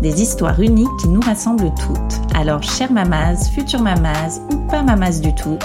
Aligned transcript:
Des 0.00 0.22
histoires 0.22 0.60
uniques 0.60 0.96
qui 1.00 1.08
nous 1.08 1.20
rassemblent 1.20 1.72
toutes. 1.74 2.20
Alors, 2.34 2.62
chères 2.62 2.92
mamas, 2.92 3.50
futures 3.50 3.82
mamas 3.82 4.40
ou 4.52 4.56
pas 4.68 4.82
mamas 4.82 5.20
du 5.20 5.34
tout, 5.34 5.58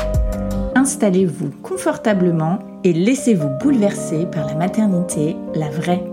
installez-vous 0.76 1.52
confortablement 1.64 2.60
et 2.84 2.94
laissez-vous 2.94 3.50
bouleverser 3.62 4.26
par 4.26 4.48
la 4.48 4.56
maternité, 4.56 5.36
la 5.56 5.70
vraie. 5.70 6.04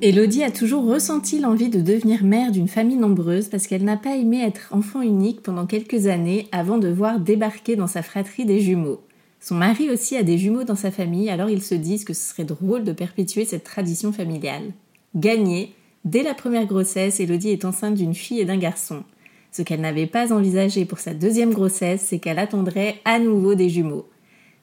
Elodie 0.00 0.44
a 0.44 0.52
toujours 0.52 0.84
ressenti 0.84 1.40
l'envie 1.40 1.70
de 1.70 1.80
devenir 1.80 2.22
mère 2.22 2.52
d'une 2.52 2.68
famille 2.68 2.96
nombreuse 2.96 3.48
parce 3.48 3.66
qu'elle 3.66 3.82
n'a 3.82 3.96
pas 3.96 4.14
aimé 4.14 4.40
être 4.44 4.68
enfant 4.70 5.02
unique 5.02 5.42
pendant 5.42 5.66
quelques 5.66 6.06
années 6.06 6.46
avant 6.52 6.78
de 6.78 6.88
voir 6.88 7.18
débarquer 7.18 7.74
dans 7.74 7.88
sa 7.88 8.02
fratrie 8.02 8.44
des 8.44 8.60
jumeaux. 8.60 9.00
Son 9.40 9.56
mari 9.56 9.90
aussi 9.90 10.16
a 10.16 10.22
des 10.22 10.38
jumeaux 10.38 10.64
dans 10.64 10.76
sa 10.76 10.90
famille, 10.90 11.30
alors 11.30 11.50
ils 11.50 11.62
se 11.62 11.74
disent 11.74 12.04
que 12.04 12.14
ce 12.14 12.30
serait 12.30 12.44
drôle 12.44 12.84
de 12.84 12.92
perpétuer 12.92 13.44
cette 13.44 13.64
tradition 13.64 14.12
familiale. 14.12 14.72
Gagné, 15.16 15.74
Dès 16.08 16.22
la 16.22 16.32
première 16.32 16.64
grossesse, 16.64 17.20
Elodie 17.20 17.50
est 17.50 17.66
enceinte 17.66 17.94
d'une 17.94 18.14
fille 18.14 18.40
et 18.40 18.46
d'un 18.46 18.56
garçon. 18.56 19.02
Ce 19.52 19.60
qu'elle 19.60 19.82
n'avait 19.82 20.06
pas 20.06 20.32
envisagé 20.32 20.86
pour 20.86 21.00
sa 21.00 21.12
deuxième 21.12 21.52
grossesse, 21.52 22.00
c'est 22.00 22.18
qu'elle 22.18 22.38
attendrait 22.38 22.94
à 23.04 23.18
nouveau 23.18 23.54
des 23.54 23.68
jumeaux. 23.68 24.08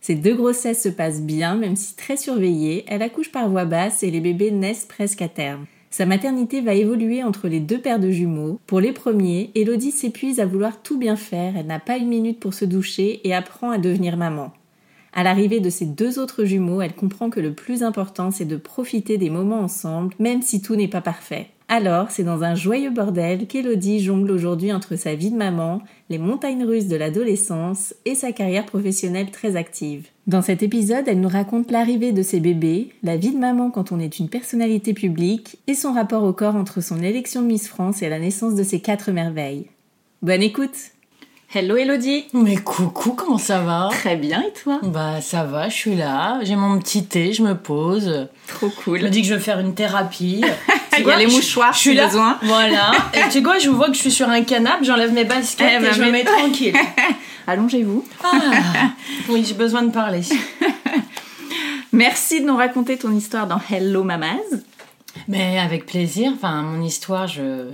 Ces 0.01 0.15
deux 0.15 0.33
grossesses 0.33 0.81
se 0.81 0.89
passent 0.89 1.21
bien, 1.21 1.53
même 1.53 1.75
si 1.75 1.95
très 1.95 2.17
surveillées, 2.17 2.83
elle 2.87 3.03
accouche 3.03 3.31
par 3.31 3.47
voie 3.47 3.65
basse 3.65 4.01
et 4.01 4.09
les 4.09 4.21
bébés 4.21 4.49
naissent 4.49 4.87
presque 4.89 5.21
à 5.21 5.27
terme. 5.27 5.67
Sa 5.91 6.07
maternité 6.07 6.61
va 6.61 6.73
évoluer 6.73 7.21
entre 7.21 7.47
les 7.47 7.59
deux 7.59 7.79
paires 7.79 7.99
de 7.99 8.09
jumeaux. 8.09 8.59
Pour 8.65 8.79
les 8.79 8.91
premiers, 8.91 9.51
Elodie 9.53 9.91
s'épuise 9.91 10.39
à 10.39 10.47
vouloir 10.47 10.81
tout 10.81 10.97
bien 10.97 11.15
faire, 11.15 11.55
elle 11.55 11.67
n'a 11.67 11.79
pas 11.79 11.97
une 11.97 12.09
minute 12.09 12.39
pour 12.39 12.55
se 12.55 12.65
doucher 12.65 13.21
et 13.23 13.35
apprend 13.35 13.69
à 13.69 13.77
devenir 13.77 14.17
maman. 14.17 14.51
À 15.17 15.23
l'arrivée 15.23 15.61
de 15.61 15.69
ses 15.69 15.85
deux 15.85 16.19
autres 16.19 16.43
jumeaux, 16.43 16.81
elle 16.81 16.93
comprend 16.93 17.29
que 17.29 17.39
le 17.39 17.53
plus 17.53 17.83
important, 17.83 18.31
c'est 18.31 18.43
de 18.43 18.57
profiter 18.57 19.17
des 19.17 19.29
moments 19.29 19.61
ensemble, 19.61 20.13
même 20.19 20.41
si 20.41 20.61
tout 20.61 20.75
n'est 20.75 20.89
pas 20.89 20.99
parfait. 20.99 21.47
Alors, 21.69 22.11
c'est 22.11 22.25
dans 22.25 22.43
un 22.43 22.53
joyeux 22.53 22.91
bordel 22.91 23.47
qu'Elodie 23.47 24.01
jongle 24.01 24.29
aujourd'hui 24.29 24.73
entre 24.73 24.97
sa 24.97 25.15
vie 25.15 25.31
de 25.31 25.37
maman, 25.37 25.81
les 26.09 26.17
montagnes 26.17 26.65
russes 26.65 26.89
de 26.89 26.97
l'adolescence 26.97 27.95
et 28.03 28.13
sa 28.13 28.33
carrière 28.33 28.65
professionnelle 28.65 29.31
très 29.31 29.55
active. 29.55 30.09
Dans 30.27 30.41
cet 30.41 30.61
épisode, 30.61 31.07
elle 31.07 31.21
nous 31.21 31.29
raconte 31.29 31.71
l'arrivée 31.71 32.11
de 32.11 32.21
ses 32.21 32.41
bébés, 32.41 32.89
la 33.01 33.15
vie 33.15 33.31
de 33.31 33.39
maman 33.39 33.71
quand 33.71 33.93
on 33.93 33.99
est 33.99 34.19
une 34.19 34.29
personnalité 34.29 34.93
publique 34.93 35.59
et 35.65 35.75
son 35.75 35.93
rapport 35.93 36.23
au 36.23 36.33
corps 36.33 36.57
entre 36.57 36.81
son 36.81 37.01
élection 37.01 37.41
Miss 37.41 37.69
France 37.69 38.03
et 38.03 38.09
la 38.09 38.19
naissance 38.19 38.53
de 38.53 38.63
ses 38.63 38.81
quatre 38.81 39.11
merveilles. 39.11 39.67
Bonne 40.21 40.43
écoute 40.43 40.91
Hello 41.53 41.77
Elodie 41.77 42.25
Mais 42.33 42.57
coucou, 42.57 43.11
comment 43.13 43.37
ça 43.37 43.59
va? 43.59 43.87
Très 43.91 44.17
bien 44.17 44.41
et 44.41 44.51
toi? 44.51 44.79
Bah 44.83 45.21
ça 45.21 45.43
va, 45.45 45.69
je 45.69 45.73
suis 45.75 45.95
là, 45.95 46.39
j'ai 46.43 46.55
mon 46.55 46.79
petit 46.79 47.05
thé, 47.05 47.31
je 47.31 47.43
me 47.43 47.55
pose. 47.55 48.27
Trop 48.47 48.69
cool. 48.69 48.99
Je 48.99 49.05
me 49.05 49.09
dis 49.09 49.21
que 49.21 49.27
je 49.27 49.35
vais 49.35 49.39
faire 49.39 49.59
une 49.59 49.73
thérapie. 49.73 50.43
Il 50.97 51.01
y 51.01 51.03
vois, 51.03 51.13
a 51.13 51.17
les 51.17 51.27
mouchoirs, 51.27 51.73
je 51.73 51.79
suis 51.79 51.93
là. 51.93 52.07
besoin. 52.07 52.37
Voilà. 52.41 52.91
Et 53.13 53.29
tu 53.29 53.41
quoi, 53.43 53.57
je 53.59 53.69
vois 53.69 53.87
que 53.87 53.93
je 53.93 53.99
suis 53.99 54.11
sur 54.11 54.29
un 54.29 54.41
canapé, 54.43 54.83
j'enlève 54.85 55.13
mes 55.13 55.23
baskets 55.23 55.69
Eh 55.73 55.75
et 55.77 55.79
ben, 55.79 55.93
je 55.93 56.01
me 56.01 56.11
mets 56.11 56.23
tranquille. 56.23 56.75
Allongez-vous. 57.47 58.03
Ah, 58.23 58.89
oui, 59.29 59.45
j'ai 59.47 59.53
besoin 59.53 59.83
de 59.83 59.91
parler. 59.91 60.21
Merci 61.91 62.41
de 62.41 62.47
nous 62.47 62.55
raconter 62.57 62.97
ton 62.97 63.11
histoire 63.15 63.47
dans 63.47 63.59
Hello 63.71 64.03
Mamas. 64.03 64.35
Mais 65.27 65.59
avec 65.59 65.85
plaisir, 65.85 66.31
enfin 66.35 66.61
mon 66.63 66.81
histoire, 66.81 67.27
je... 67.27 67.67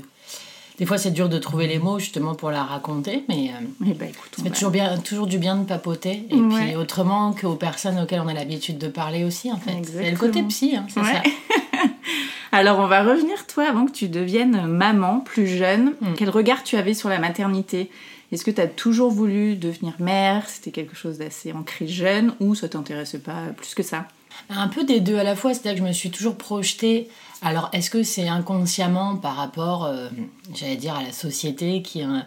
Des 0.81 0.87
fois 0.87 0.97
c'est 0.97 1.11
dur 1.11 1.29
de 1.29 1.37
trouver 1.37 1.67
les 1.67 1.77
mots 1.77 1.99
justement 1.99 2.33
pour 2.33 2.49
la 2.49 2.63
raconter, 2.63 3.23
mais 3.29 3.51
euh, 3.51 3.85
Eh 3.87 3.93
ben 3.93 4.09
écoute, 4.09 4.31
ça 4.35 4.41
fait 4.41 4.49
va- 4.49 4.55
toujours, 4.55 4.71
bien, 4.71 4.97
toujours 4.97 5.27
du 5.27 5.37
bien 5.37 5.55
de 5.55 5.63
papoter. 5.63 6.25
Et 6.31 6.35
Ouais. 6.35 6.65
puis 6.69 6.75
autrement 6.75 7.33
qu'aux 7.33 7.53
personnes 7.55 7.99
auxquelles 7.99 8.19
on 8.25 8.27
a 8.27 8.33
l'habitude 8.33 8.79
de 8.79 8.87
parler 8.87 9.23
aussi 9.23 9.51
en 9.51 9.57
fait. 9.57 9.73
C'est 9.85 10.09
le 10.09 10.17
côté 10.17 10.41
psy, 10.41 10.75
hein, 10.75 10.87
c'est 10.89 10.99
Ouais. 11.01 11.13
ça. 11.13 11.21
Alors 12.51 12.79
on 12.79 12.87
va 12.87 13.03
revenir 13.03 13.45
toi 13.47 13.65
avant 13.69 13.85
que 13.85 13.91
tu 13.91 14.09
deviennes 14.09 14.65
maman 14.65 15.19
plus 15.19 15.47
jeune. 15.47 15.93
Mm. 16.01 16.13
Quel 16.17 16.29
regard 16.31 16.63
tu 16.63 16.75
avais 16.77 16.93
sur 16.95 17.09
la 17.09 17.19
maternité? 17.19 17.89
Est-ce 18.31 18.43
que 18.43 18.51
tu 18.51 18.59
as 18.61 18.67
toujours 18.67 19.11
voulu 19.11 19.55
devenir 19.57 19.93
mère? 19.99 20.49
C'était 20.49 20.71
quelque 20.71 20.95
chose 20.95 21.17
d'assez 21.19 21.51
ancré 21.53 21.87
jeune? 21.87 22.33
Ou 22.39 22.55
ça 22.55 22.67
t'intéressait 22.69 23.19
pas 23.19 23.43
plus 23.55 23.75
que 23.75 23.83
ça? 23.83 24.07
Un 24.49 24.67
peu 24.67 24.83
des 24.83 24.99
deux 24.99 25.17
à 25.17 25.23
la 25.23 25.35
fois, 25.35 25.53
c'est-à-dire 25.53 25.73
que 25.73 25.79
je 25.79 25.87
me 25.87 25.93
suis 25.93 26.09
toujours 26.11 26.37
projetée. 26.37 27.07
Alors, 27.41 27.69
est-ce 27.73 27.89
que 27.89 28.03
c'est 28.03 28.27
inconsciemment 28.27 29.15
par 29.15 29.35
rapport, 29.35 29.85
euh, 29.85 30.09
j'allais 30.53 30.75
dire, 30.75 30.95
à 30.95 31.03
la 31.03 31.11
société 31.11 31.81
qui, 31.81 32.03
euh, 32.03 32.19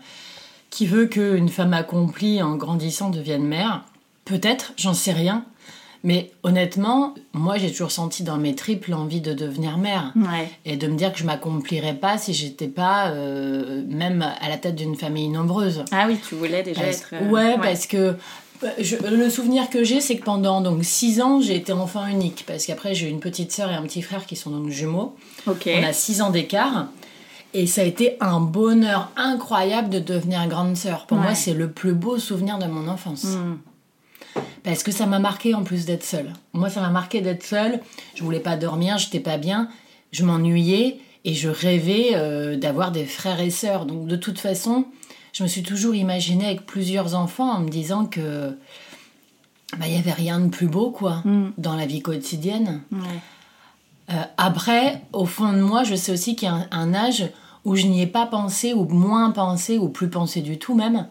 qui 0.71 0.87
veut 0.87 1.07
qu'une 1.07 1.49
femme 1.49 1.73
accomplie 1.75 2.43
en 2.43 2.57
grandissant 2.57 3.11
devienne 3.11 3.45
mère? 3.45 3.85
Peut-être, 4.25 4.73
j'en 4.77 4.95
sais 4.95 5.13
rien. 5.13 5.45
Mais 6.07 6.33
honnêtement, 6.43 7.15
moi 7.33 7.57
j'ai 7.57 7.71
toujours 7.71 7.91
senti 7.91 8.25
dans 8.25 8.37
mes 8.37 8.55
tripes 8.55 8.89
l'envie 8.89 9.23
de 9.23 9.33
devenir 9.33 9.79
mère. 9.79 10.13
Ouais. 10.17 10.51
Et 10.67 10.77
de 10.77 10.87
me 10.87 10.97
dire 10.99 11.11
que 11.15 11.19
je 11.19 11.25
m'accomplirais 11.25 11.95
pas 11.95 12.19
si 12.19 12.35
j'étais 12.35 12.69
pas 12.69 13.09
euh, 13.09 13.83
même 13.89 14.21
à 14.43 14.51
la 14.51 14.59
tête 14.59 14.75
d'une 14.77 14.97
famille 14.97 15.29
nombreuse. 15.31 15.83
Ah 15.93 16.05
oui, 16.07 16.19
tu 16.29 16.35
voulais 16.35 16.63
déjà 16.63 16.83
Parce- 16.83 16.97
être. 16.99 17.09
euh, 17.15 17.31
ouais, 17.31 17.57
parce 17.57 17.87
que 17.87 18.17
je- 18.79 18.97
le 18.97 19.31
souvenir 19.31 19.69
que 19.71 19.85
j'ai, 19.85 20.01
c'est 20.01 20.17
que 20.17 20.25
pendant 20.25 20.61
donc 20.61 20.85
six 20.85 21.21
ans, 21.21 21.41
j'ai 21.41 21.57
été 21.57 21.73
enfant 21.73 22.07
unique. 22.07 22.45
Parce 22.47 22.67
qu'après, 22.67 22.95
j'ai 22.95 23.09
une 23.09 23.21
petite 23.21 23.53
sœur 23.53 23.71
et 23.71 23.75
un 23.75 23.83
petit 23.83 24.03
frère 24.03 24.27
qui 24.27 24.37
sont 24.37 24.51
donc 24.51 24.69
jumeaux. 24.71 25.15
On 25.47 25.83
a 25.83 25.93
six 25.93 26.21
ans 26.23 26.31
d'écart. 26.31 26.87
Et 27.57 27.67
ça 27.69 27.83
a 27.83 27.85
été 27.85 28.17
un 28.21 28.41
bonheur 28.41 29.11
incroyable 29.17 29.89
de 29.89 30.01
devenir 30.01 30.47
grande 30.49 30.77
sœur. 30.77 31.07
Pour 31.07 31.19
Ouais. 31.19 31.25
moi, 31.25 31.35
c'est 31.37 31.55
le 31.55 31.71
plus 31.71 31.93
beau 31.95 32.19
souvenir 32.19 32.59
de 32.59 32.67
mon 32.67 32.89
enfance. 32.89 33.25
Hmm. 33.25 33.59
Parce 34.65 34.83
que 34.83 34.91
ça 34.91 35.07
m'a 35.07 35.19
marqué 35.21 35.55
en 35.55 35.63
plus 35.63 35.85
d'être 35.85 36.03
seule. 36.03 36.33
Moi, 36.53 36.69
ça 36.71 36.81
m'a 36.81 36.89
marqué 36.91 37.21
d'être 37.21 37.45
seule. 37.45 37.81
Je 38.17 38.25
voulais 38.25 38.41
pas 38.41 38.57
dormir, 38.57 38.99
j'étais 38.99 39.21
pas 39.21 39.37
bien, 39.37 39.69
je 40.11 40.25
m'ennuyais 40.25 40.99
et 41.25 41.35
je 41.35 41.49
rêvais 41.49 42.11
euh, 42.15 42.57
d'avoir 42.57 42.91
des 42.91 43.05
frères 43.05 43.41
et 43.41 43.51
sœurs. 43.51 43.87
Donc, 43.87 44.07
de 44.09 44.17
toute 44.17 44.39
façon, 44.41 44.87
je 45.35 45.43
me 45.43 45.49
suis 45.49 45.63
toujours 45.63 45.95
imaginée 45.95 46.47
avec 46.47 46.65
plusieurs 46.65 47.15
enfants 47.15 47.51
en 47.51 47.61
me 47.61 47.69
disant 47.69 48.07
que 48.07 48.57
bah, 49.77 49.87
il 49.87 49.95
y 49.95 49.99
avait 49.99 50.13
rien 50.13 50.39
de 50.41 50.49
plus 50.49 50.69
beau, 50.69 50.91
quoi, 50.91 51.21
Mm. 51.25 51.51
dans 51.59 51.75
la 51.77 51.85
vie 51.85 52.01
quotidienne. 52.01 52.81
Euh, 54.11 54.23
après, 54.37 55.03
au 55.13 55.27
fond 55.27 55.53
de 55.53 55.61
moi, 55.61 55.83
je 55.83 55.95
sais 55.97 56.13
aussi 56.13 56.37
qu'il 56.37 56.47
y 56.49 56.51
a 56.51 56.55
un, 56.55 56.69
un 56.71 56.95
âge 56.95 57.25
où 57.65 57.75
je 57.75 57.87
n'y 57.87 58.01
ai 58.03 58.07
pas 58.07 58.27
pensé, 58.27 58.73
ou 58.75 58.85
moins 58.85 59.31
pensé, 59.33 59.79
ou 59.79 59.89
plus 59.89 60.09
pensé 60.09 60.41
du 60.43 60.59
tout 60.59 60.75
même, 60.75 61.09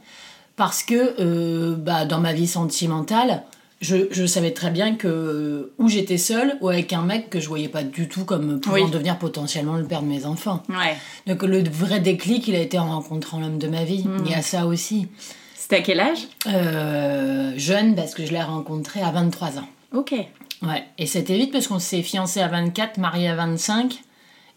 parce 0.55 0.83
que 0.83 1.15
euh, 1.19 1.75
bah, 1.75 2.05
dans 2.05 2.19
ma 2.21 2.31
vie 2.33 2.47
sentimentale, 2.47 3.43
je, 3.83 4.07
je 4.09 4.25
savais 4.25 4.51
très 4.51 4.71
bien 4.71 4.95
que 4.95 5.71
ou 5.77 5.87
j'étais 5.89 6.17
seule, 6.17 6.57
ou 6.61 6.69
avec 6.69 6.91
un 6.93 7.03
mec 7.03 7.29
que 7.29 7.39
je 7.39 7.47
voyais 7.47 7.67
pas 7.69 7.83
du 7.83 8.07
tout 8.07 8.25
comme 8.25 8.59
pouvant 8.59 8.75
Oui. 8.77 8.89
devenir 8.89 9.19
potentiellement 9.19 9.75
le 9.75 9.83
père 9.83 10.01
de 10.01 10.07
mes 10.07 10.25
enfants. 10.25 10.63
Ouais. 10.69 10.95
Donc 11.27 11.43
le 11.43 11.63
vrai 11.69 11.99
déclic, 11.99 12.47
il 12.47 12.55
a 12.55 12.59
été 12.59 12.79
en 12.79 12.87
rencontrant 12.89 13.39
l'homme 13.39 13.59
de 13.59 13.67
ma 13.67 13.83
vie. 13.83 14.05
Il 14.25 14.31
y 14.31 14.33
a 14.33 14.41
ça 14.41 14.65
aussi. 14.65 15.07
C'était 15.55 15.77
à 15.77 15.81
quel 15.81 15.99
âge? 15.99 16.27
Euh, 16.47 17.53
jeune, 17.57 17.95
parce 17.95 18.13
que 18.15 18.25
je 18.25 18.31
l'ai 18.31 18.41
rencontré 18.41 19.01
à 19.01 19.11
23 19.11 19.59
ans. 19.59 19.67
Ok. 19.93 20.13
Ouais, 20.61 20.83
et 20.97 21.05
c'était 21.05 21.37
vite 21.37 21.51
parce 21.51 21.67
qu'on 21.67 21.79
s'est 21.79 22.01
fiancés 22.01 22.41
à 22.41 22.47
24, 22.47 22.97
mariés 22.97 23.27
à 23.29 23.35
25, 23.35 23.99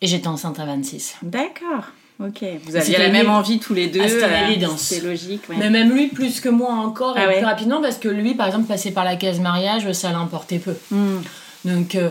et 0.02 0.06
j'étais 0.06 0.29
enceinte 0.29 0.58
à 0.61 0.64
26. 0.67 1.17
D'accord. 1.22 1.84
Ok, 2.19 2.43
vous 2.65 2.77
aviez 2.77 2.97
la 2.97 3.11
même 3.11 3.29
envie 3.29 3.59
tous 3.59 3.75
les 3.75 3.89
deux. 3.89 4.01
Ah, 4.03 4.09
c'était 4.09 4.25
euh, 4.25 4.47
l'évidence. 4.49 4.81
C'est 4.81 5.01
logique. 5.03 5.43
ouais. 5.51 5.57
Mais 5.59 5.69
même 5.69 5.93
lui, 5.93 6.09
plus 6.09 6.41
que 6.41 6.49
moi 6.49 6.73
encore, 6.73 7.15
Ah 7.19 7.25
et 7.25 7.27
ouais. 7.27 7.37
plus 7.39 7.45
rapidement, 7.45 7.83
parce 7.83 7.99
que 7.99 8.09
lui, 8.09 8.35
par 8.35 8.47
exemple, 8.47 8.67
passer 8.67 8.91
par 8.91 9.05
la 9.05 9.17
case 9.17 9.39
mariage, 9.39 9.91
ça 9.93 10.13
l'importait 10.13 10.59
peu. 10.59 10.75
Hmm. 10.91 11.19
Donc, 11.67 11.95
euh, 11.95 12.09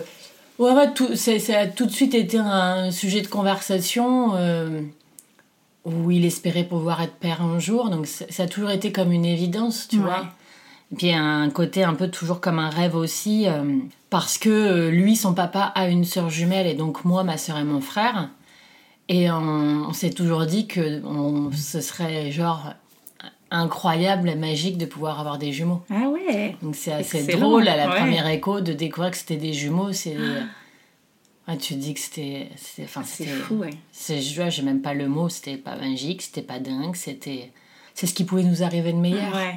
ouais, 0.59 0.73
ouais, 0.73 0.93
tout, 0.93 1.15
ça 1.15 1.31
a 1.59 1.65
tout 1.65 1.87
de 1.87 1.91
suite 1.91 2.13
été 2.13 2.37
un 2.37 2.91
sujet 2.91 3.21
de 3.21 3.27
conversation 3.27 4.33
euh, 4.35 4.81
où 5.85 6.11
il 6.11 6.23
espérait 6.25 6.65
pouvoir 6.65 7.01
être 7.01 7.15
père 7.15 7.41
un 7.41 7.57
jour. 7.57 7.89
Donc, 7.89 8.05
ça, 8.05 8.25
a 8.43 8.47
toujours 8.47 8.69
été 8.69 8.91
comme 8.91 9.11
une 9.11 9.25
évidence, 9.25 9.87
tu 9.87 9.97
Ouais. 9.97 10.03
vois. 10.03 10.27
Et 10.91 10.95
puis, 10.97 11.13
un 11.13 11.49
côté 11.49 11.83
un 11.83 11.95
peu 11.95 12.09
toujours 12.09 12.41
comme 12.41 12.59
un 12.59 12.69
rêve 12.69 12.95
aussi, 12.95 13.47
euh, 13.47 13.63
parce 14.11 14.37
que 14.37 14.89
lui, 14.89 15.15
son 15.15 15.33
papa 15.33 15.71
a 15.73 15.87
une 15.87 16.05
sœur 16.05 16.29
jumelle, 16.29 16.67
et 16.67 16.75
donc 16.75 17.05
moi, 17.05 17.23
ma 17.23 17.37
sœur 17.39 17.57
et 17.57 17.63
mon 17.63 17.81
frère. 17.81 18.29
Et 19.07 19.29
on, 19.29 19.35
on 19.89 19.93
s'est 19.93 20.09
toujours 20.09 20.45
dit 20.45 20.67
que 20.67 21.03
on, 21.05 21.51
ce 21.51 21.79
serait 21.81 22.31
genre 22.31 22.73
incroyable 23.51 24.29
et 24.29 24.35
magique 24.35 24.77
de 24.77 24.85
pouvoir 24.85 25.19
avoir 25.19 25.37
des 25.37 25.51
jumeaux. 25.51 25.83
Ah 25.89 26.09
ouais. 26.09 26.55
Donc 26.61 26.75
c'est 26.75 26.91
assez 26.91 27.19
Excellent, 27.23 27.49
drôle 27.49 27.67
à 27.67 27.77
la 27.77 27.89
ouais. 27.89 27.99
première 27.99 28.27
écho 28.27 28.61
de 28.61 28.73
découvrir 28.73 29.11
que 29.11 29.17
c'était 29.17 29.37
des 29.37 29.53
jumeaux. 29.53 29.93
C'est 29.93 30.17
ouais, 31.47 31.57
tu 31.57 31.75
dis 31.75 31.93
que 31.93 31.99
c'était 31.99 32.49
c'était- 32.55 32.83
enfin 32.85 33.03
C'est 33.05 33.25
c'était 33.25 33.35
fou, 33.37 33.55
ouais. 33.57 33.69
c'est 33.91 34.19
j'ai 34.21 34.61
même 34.63 34.81
pas 34.81 34.93
le 34.93 35.07
mot. 35.07 35.29
C'était 35.29 35.57
pas 35.57 35.75
magique, 35.75 36.21
c'était 36.23 36.41
pas 36.41 36.59
dingue, 36.59 36.95
c'était 36.95 37.51
c'est 37.93 38.07
ce 38.07 38.13
qui 38.13 38.23
pouvait 38.23 38.43
nous 38.43 38.63
arriver 38.63 38.91
de 38.91 38.97
meilleur. 38.97 39.33
Ouais. 39.35 39.55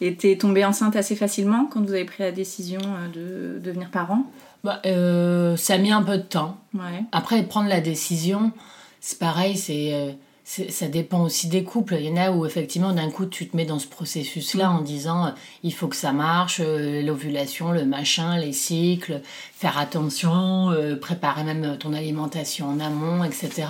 Et 0.00 0.14
t'es 0.14 0.36
tombée 0.36 0.64
enceinte 0.64 0.96
assez 0.96 1.14
facilement 1.14 1.66
quand 1.66 1.82
vous 1.82 1.92
avez 1.92 2.04
pris 2.06 2.22
la 2.22 2.32
décision 2.32 2.80
euh, 2.84 3.56
de 3.58 3.58
devenir 3.60 3.90
parent? 3.90 4.24
Bah, 4.64 4.80
euh, 4.86 5.56
ça 5.56 5.74
a 5.74 5.78
mis 5.78 5.90
un 5.90 6.02
peu 6.02 6.18
de 6.18 6.22
temps. 6.22 6.56
Ouais. 6.74 7.02
Après, 7.12 7.42
prendre 7.44 7.68
la 7.68 7.80
décision, 7.80 8.52
c'est 9.00 9.18
pareil, 9.18 9.56
c'est, 9.56 9.94
euh, 9.94 10.10
c'est- 10.44 10.70
ça 10.70 10.86
dépend 10.88 11.22
aussi 11.22 11.48
des 11.48 11.64
couples. 11.64 11.96
Il 11.98 12.04
y 12.06 12.10
en 12.10 12.16
a 12.18 12.30
où, 12.30 12.44
effectivement, 12.44 12.92
d'un 12.92 13.10
coup, 13.10 13.24
tu 13.24 13.48
te 13.48 13.56
mets 13.56 13.64
dans 13.64 13.78
ce 13.78 13.86
processus-là 13.86 14.70
en 14.70 14.82
disant 14.82 15.26
euh, 15.28 15.30
il 15.62 15.72
faut 15.72 15.88
que 15.88 15.96
ça 15.96 16.12
marche, 16.12 16.60
euh, 16.62 17.00
l'ovulation, 17.02 17.72
le 17.72 17.86
machin, 17.86 18.36
les 18.36 18.52
cycles, 18.52 19.22
faire 19.54 19.78
attention, 19.78 20.70
euh, 20.70 20.94
préparer 20.96 21.42
même 21.44 21.78
ton 21.78 21.94
alimentation 21.94 22.68
en 22.68 22.80
amont, 22.80 23.24
etc. 23.24 23.66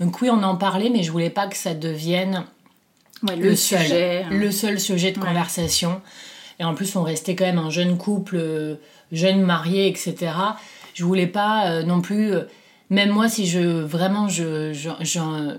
Donc, 0.00 0.20
oui, 0.22 0.28
on 0.30 0.42
en 0.42 0.56
parlait, 0.56 0.90
mais 0.90 1.04
je 1.04 1.12
voulais 1.12 1.30
pas 1.30 1.46
que 1.46 1.56
ça 1.56 1.72
devienne 1.74 2.44
Ouais, 3.22 3.36
le, 3.36 3.54
seul, 3.54 3.80
sujet. 3.82 4.24
hein. 4.24 4.28
le 4.30 4.50
seul 4.50 4.80
sujet 4.80 5.12
de 5.12 5.20
Ouais. 5.20 5.26
conversation. 5.28 6.00
Et 6.58 6.64
en 6.64 6.74
plus, 6.74 6.96
on 6.96 7.02
restait 7.02 7.34
quand 7.36 7.44
même 7.44 7.58
un 7.58 7.70
jeune 7.70 7.96
couple, 7.98 8.78
jeune 9.12 9.42
marié, 9.42 9.88
etc. 9.88 10.14
Je 10.94 11.04
voulais 11.04 11.26
pas 11.26 11.68
euh, 11.70 11.82
non 11.82 12.00
plus, 12.00 12.32
euh, 12.32 12.42
même 12.90 13.10
moi, 13.10 13.28
si 13.28 13.46
je 13.46 13.60
vraiment, 13.60 14.28
je, 14.28 14.72
je, 14.72 14.90
je- 15.00 15.58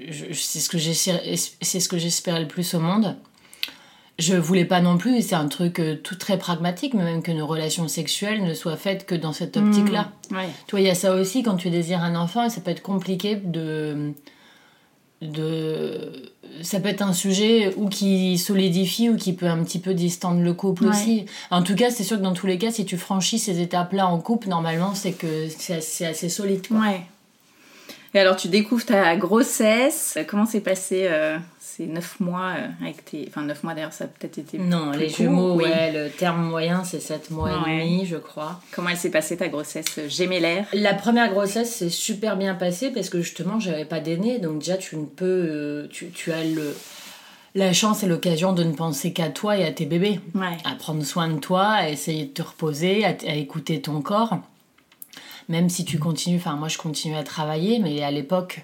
je- 0.00 0.32
c'est 0.34 0.58
ce 0.60 0.68
que 0.68 0.78
j'espérais- 0.78 1.34
c'est 1.60 1.80
ce 1.80 1.88
que 1.88 1.98
j'espérais 1.98 2.40
le 2.40 2.48
plus 2.48 2.74
au 2.74 2.80
monde. 2.80 3.16
Je 4.18 4.34
voulais 4.36 4.66
pas 4.66 4.80
non 4.80 4.98
plus, 4.98 5.22
c'est 5.26 5.34
un 5.34 5.48
truc 5.48 5.80
euh, 5.80 5.96
tout 5.96 6.16
très 6.16 6.38
pragmatique, 6.38 6.92
mais 6.94 7.02
même 7.02 7.22
que 7.22 7.32
nos 7.32 7.46
relations 7.46 7.88
sexuelles 7.88 8.44
ne 8.44 8.52
soient 8.54 8.76
faites 8.76 9.06
que 9.06 9.14
dans 9.14 9.32
cette 9.32 9.56
optique-là. 9.56 10.12
Ouais. 10.30 10.48
Tu 10.66 10.72
vois, 10.72 10.80
il 10.80 10.86
y 10.86 10.90
a 10.90 10.94
ça 10.94 11.14
aussi 11.14 11.42
quand 11.42 11.56
tu 11.56 11.70
désires 11.70 12.02
un 12.02 12.14
enfant, 12.14 12.44
et 12.44 12.50
ça 12.50 12.60
peut 12.60 12.70
être 12.70 12.82
compliqué 12.82 13.36
de. 13.36 14.12
De 15.22 16.12
ça 16.62 16.80
peut 16.80 16.88
être 16.88 17.02
un 17.02 17.12
sujet 17.14 17.72
ou 17.76 17.88
qui 17.88 18.36
solidifie 18.38 19.08
ou 19.08 19.16
qui 19.16 19.32
peut 19.32 19.46
un 19.46 19.62
petit 19.64 19.78
peu 19.78 19.94
distendre 19.94 20.42
le 20.42 20.52
couple 20.52 20.84
Ouais. 20.84 20.90
aussi. 20.90 21.24
En 21.50 21.62
tout 21.62 21.74
cas, 21.74 21.90
c'est 21.90 22.04
sûr 22.04 22.18
que 22.18 22.22
dans 22.22 22.34
tous 22.34 22.46
les 22.46 22.58
cas, 22.58 22.70
si 22.70 22.84
tu 22.84 22.96
franchis 22.98 23.38
ces 23.38 23.60
étapes-là 23.60 24.06
en 24.06 24.18
couple, 24.18 24.48
normalement, 24.48 24.94
c'est 24.94 25.12
que 25.12 25.48
c'est 25.48 25.76
assez, 25.76 26.04
assez 26.04 26.28
solide. 26.28 26.66
quoi. 26.68 26.78
Ouais. 26.78 27.00
Et 28.14 28.18
alors, 28.18 28.36
tu 28.36 28.48
découvres 28.48 28.84
ta 28.84 29.16
grossesse. 29.16 30.18
Comment 30.28 30.44
s'est 30.44 30.60
passé 30.60 31.06
euh, 31.08 31.38
ces 31.76 31.86
neuf 31.86 32.20
mois 32.20 32.54
euh, 32.58 32.66
avec 32.82 33.04
tes... 33.04 33.24
Enfin, 33.28 33.42
neuf 33.42 33.62
mois 33.62 33.74
d'ailleurs, 33.74 33.92
ça 33.92 34.04
a 34.04 34.06
peut-être 34.08 34.38
été 34.38 34.58
Non, 34.58 34.90
plus 34.90 35.00
les 35.00 35.06
court, 35.08 35.16
jumeaux, 35.16 35.54
oui. 35.56 35.64
ouais, 35.64 35.92
le 35.92 36.10
terme 36.10 36.42
moyen, 36.44 36.84
c'est 36.84 37.00
7 37.00 37.30
mois 37.30 37.62
Ouais. 37.64 37.78
et 37.78 37.80
demi, 37.84 38.06
je 38.06 38.16
crois. 38.16 38.60
Comment 38.72 38.90
elle 38.90 38.96
s'est 38.96 39.10
passée 39.10 39.36
ta 39.36 39.48
grossesse? 39.48 39.98
Gémellaire 40.08 40.66
La 40.72 40.94
première 40.94 41.30
grossesse 41.32 41.74
s'est 41.74 41.88
super 41.90 42.36
bien 42.36 42.54
passée 42.54 42.90
parce 42.90 43.08
que 43.08 43.20
justement, 43.22 43.58
j'avais 43.60 43.84
pas 43.84 44.00
d'aîné, 44.00 44.38
donc 44.38 44.58
déjà, 44.60 44.76
tu 44.76 44.96
ne 44.96 45.06
peux. 45.06 45.24
euh, 45.24 45.88
tu, 45.90 46.10
tu 46.10 46.30
as 46.32 46.44
le, 46.44 46.76
la 47.54 47.72
chance 47.72 48.02
et 48.02 48.06
l'occasion 48.06 48.52
de 48.52 48.62
ne 48.64 48.72
penser 48.72 49.12
qu'à 49.12 49.28
toi 49.30 49.56
et 49.56 49.64
à 49.64 49.72
tes 49.72 49.86
bébés. 49.86 50.20
Ouais. 50.34 50.56
à 50.64 50.74
prendre 50.74 51.02
soin 51.04 51.28
de 51.28 51.38
toi, 51.38 51.66
à 51.68 51.88
essayer 51.88 52.24
de 52.26 52.30
te 52.32 52.42
reposer, 52.42 53.04
à, 53.04 53.08
à 53.26 53.34
écouter 53.34 53.80
ton 53.80 54.00
corps. 54.02 54.38
Même 55.48 55.68
si 55.68 55.84
tu 55.84 55.98
continues, 55.98 56.36
enfin 56.38 56.54
moi 56.56 56.68
je 56.68 56.78
continue 56.78 57.16
à 57.16 57.24
travailler, 57.24 57.78
mais 57.80 58.02
à 58.02 58.10
l'époque 58.10 58.60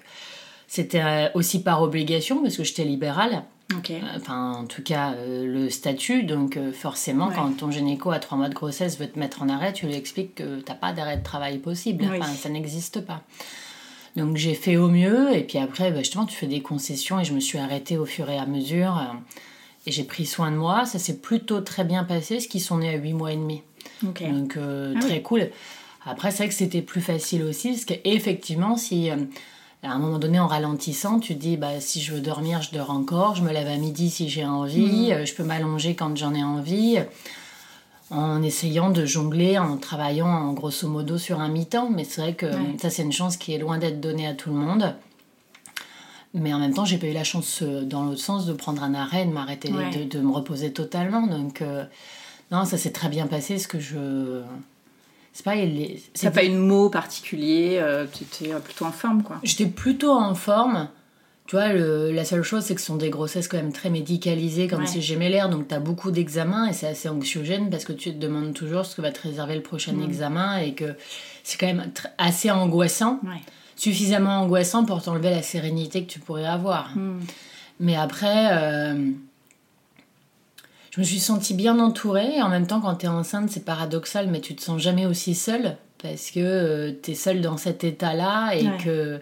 c'était 0.69 1.01
euh, 1.03 1.27
aussi 1.33 1.61
par 1.61 1.81
obligation 1.81 2.41
parce 2.41 2.55
que 2.55 2.63
j'étais 2.63 2.85
libérale. 2.85 3.43
Euh, 3.73 3.99
Enfin 4.15 4.53
en 4.53 4.65
tout 4.65 4.81
cas 4.81 5.13
euh, 5.13 5.45
le 5.45 5.69
statut, 5.69 6.23
donc 6.23 6.57
euh, 6.57 6.71
forcément 6.71 7.27
Ouais. 7.27 7.35
quand 7.35 7.51
ton 7.57 7.69
gynéco 7.69 8.09
à 8.11 8.17
trois 8.19 8.35
mois 8.37 8.49
de 8.49 8.53
grossesse 8.55 8.97
veut 8.99 9.05
te 9.07 9.19
mettre 9.19 9.43
en 9.43 9.49
arrêt, 9.49 9.73
tu 9.73 9.85
lui 9.85 9.93
expliques 9.93 10.35
que 10.35 10.59
t'as 10.61 10.73
pas 10.73 10.91
d'arrêt 10.93 11.17
de 11.17 11.23
travail 11.23 11.59
possible, 11.59 12.07
Oui. 12.09 12.17
enfin 12.19 12.31
ça 12.33 12.49
n'existe 12.49 13.01
pas. 13.01 13.21
Donc 14.15 14.37
j'ai 14.37 14.55
fait 14.55 14.75
au 14.77 14.87
mieux 14.89 15.35
et 15.35 15.43
puis 15.43 15.59
après 15.59 15.91
bah, 15.91 15.99
justement 15.99 16.25
tu 16.25 16.35
fais 16.35 16.47
des 16.47 16.61
concessions 16.61 17.19
et 17.19 17.23
je 17.25 17.33
me 17.33 17.39
suis 17.39 17.59
arrêtée 17.59 17.97
au 17.99 18.05
fur 18.07 18.27
et 18.31 18.37
à 18.39 18.47
mesure 18.47 18.97
euh, 18.97 19.13
et 19.85 19.91
j'ai 19.91 20.03
pris 20.03 20.25
soin 20.25 20.49
de 20.51 20.57
moi. 20.57 20.85
Ça 20.85 20.97
s'est 20.97 21.17
plutôt 21.19 21.61
très 21.61 21.83
bien 21.83 22.03
passé, 22.03 22.39
ce 22.39 22.47
qui 22.47 22.59
sont 22.59 22.79
nés 22.79 22.89
à 22.89 22.97
8 22.97 23.13
mois 23.13 23.33
et 23.33 23.37
demi. 23.37 23.61
Donc 24.01 24.23
Ah 24.57 24.99
très 24.99 25.13
oui. 25.17 25.21
cool. 25.21 25.49
Après 26.07 26.31
c'est 26.31 26.37
vrai 26.37 26.47
que 26.49 26.55
c'était 26.55 26.81
plus 26.81 27.01
facile 27.01 27.43
aussi 27.43 27.69
parce 27.69 27.85
qu'effectivement 27.85 28.77
si 28.77 29.09
à 29.83 29.91
un 29.91 29.97
moment 29.99 30.19
donné 30.19 30.39
en 30.39 30.47
ralentissant 30.47 31.19
tu 31.19 31.35
te 31.35 31.39
dis 31.39 31.55
bah 31.57 31.79
si 31.79 32.01
je 32.01 32.13
veux 32.13 32.19
dormir 32.21 32.61
je 32.61 32.71
dors 32.71 32.89
encore, 32.91 33.35
je 33.35 33.43
me 33.43 33.51
lève 33.51 33.67
à 33.67 33.77
midi 33.77 34.09
si 34.09 34.27
j'ai 34.29 34.45
envie, 34.45 35.11
euh, 35.13 35.25
je 35.25 35.33
peux 35.33 35.43
m'allonger 35.43 35.95
quand 35.95 36.15
j'en 36.17 36.33
ai 36.33 36.43
envie 36.43 36.97
en 38.11 38.41
essayant 38.41 38.89
de 38.89 39.05
jongler, 39.05 39.59
en 39.59 39.77
travaillant 39.77 40.27
en 40.27 40.53
grosso 40.53 40.87
modo 40.87 41.19
sur 41.19 41.39
un 41.39 41.47
mi-temps. 41.47 41.91
Mais 41.91 42.03
c'est 42.03 42.21
vrai 42.21 42.33
que 42.33 42.47
Ouais. 42.47 42.75
ça, 42.81 42.89
c'est 42.89 43.03
une 43.03 43.11
chance 43.11 43.37
qui 43.37 43.53
est 43.53 43.59
loin 43.59 43.77
d'être 43.77 44.01
donnée 44.01 44.25
à 44.25 44.33
tout 44.33 44.49
le 44.49 44.55
monde. 44.55 44.95
Mais 46.33 46.51
en 46.51 46.57
même 46.57 46.73
temps, 46.73 46.85
j'ai 46.85 46.97
pas 46.97 47.05
eu 47.05 47.13
la 47.13 47.23
chance, 47.23 47.59
euh, 47.61 47.83
dans 47.83 48.03
l'autre 48.03 48.19
sens, 48.21 48.47
de 48.47 48.53
prendre 48.53 48.81
un 48.81 48.95
arrêt, 48.95 49.25
de 49.27 49.31
m'arrêter, 49.31 49.71
Ouais. 49.71 49.91
de, 49.95 50.05
de 50.05 50.19
me 50.23 50.31
reposer 50.31 50.73
totalement. 50.73 51.27
Donc, 51.27 51.61
euh, 51.61 51.83
non, 52.51 52.65
ça 52.65 52.79
s'est 52.79 52.91
très 52.91 53.09
bien 53.09 53.27
passé. 53.27 53.59
Ce 53.59 53.67
que 53.67 53.79
je. 53.79 54.41
C'est 55.33 55.43
pas. 55.45 55.55
les- 55.55 56.01
T'as 56.13 56.19
c'est- 56.19 56.31
pas 56.31 56.43
eu 56.43 56.49
de 56.49 56.57
mots 56.57 56.89
particuliers, 56.89 57.79
euh, 57.81 58.05
tu 58.11 58.23
étais 58.23 58.53
euh, 58.53 58.59
plutôt 58.59 58.85
en 58.85 58.91
forme, 58.91 59.23
quoi. 59.23 59.37
J'étais 59.43 59.67
plutôt 59.67 60.11
en 60.11 60.35
forme. 60.35 60.89
Tu 61.47 61.55
vois, 61.55 61.69
le- 61.73 62.11
la 62.11 62.25
seule 62.25 62.43
chose, 62.43 62.63
c'est 62.63 62.75
que 62.75 62.81
ce 62.81 62.85
sont 62.87 62.95
des 62.97 63.09
grossesses 63.09 63.47
quand 63.47 63.57
même 63.57 63.73
très 63.73 63.89
médicalisées, 63.89 64.67
comme 64.67 64.81
Ouais. 64.81 64.85
si 64.87 65.01
j'aimais 65.01 65.29
l'air, 65.29 65.49
donc 65.49 65.67
tu 65.67 65.73
as 65.73 65.79
beaucoup 65.79 66.11
d'examens 66.11 66.67
et 66.67 66.73
c'est 66.73 66.85
assez 66.87 67.09
anxiogène 67.09 67.71
parce 67.71 67.85
que 67.85 67.93
tu 67.93 68.11
te 68.13 68.19
demandes 68.19 68.53
toujours 68.53 68.85
ce 68.85 68.95
que 68.95 69.01
va 69.01 69.11
te 69.11 69.21
réserver 69.21 69.55
le 69.55 69.61
prochain 69.63 69.93
Mm. 69.93 70.03
examen 70.03 70.57
et 70.59 70.73
que 70.75 70.93
c'est 71.43 71.57
quand 71.59 71.65
même 71.65 71.89
tr- 71.95 72.05
assez 72.19 72.51
angoissant, 72.51 73.19
Ouais. 73.23 73.41
suffisamment 73.75 74.41
angoissant 74.41 74.85
pour 74.85 75.01
t'enlever 75.01 75.31
la 75.31 75.41
sérénité 75.41 76.03
que 76.03 76.11
tu 76.11 76.19
pourrais 76.19 76.45
avoir. 76.45 76.95
Mm. 76.95 77.19
Mais 77.79 77.95
après, 77.95 78.49
euh, 78.51 79.09
je 80.91 80.99
me 80.99 81.05
suis 81.05 81.19
sentie 81.19 81.53
bien 81.53 81.79
entourée 81.79 82.37
et 82.37 82.41
en 82.41 82.49
même 82.49 82.67
temps, 82.67 82.81
quand 82.81 82.95
tu 82.95 83.05
es 83.05 83.09
enceinte, 83.09 83.49
c'est 83.49 83.63
paradoxal, 83.65 84.27
mais 84.29 84.41
tu 84.41 84.55
te 84.55 84.61
sens 84.61 84.81
jamais 84.81 85.05
aussi 85.05 85.35
seule 85.35 85.77
parce 86.01 86.31
que 86.31 86.91
tu 87.03 87.11
es 87.11 87.15
seule 87.15 87.41
dans 87.41 87.57
cet 87.57 87.83
état-là 87.83 88.53
et 88.55 88.65
Ouais. 88.67 88.77
que 88.83 89.19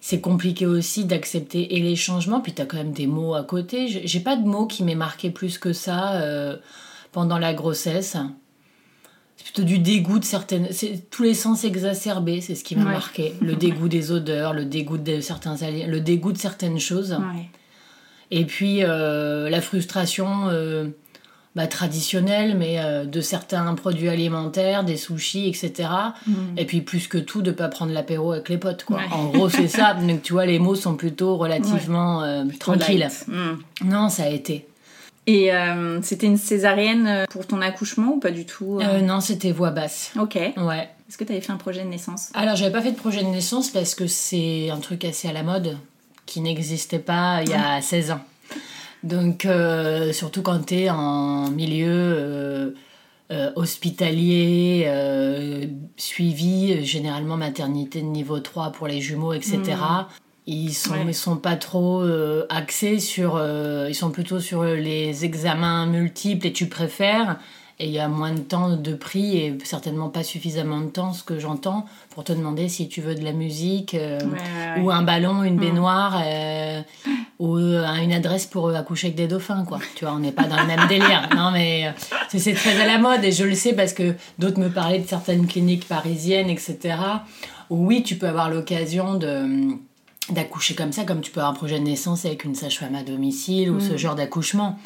c'est 0.00 0.20
compliqué 0.20 0.66
aussi 0.66 1.04
d'accepter 1.04 1.76
et 1.76 1.80
les 1.80 1.96
changements. 1.96 2.40
Puis 2.40 2.54
tu 2.54 2.62
as 2.62 2.66
quand 2.66 2.76
même 2.76 2.92
des 2.92 3.06
mots 3.08 3.34
à 3.34 3.42
côté. 3.42 3.88
J'ai 4.04 4.20
pas 4.20 4.36
de 4.36 4.46
mots 4.46 4.66
qui 4.66 4.84
m'aient 4.84 4.94
marqué 4.94 5.30
plus 5.30 5.58
que 5.58 5.72
ça 5.72 6.14
euh, 6.22 6.56
pendant 7.12 7.38
la 7.38 7.52
grossesse. 7.54 8.16
C'est 9.36 9.44
plutôt 9.44 9.64
du 9.64 9.78
dégoût 9.80 10.18
de 10.18 10.24
certaines. 10.24 10.68
C'est 10.70 11.10
tous 11.10 11.24
les 11.24 11.34
sens 11.34 11.64
exacerbés, 11.64 12.40
c'est 12.40 12.54
ce 12.54 12.64
qui 12.64 12.74
m'a 12.76 12.84
Ouais. 12.84 12.92
marqué. 12.92 13.34
Le 13.42 13.54
dégoût 13.56 13.88
des 13.88 14.12
odeurs, 14.12 14.54
le 14.54 14.64
dégoût 14.64 14.96
de 14.96 15.20
certains 15.20 15.56
le 15.86 15.98
dégoût 16.00 16.32
de 16.32 16.38
certaines 16.38 16.78
choses. 16.78 17.12
Ouais. 17.12 17.48
Et 18.30 18.44
puis 18.44 18.82
euh, 18.82 19.48
la 19.48 19.60
frustration 19.60 20.48
euh, 20.48 20.88
bah, 21.56 21.66
traditionnelle, 21.66 22.54
mais 22.54 22.78
euh, 22.78 23.06
de 23.06 23.22
certains 23.22 23.72
produits 23.74 24.10
alimentaires, 24.10 24.84
des 24.84 24.98
sushis, 24.98 25.48
etc. 25.48 25.88
Et 26.58 26.66
puis 26.66 26.82
plus 26.82 27.08
que 27.08 27.16
tout, 27.16 27.40
de 27.40 27.50
pas 27.50 27.68
prendre 27.68 27.94
l'apéro 27.94 28.32
avec 28.32 28.50
les 28.50 28.58
potes. 28.58 28.84
Quoi. 28.84 28.98
Ouais. 28.98 29.04
En 29.10 29.30
gros, 29.30 29.48
c'est 29.48 29.66
ça. 29.66 29.94
Donc 30.06 30.20
tu 30.20 30.34
vois, 30.34 30.44
les 30.44 30.58
mots 30.58 30.74
sont 30.74 30.96
plutôt 30.96 31.38
relativement 31.38 32.22
euh, 32.22 32.44
tranquilles. 32.60 32.98
Light. 32.98 33.24
Mm. 33.28 33.88
Non, 33.88 34.10
ça 34.10 34.24
a 34.24 34.28
été. 34.28 34.68
Et 35.26 35.50
euh, 35.50 36.00
c'était 36.02 36.26
une 36.26 36.36
césarienne 36.36 37.24
pour 37.30 37.46
ton 37.46 37.62
accouchement 37.62 38.12
ou 38.12 38.20
pas 38.20 38.30
du 38.32 38.44
tout 38.44 38.78
Euh, 38.82 39.00
non, 39.00 39.20
c'était 39.20 39.50
voix 39.50 39.70
basse. 39.70 40.12
Ok. 40.20 40.34
Ouais. 40.34 40.90
Est-ce 41.08 41.16
que 41.16 41.24
tu 41.24 41.32
avais 41.32 41.40
fait 41.40 41.52
un 41.52 41.56
projet 41.56 41.82
de 41.82 41.88
naissance? 41.88 42.30
Alors, 42.34 42.56
j'avais 42.56 42.70
pas 42.70 42.82
fait 42.82 42.92
de 42.92 42.96
projet 42.96 43.22
de 43.22 43.28
naissance 43.28 43.70
parce 43.70 43.94
que 43.94 44.06
c'est 44.06 44.68
un 44.68 44.78
truc 44.78 45.06
assez 45.06 45.26
à 45.26 45.32
la 45.32 45.42
mode 45.42 45.78
qui 46.26 46.40
n'existait 46.40 46.98
pas 46.98 47.40
il 47.42 47.50
y 47.50 47.54
a 47.54 47.80
16 47.80 48.10
ans. 48.10 48.20
Donc, 49.02 49.44
euh, 49.44 50.12
surtout 50.12 50.42
quand 50.42 50.66
tu 50.66 50.74
es 50.74 50.90
en 50.90 51.48
milieu 51.50 51.86
euh, 51.88 52.70
euh, 53.30 53.50
hospitalier, 53.56 54.90
suivi, 55.96 56.84
généralement 56.84 57.36
maternité 57.36 58.00
de 58.00 58.06
niveau 58.06 58.40
3 58.40 58.72
pour 58.72 58.86
les 58.88 59.00
jumeaux, 59.00 59.32
etc. 59.32 59.60
Ils 60.48 60.72
sont, 60.74 60.92
Ouais. 60.92 61.04
ils 61.08 61.14
sont 61.14 61.36
pas 61.36 61.56
trop 61.56 62.04
axés 62.48 63.00
sur. 63.00 63.40
ils 63.88 63.94
sont 63.94 64.10
plutôt 64.10 64.40
sur 64.40 64.64
les 64.64 65.24
examens 65.24 65.86
multiples 65.86 66.46
et 66.46 66.52
tu 66.52 66.66
préfères. 66.68 67.38
Et 67.78 67.86
il 67.88 67.92
y 67.92 67.98
a 67.98 68.08
moins 68.08 68.32
de 68.32 68.40
temps 68.40 68.74
de 68.74 68.94
prix 68.94 69.36
et 69.36 69.58
certainement 69.64 70.08
pas 70.08 70.22
suffisamment 70.22 70.80
de 70.80 70.86
temps, 70.86 71.12
ce 71.12 71.22
que 71.22 71.38
j'entends, 71.38 71.84
pour 72.08 72.24
te 72.24 72.32
demander 72.32 72.70
si 72.70 72.88
tu 72.88 73.02
veux 73.02 73.14
de 73.14 73.22
la 73.22 73.32
musique 73.32 73.92
euh, 73.92 74.18
Ouais, 74.20 74.26
ouais, 74.76 74.80
ou 74.80 74.86
ouais. 74.86 74.94
un 74.94 75.02
ballon, 75.02 75.42
une 75.42 75.58
baignoire 75.58 76.18
euh, 76.24 76.80
ou 77.38 77.56
euh, 77.58 77.84
une 78.02 78.14
adresse 78.14 78.46
pour 78.46 78.70
accoucher 78.74 79.08
avec 79.08 79.16
des 79.18 79.26
dauphins, 79.28 79.64
quoi. 79.66 79.78
Tu 79.94 80.06
vois, 80.06 80.14
on 80.14 80.20
n'est 80.20 80.32
pas 80.32 80.44
dans 80.44 80.56
le 80.58 80.66
même 80.66 80.86
délire. 80.88 81.28
Non, 81.36 81.50
mais 81.50 81.92
c'est- 82.28 82.54
très 82.54 82.80
à 82.80 82.86
la 82.86 82.96
mode 82.96 83.22
et 83.24 83.30
je 83.32 83.44
le 83.44 83.54
sais 83.54 83.74
parce 83.74 83.92
que 83.92 84.14
d'autres 84.38 84.58
me 84.58 84.70
parlaient 84.70 85.00
de 85.00 85.06
certaines 85.06 85.46
cliniques 85.46 85.86
parisiennes, 85.86 86.48
etc. 86.48 86.78
Où 87.68 87.86
oui, 87.86 88.02
tu 88.02 88.16
peux 88.16 88.28
avoir 88.28 88.48
l'occasion 88.48 89.14
de 89.16 89.74
d'accoucher 90.30 90.74
comme 90.74 90.90
ça, 90.92 91.04
comme 91.04 91.20
tu 91.20 91.30
peux 91.30 91.38
avoir 91.40 91.52
un 91.52 91.56
projet 91.56 91.78
de 91.78 91.84
naissance 91.84 92.24
avec 92.24 92.44
une 92.44 92.54
sage-femme 92.56 92.94
à 92.96 93.02
domicile 93.04 93.70
ou 93.70 93.78
ce 93.80 93.96
genre 93.96 94.16
d'accouchement. 94.16 94.76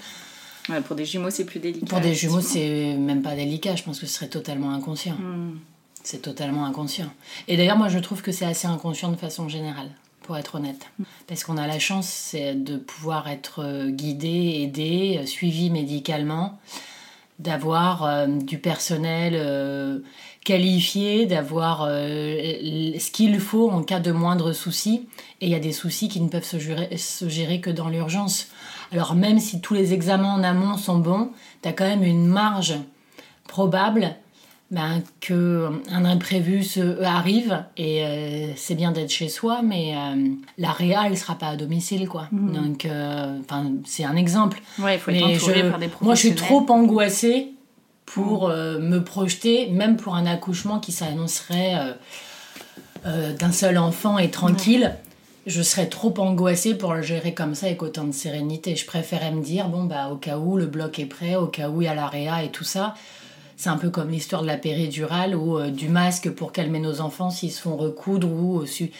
Ouais, 0.70 0.80
pour 0.80 0.96
des 0.96 1.04
jumeaux, 1.04 1.30
c'est 1.30 1.44
plus 1.44 1.60
délicat. 1.60 1.86
Pour 1.86 2.00
des 2.00 2.14
jumeaux, 2.14 2.40
c'est 2.40 2.94
même 2.94 3.22
pas 3.22 3.34
délicat. 3.34 3.76
Je 3.76 3.82
pense 3.82 3.98
que 3.98 4.06
ce 4.06 4.14
serait 4.14 4.28
totalement 4.28 4.72
inconscient. 4.72 5.14
Hmm. 5.14 5.58
C'est 6.02 6.22
totalement 6.22 6.64
inconscient. 6.64 7.10
Et 7.48 7.56
d'ailleurs, 7.56 7.76
moi, 7.76 7.88
je 7.88 7.98
trouve 7.98 8.22
que 8.22 8.32
c'est 8.32 8.46
assez 8.46 8.66
inconscient 8.66 9.10
de 9.10 9.16
façon 9.16 9.48
générale, 9.48 9.90
pour 10.22 10.38
être 10.38 10.54
honnête. 10.54 10.86
Parce 11.26 11.44
qu'on 11.44 11.58
a 11.58 11.66
la 11.66 11.78
chance 11.78 12.34
de 12.34 12.76
pouvoir 12.76 13.28
être 13.28 13.62
euh, 13.62 13.90
guidé, 13.90 14.60
aidé, 14.62 15.18
euh, 15.20 15.26
suivi 15.26 15.68
médicalement, 15.68 16.58
d'avoir 17.40 18.04
euh, 18.04 18.26
du 18.26 18.58
personnel 18.58 19.32
euh, 19.34 20.00
qualifié, 20.44 21.26
d'avoir 21.26 21.86
euh, 21.88 22.92
ce 22.98 23.10
qu'il 23.10 23.40
faut 23.40 23.70
en 23.70 23.82
cas 23.82 23.98
de 23.98 24.12
moindre 24.12 24.52
souci. 24.52 25.08
Et 25.40 25.46
il 25.46 25.50
y 25.50 25.54
a 25.54 25.60
des 25.60 25.72
soucis 25.72 26.08
qui 26.08 26.20
ne 26.20 26.28
peuvent 26.28 26.44
se 26.44 26.58
gérer, 26.58 26.96
se 26.96 27.28
gérer 27.28 27.60
que 27.60 27.70
dans 27.70 27.88
l'urgence. 27.88 28.48
Alors 28.92 29.14
même 29.14 29.38
si 29.38 29.60
tous 29.60 29.74
les 29.74 29.92
examens 29.92 30.34
en 30.34 30.42
amont 30.42 30.76
sont 30.76 30.98
bons, 30.98 31.30
tu 31.62 31.68
as 31.68 31.72
quand 31.72 31.86
même 31.86 32.02
une 32.02 32.26
marge 32.26 32.74
probable 33.48 34.14
ben, 34.70 35.02
que 35.20 35.68
un 35.90 36.04
imprévu 36.04 36.62
se 36.62 37.02
arrive 37.02 37.64
et 37.76 38.04
euh, 38.04 38.52
c'est 38.56 38.76
bien 38.76 38.92
d'être 38.92 39.10
chez 39.10 39.28
soi 39.28 39.62
mais 39.62 39.94
euh, 39.96 40.28
la 40.58 40.70
réa 40.70 41.06
elle 41.06 41.18
sera 41.18 41.34
pas 41.34 41.48
à 41.48 41.56
domicile 41.56 42.08
quoi. 42.08 42.28
Donc 42.30 42.84
euh, 42.84 43.36
enfin 43.40 43.64
c'est 43.84 44.04
un 44.04 44.14
exemple. 44.14 44.60
Ouais, 44.78 44.94
il 44.94 45.00
faut 45.00 45.10
être 45.10 45.16
mais 45.26 45.34
entouré 45.36 45.62
je- 45.64 45.68
par 45.70 45.78
des 45.80 45.88
professionnels. 45.88 46.00
moi 46.02 46.14
je 46.14 46.20
suis 46.20 46.34
trop 46.34 46.64
angoissée 46.70 47.52
pour 48.06 48.48
euh, 48.48 48.78
me 48.78 49.02
projeter 49.02 49.68
même 49.70 49.96
pour 49.96 50.14
un 50.14 50.26
accouchement 50.26 50.78
qui 50.78 50.92
s'annoncerait 50.92 51.74
euh, 51.76 51.92
euh, 53.06 53.32
d'un 53.34 53.50
seul 53.52 53.76
enfant 53.76 54.18
et 54.18 54.30
tranquille 54.30 54.94
je 55.46 55.62
serais 55.62 55.86
trop 55.88 56.12
angoissée 56.18 56.74
pour 56.74 56.94
le 56.94 57.02
gérer 57.02 57.34
comme 57.34 57.54
ça 57.54 57.66
avec 57.66 57.82
autant 57.82 58.04
de 58.04 58.12
sérénité. 58.12 58.76
Je 58.76 58.86
préférais 58.86 59.32
me 59.32 59.42
dire, 59.42 59.68
bon, 59.68 59.84
bah, 59.84 60.08
au 60.10 60.16
cas 60.16 60.38
où 60.38 60.56
le 60.56 60.66
bloc 60.66 60.98
est 60.98 61.06
prêt, 61.06 61.36
au 61.36 61.46
cas 61.46 61.68
où 61.70 61.80
il 61.82 61.86
y 61.86 61.88
a 61.88 61.94
la 61.94 62.06
réa 62.08 62.44
et 62.44 62.50
tout 62.50 62.64
ça. 62.64 62.94
C'est 63.56 63.68
un 63.70 63.76
peu 63.76 63.90
comme 63.90 64.10
l'histoire 64.10 64.42
de 64.42 64.46
la 64.46 64.56
péridurale 64.56 65.34
ou 65.36 65.58
euh, 65.58 65.70
du 65.70 65.88
masque 65.88 66.30
pour 66.30 66.52
calmer 66.52 66.78
nos 66.78 67.00
enfants 67.00 67.30
s'ils 67.30 67.52
se 67.52 67.60
font 67.60 67.76
recoudre 67.76 68.30
ou 68.30 68.64
su- 68.66 68.90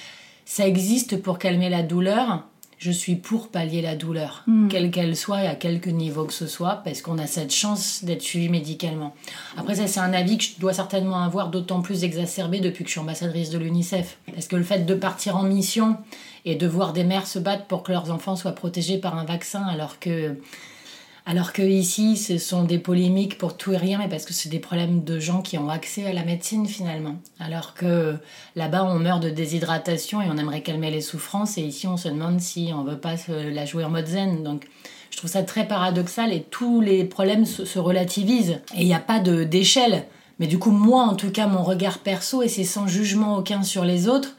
Ça 0.45 0.67
existe 0.67 1.21
pour 1.23 1.39
calmer 1.39 1.69
la 1.71 1.83
douleur. 1.83 2.45
Je 2.79 2.91
suis 2.91 3.17
pour 3.17 3.49
pallier 3.49 3.83
la 3.83 3.95
douleur, 3.95 4.43
quelle 4.71 4.91
qu'elle 4.91 5.15
soit 5.15 5.45
et 5.45 5.47
à 5.47 5.55
quelque 5.55 5.91
niveau 5.91 6.25
que 6.25 6.33
ce 6.33 6.47
soit, 6.47 6.77
parce 6.83 7.03
qu'on 7.03 7.19
a 7.19 7.27
cette 7.27 7.53
chance 7.53 8.05
d'être 8.05 8.23
suivi 8.23 8.49
médicalement. 8.49 9.15
Après, 9.59 9.75
ça, 9.75 9.87
c'est 9.87 10.01
un 10.01 10.15
avis 10.15 10.39
que 10.39 10.45
je 10.45 10.53
dois 10.59 10.73
certainement 10.73 11.23
avoir 11.23 11.49
d'autant 11.51 11.83
plus 11.83 12.05
exacerbé 12.05 12.59
depuis 12.61 12.85
que 12.85 12.89
je 12.89 12.93
suis 12.93 13.01
ambassadrice 13.01 13.51
de 13.51 13.59
l'UNICEF. 13.59 14.17
Parce 14.33 14.47
que 14.47 14.57
le 14.57 14.63
fait 14.63 14.87
de 14.87 14.95
partir 14.95 15.37
en 15.37 15.43
mission 15.43 15.99
et 16.45 16.55
de 16.55 16.67
voir 16.67 16.93
des 16.93 17.05
mères 17.05 17.27
se 17.27 17.39
battre 17.39 17.67
pour 17.67 17.83
que 17.83 17.93
leurs 17.93 18.11
enfants 18.11 18.37
soient 18.37 18.53
protégés 18.53 18.99
par 18.99 19.17
un 19.17 19.25
vaccin, 19.25 19.63
alors 19.63 19.99
que 19.99 20.37
alors 21.27 21.53
que 21.53 21.63
ici, 21.63 22.17
ce 22.17 22.39
sont 22.39 22.65
des 22.65 22.79
polémiques 22.79 23.39
pour 23.39 23.57
tout 23.57 23.73
et 23.73 23.77
rien, 23.77 23.99
mais 23.99 24.09
parce 24.09 24.25
que 24.25 24.33
c'est 24.33 24.49
des 24.49 24.59
problèmes 24.59 25.05
de 25.05 25.21
gens 25.21 25.43
qui 25.43 25.59
ont 25.59 25.69
accès 25.69 26.07
à 26.07 26.13
la 26.13 26.25
médecine 26.25 26.67
finalement. 26.67 27.17
Alors 27.39 27.75
que 27.75 28.17
là-bas, 28.57 28.85
on 28.85 28.99
meurt 28.99 29.23
de 29.23 29.31
déshydratation 29.31 30.23
et 30.23 30.27
on 30.29 30.39
aimerait 30.39 30.63
calmer 30.63 30.91
les 30.91 31.03
souffrances, 31.03 31.59
et 31.59 31.63
ici, 31.63 31.87
on 31.87 31.97
se 31.97 32.09
demande 32.09 32.41
si 32.41 32.73
on 32.75 32.85
veut 32.85 32.99
pas 32.99 33.15
la 33.29 33.65
jouer 33.67 33.85
en 33.85 33.91
mode 33.91 34.07
zen. 34.07 34.43
Donc, 34.43 34.67
je 35.11 35.19
trouve 35.19 35.31
ça 35.31 35.43
très 35.43 35.69
paradoxal 35.69 36.33
et 36.33 36.41
tous 36.41 36.81
les 36.81 37.05
problèmes 37.05 37.45
se, 37.45 37.65
se 37.65 37.79
relativisent. 37.79 38.61
Et 38.75 38.81
il 38.81 38.87
n'y 38.87 38.95
a 38.95 39.01
pas 39.01 39.21
de 39.21 39.45
d'échelle. 39.45 40.07
Mais 40.39 40.47
du 40.47 40.59
coup, 40.59 40.71
moi, 40.71 41.05
en 41.05 41.15
tout 41.15 41.31
cas, 41.31 41.47
mon 41.47 41.63
regard 41.63 41.99
perso, 41.99 42.43
et 42.43 42.49
c'est 42.49 42.65
sans 42.65 42.87
jugement 42.87 43.37
aucun 43.37 43.63
sur 43.63 43.85
les 43.85 44.09
autres, 44.09 44.37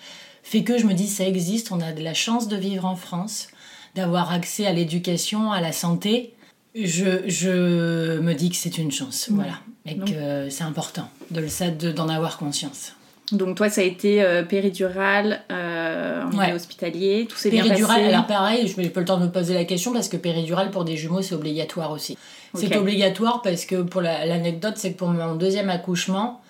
fait 0.52 0.64
que 0.64 0.78
je 0.78 0.86
me 0.86 0.94
dis 0.94 1.08
ça 1.08 1.26
existe, 1.26 1.72
on 1.72 1.80
a 1.80 1.92
de 1.94 2.04
la 2.04 2.14
chance 2.14 2.48
de 2.50 2.58
vivre 2.58 2.86
en 2.86 2.96
France, 2.96 3.48
d'avoir 3.96 4.32
accès 4.32 4.66
à 4.68 4.74
l'éducation, 4.74 5.52
à 5.52 5.62
la 5.62 5.72
santé. 5.72 6.34
Je, 6.76 7.28
je 7.28 8.20
me 8.20 8.34
dis 8.34 8.50
que 8.50 8.56
c'est 8.56 8.78
une 8.78 8.92
chance, 8.92 9.30
voilà, 9.32 9.54
et 9.86 9.96
Donc- 9.96 10.10
que 10.12 10.50
c'est 10.50 10.64
important 10.64 11.08
de 11.32 11.40
le 11.42 11.92
d'en 11.94 12.10
avoir 12.10 12.38
conscience. 12.38 12.94
Donc 13.34 13.56
toi, 13.56 13.70
ça 13.70 13.80
a 13.80 13.86
été 13.86 14.22
euh, 14.22 14.44
péridurale, 14.44 15.42
euh, 15.52 16.24
en 16.26 16.38
Ouais. 16.38 16.52
hospitalier, 16.52 17.28
tout 17.30 17.38
s'est 17.38 17.50
bien 17.50 17.66
passé. 17.66 17.82
alors 17.84 18.28
pareil, 18.28 18.68
je 18.68 18.80
n'ai 18.82 18.90
pas 18.90 19.00
le 19.00 19.06
temps 19.06 19.18
de 19.18 19.24
me 19.26 19.32
poser 19.32 19.54
la 19.54 19.64
question 19.64 19.94
parce 19.94 20.10
que 20.10 20.18
péridurale 20.18 20.70
pour 20.70 20.84
des 20.84 20.98
jumeaux 20.98 21.22
c'est 21.22 21.36
obligatoire 21.36 21.92
aussi. 21.92 22.18
C'est 22.56 22.76
obligatoire 22.76 23.42
parce 23.42 23.64
que 23.64 23.82
pour 23.84 24.02
la- 24.02 24.26
l'anecdote, 24.26 24.74
c'est 24.76 24.92
que 24.94 24.98
pour 24.98 25.08
mon 25.08 25.36
deuxième 25.36 25.70
accouchement, 25.70 26.42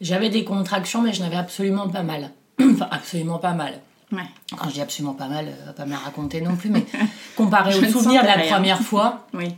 j'avais 0.00 0.28
des 0.30 0.44
contractions 0.44 1.02
mais 1.02 1.12
je 1.12 1.22
n'avais 1.22 1.34
absolument 1.36 1.88
pas 1.88 2.04
mal. 2.04 2.30
enfin, 2.72 2.88
absolument 2.90 3.38
pas 3.38 3.52
mal. 3.54 3.74
Ouais. 4.10 4.22
Quand 4.56 4.68
je 4.68 4.74
dis 4.74 4.80
absolument 4.80 5.14
pas 5.14 5.28
mal, 5.28 5.46
euh, 5.48 5.66
va 5.66 5.72
pas 5.72 5.84
me 5.84 5.90
la 5.90 5.98
raconter 5.98 6.40
non 6.40 6.56
plus, 6.56 6.70
mais 6.70 6.84
comparé 7.36 7.74
au 7.78 7.84
souvenir 7.84 8.22
de 8.22 8.26
la 8.26 8.34
rien. 8.34 8.52
première 8.54 8.80
fois, 8.80 9.26
Oui. 9.34 9.54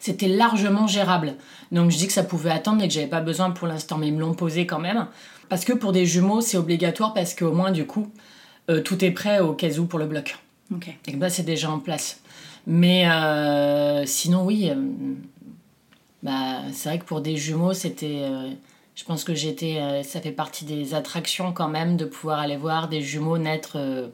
c'était 0.00 0.28
largement 0.28 0.86
gérable. 0.86 1.34
Donc 1.70 1.90
je 1.90 1.98
dis 1.98 2.06
que 2.06 2.12
ça 2.12 2.24
pouvait 2.24 2.50
attendre 2.50 2.82
et 2.82 2.88
que 2.88 2.94
j'avais 2.94 3.06
pas 3.06 3.20
besoin 3.20 3.50
pour 3.50 3.68
l'instant, 3.68 3.98
mais 3.98 4.08
ils 4.08 4.14
me 4.14 4.20
l'ont 4.20 4.34
posé 4.34 4.66
quand 4.66 4.78
même. 4.78 5.06
Parce 5.50 5.64
que 5.64 5.72
pour 5.72 5.92
des 5.92 6.06
jumeaux, 6.06 6.40
c'est 6.40 6.56
obligatoire 6.56 7.12
parce 7.12 7.34
qu'au 7.34 7.52
moins, 7.52 7.72
du 7.72 7.84
coup, 7.86 8.08
euh, 8.70 8.80
tout 8.80 9.04
est 9.04 9.10
prêt 9.10 9.40
au 9.40 9.52
cas 9.52 9.70
où 9.78 9.84
pour 9.84 9.98
le 9.98 10.06
bloc. 10.06 10.38
Ok. 10.74 10.88
Et 11.06 11.12
que 11.12 11.16
bah, 11.18 11.28
c'est 11.28 11.42
déjà 11.42 11.70
en 11.70 11.78
place. 11.80 12.20
Mais 12.66 13.06
euh, 13.10 14.06
sinon, 14.06 14.44
oui, 14.44 14.70
bah, 16.22 16.60
c'est 16.72 16.88
vrai 16.88 16.98
que 16.98 17.04
pour 17.04 17.20
des 17.20 17.36
jumeaux, 17.36 17.72
c'était. 17.72 18.22
Euh, 19.00 19.02
je 19.02 19.04
pense 19.04 19.24
que 19.24 19.34
j'étais. 19.34 19.76
euh, 19.78 20.02
ça 20.02 20.20
fait 20.20 20.32
partie 20.32 20.64
des 20.64 20.94
attractions 20.94 21.52
quand 21.52 21.68
même 21.68 21.96
de 21.96 22.04
pouvoir 22.04 22.38
aller 22.40 22.56
voir 22.56 22.88
des 22.88 23.00
jumeaux 23.02 23.38
naître 23.38 23.72
euh, 23.76 24.08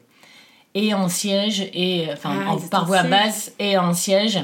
et 0.73 0.93
en 0.93 1.09
siège, 1.09 1.69
et 1.73 2.07
enfin 2.11 2.43
Ah, 2.45 2.51
en, 2.53 2.57
par 2.59 2.85
voie 2.85 3.03
basse 3.03 3.53
et 3.59 3.77
en 3.77 3.93
siège. 3.93 4.39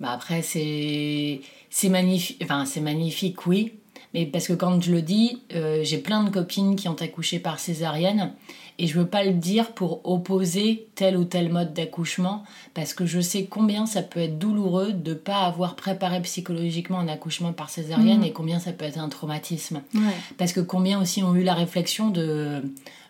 Bah, 0.00 0.10
après, 0.12 0.42
c'est. 0.42 1.40
C'est 1.70 1.88
magnifique, 1.88 2.40
enfin, 2.44 2.66
c'est 2.66 2.80
magnifique, 2.80 3.46
oui. 3.46 3.72
Mais 4.12 4.26
parce 4.26 4.46
que 4.46 4.52
quand 4.52 4.80
je 4.80 4.92
le 4.92 5.02
dis, 5.02 5.42
euh, 5.54 5.80
j'ai 5.82 5.98
plein 5.98 6.22
de 6.22 6.30
copines 6.30 6.76
qui 6.76 6.86
ont 6.88 6.94
accouché 6.94 7.40
par 7.40 7.58
césarienne 7.58 8.32
et 8.78 8.86
je 8.86 8.98
veux 8.98 9.06
pas 9.06 9.24
le 9.24 9.32
dire 9.32 9.72
pour 9.72 10.00
opposer 10.08 10.88
tel 10.94 11.16
ou 11.16 11.24
tel 11.24 11.50
mode 11.50 11.72
d'accouchement 11.72 12.44
parce 12.74 12.92
que 12.94 13.06
je 13.06 13.20
sais 13.20 13.46
combien 13.46 13.86
ça 13.86 14.02
peut 14.02 14.20
être 14.20 14.38
douloureux 14.38 14.92
de 14.92 15.14
pas 15.14 15.42
avoir 15.42 15.76
préparé 15.76 16.20
psychologiquement 16.22 16.98
un 16.98 17.08
accouchement 17.08 17.52
par 17.52 17.70
césarienne 17.70 18.24
et 18.24 18.32
combien 18.32 18.58
ça 18.58 18.72
peut 18.72 18.84
être 18.84 18.98
un 18.98 19.08
traumatisme. 19.08 19.82
Ouais. 19.94 20.00
Parce 20.38 20.52
que 20.52 20.60
combien 20.60 21.00
aussi 21.00 21.22
ont 21.22 21.34
eu 21.34 21.44
la 21.44 21.54
réflexion 21.54 22.10
de 22.10 22.62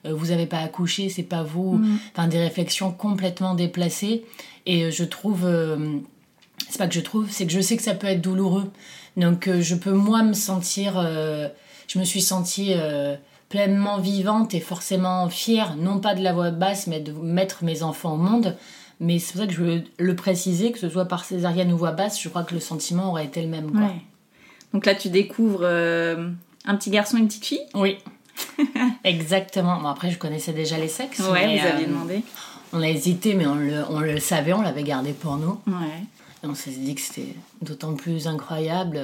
euh, 0.07 0.13
vous 0.13 0.33
avez 0.33 0.47
pas 0.47 0.59
accouché, 0.59 1.09
c'est 1.09 1.23
pas 1.23 1.43
vous, 1.43 1.81
enfin 2.13 2.29
des 2.29 2.39
réflexions 2.39 2.93
complètement 2.93 3.55
déplacées 3.55 4.25
et 4.67 4.85
euh, 4.85 4.91
je 4.91 5.05
trouve 5.05 5.45
euh, 5.45 5.99
c'est 6.69 6.79
pas 6.79 6.89
que 6.89 6.95
je 6.95 7.01
trouve, 7.01 7.31
c'est 7.31 7.47
que 7.47 7.53
je 7.53 7.61
sais 7.61 7.77
que 7.77 7.83
ça 7.83 7.95
peut 7.95 8.07
être 8.07 8.21
douloureux. 8.21 8.71
Donc 9.17 9.49
euh, 9.49 9.61
je 9.61 9.75
peux 9.75 9.93
moi 9.93 10.23
me 10.23 10.33
sentir, 10.33 10.95
euh, 10.99 11.49
je 11.87 11.99
me 11.99 12.05
suis 12.05 12.23
sentie 12.23 12.75
pleinement 13.55 14.01
vivante 14.01 14.53
et 14.53 14.59
forcément 14.59 15.29
fière, 15.29 15.77
non 15.77 16.01
pas 16.01 16.17
de 16.17 16.25
la 16.25 16.33
voix 16.33 16.51
basse, 16.51 16.89
mais 16.89 16.99
de 16.99 17.13
mettre 17.13 17.63
mes 17.63 17.85
enfants 17.85 18.15
au 18.15 18.17
monde. 18.17 18.57
Mais 18.99 19.21
c'est 19.21 19.31
pour 19.31 19.43
ça 19.43 19.47
que 19.47 19.53
je 19.53 19.63
veux 19.63 19.85
le 19.97 20.17
préciser, 20.17 20.73
que 20.73 20.79
ce 20.81 20.89
soit 20.89 21.05
par 21.05 21.25
césarienne 21.25 21.73
ou 21.73 21.77
voix 21.77 21.93
basse, 21.93 22.21
je 22.21 22.29
crois 22.29 22.43
que 22.43 22.53
le 22.53 22.59
sentiment 22.59 23.11
aurait 23.11 23.27
été 23.27 23.41
le 23.43 23.47
même. 23.47 23.71
Quoi. 23.71 23.83
Ouais. 23.83 24.03
Donc 24.73 24.87
là, 24.87 24.97
tu 24.97 25.09
découvres 25.09 25.61
euh, 25.63 26.31
un 26.65 26.75
petit 26.75 26.91
garçon 26.91 27.17
et 27.17 27.21
une 27.21 27.29
petite 27.29 27.47
fille? 27.47 27.61
Oui. 27.75 27.99
Exactement. 29.05 29.81
Bon, 29.81 29.87
après, 29.87 30.11
je 30.11 30.19
connaissais 30.19 30.53
déjà 30.53 30.77
les 30.77 30.89
sexes. 30.89 31.21
Ouais, 31.21 31.47
mais, 31.47 31.61
vous 31.61 31.67
aviez 31.69 31.85
euh, 31.85 31.89
demandé. 31.89 32.25
On 32.73 32.83
a 32.83 32.89
hésité, 32.89 33.35
mais 33.35 33.47
on 33.47 33.55
le, 33.55 33.85
on 33.89 34.01
le 34.01 34.19
savait, 34.19 34.53
on 34.53 34.63
l'avait 34.63 34.83
gardé 34.83 35.13
pour 35.13 35.37
nous. 35.37 35.61
Ouais. 35.69 36.03
Et 36.43 36.49
on 36.49 36.57
s'est 36.57 36.73
dit 36.73 36.97
que 36.97 37.01
c'était 37.01 37.37
d'autant 37.63 37.95
plus 37.95 38.27
incroyable. 38.27 39.01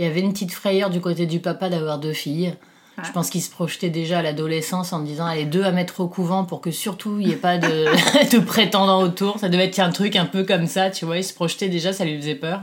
Il 0.00 0.04
y 0.04 0.08
avait 0.08 0.20
une 0.20 0.32
petite 0.32 0.52
frayeur 0.52 0.90
du 0.90 1.00
côté 1.00 1.26
du 1.26 1.38
papa 1.38 1.68
d'avoir 1.68 2.00
deux 2.00 2.12
filles. 2.12 2.54
Je 3.02 3.10
pense 3.10 3.28
qu'il 3.30 3.42
se 3.42 3.50
projetait 3.50 3.90
déjà 3.90 4.20
à 4.20 4.22
l'adolescence 4.22 4.92
en 4.92 5.00
disant 5.00 5.26
allez 5.26 5.46
deux 5.46 5.64
à 5.64 5.72
mettre 5.72 5.98
au 6.00 6.06
couvent 6.08 6.44
pour 6.44 6.60
que 6.60 6.70
surtout 6.70 7.18
il 7.18 7.26
n'y 7.26 7.32
ait 7.32 7.36
pas 7.36 7.58
de, 7.58 7.86
de 8.32 8.38
prétendants 8.38 9.02
autour. 9.02 9.38
Ça 9.40 9.48
devait 9.48 9.64
être 9.64 9.80
un 9.80 9.90
truc 9.90 10.14
un 10.16 10.26
peu 10.26 10.44
comme 10.44 10.66
ça, 10.66 10.90
tu 10.90 11.04
vois. 11.04 11.18
Il 11.18 11.24
se 11.24 11.34
projetait 11.34 11.68
déjà, 11.68 11.92
ça 11.92 12.04
lui 12.04 12.16
faisait 12.16 12.36
peur. 12.36 12.62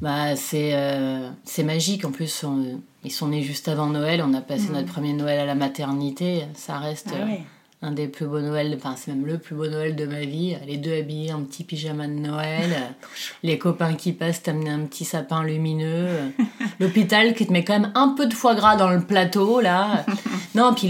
Bah 0.00 0.36
c'est 0.36 0.70
euh, 0.74 1.28
magique. 1.64 2.04
En 2.04 2.10
plus, 2.10 2.44
on- 2.44 2.80
ils 3.04 3.12
sont 3.12 3.28
nés 3.28 3.42
juste 3.42 3.68
avant 3.68 3.86
Noël. 3.86 4.22
On 4.26 4.34
a 4.34 4.40
passé 4.40 4.68
notre 4.72 4.92
premier 4.92 5.12
Noël 5.12 5.38
à 5.40 5.44
la 5.46 5.54
maternité. 5.54 6.42
Ça 6.54 6.78
reste 6.78 7.08
Ah 7.12 7.24
ouais. 7.24 7.42
Un 7.82 7.92
des 7.92 8.08
plus 8.08 8.26
beaux 8.26 8.40
Noëls, 8.40 8.74
enfin 8.76 8.94
c'est 8.96 9.12
même 9.12 9.26
le 9.26 9.38
plus 9.38 9.54
beau 9.54 9.66
Noël 9.68 9.94
de 9.96 10.06
ma 10.06 10.20
vie. 10.20 10.56
Les 10.66 10.76
deux 10.78 10.98
habillés 10.98 11.32
en 11.32 11.42
petit 11.42 11.62
pyjama 11.62 12.06
de 12.06 12.12
Noël, 12.14 12.74
les 13.42 13.58
copains 13.58 13.94
qui 13.94 14.12
passent 14.12 14.42
t'amener 14.42 14.70
un 14.70 14.80
petit 14.86 15.04
sapin 15.04 15.42
lumineux, 15.44 16.08
l'hôpital 16.80 17.34
qui 17.34 17.46
te 17.46 17.52
met 17.52 17.64
quand 17.64 17.78
même 17.78 17.92
un 17.94 18.08
peu 18.08 18.26
de 18.26 18.34
foie 18.34 18.54
gras 18.54 18.76
dans 18.76 18.90
le 18.90 19.00
plateau 19.02 19.60
là. 19.60 20.04
Non, 20.54 20.72
puis 20.72 20.88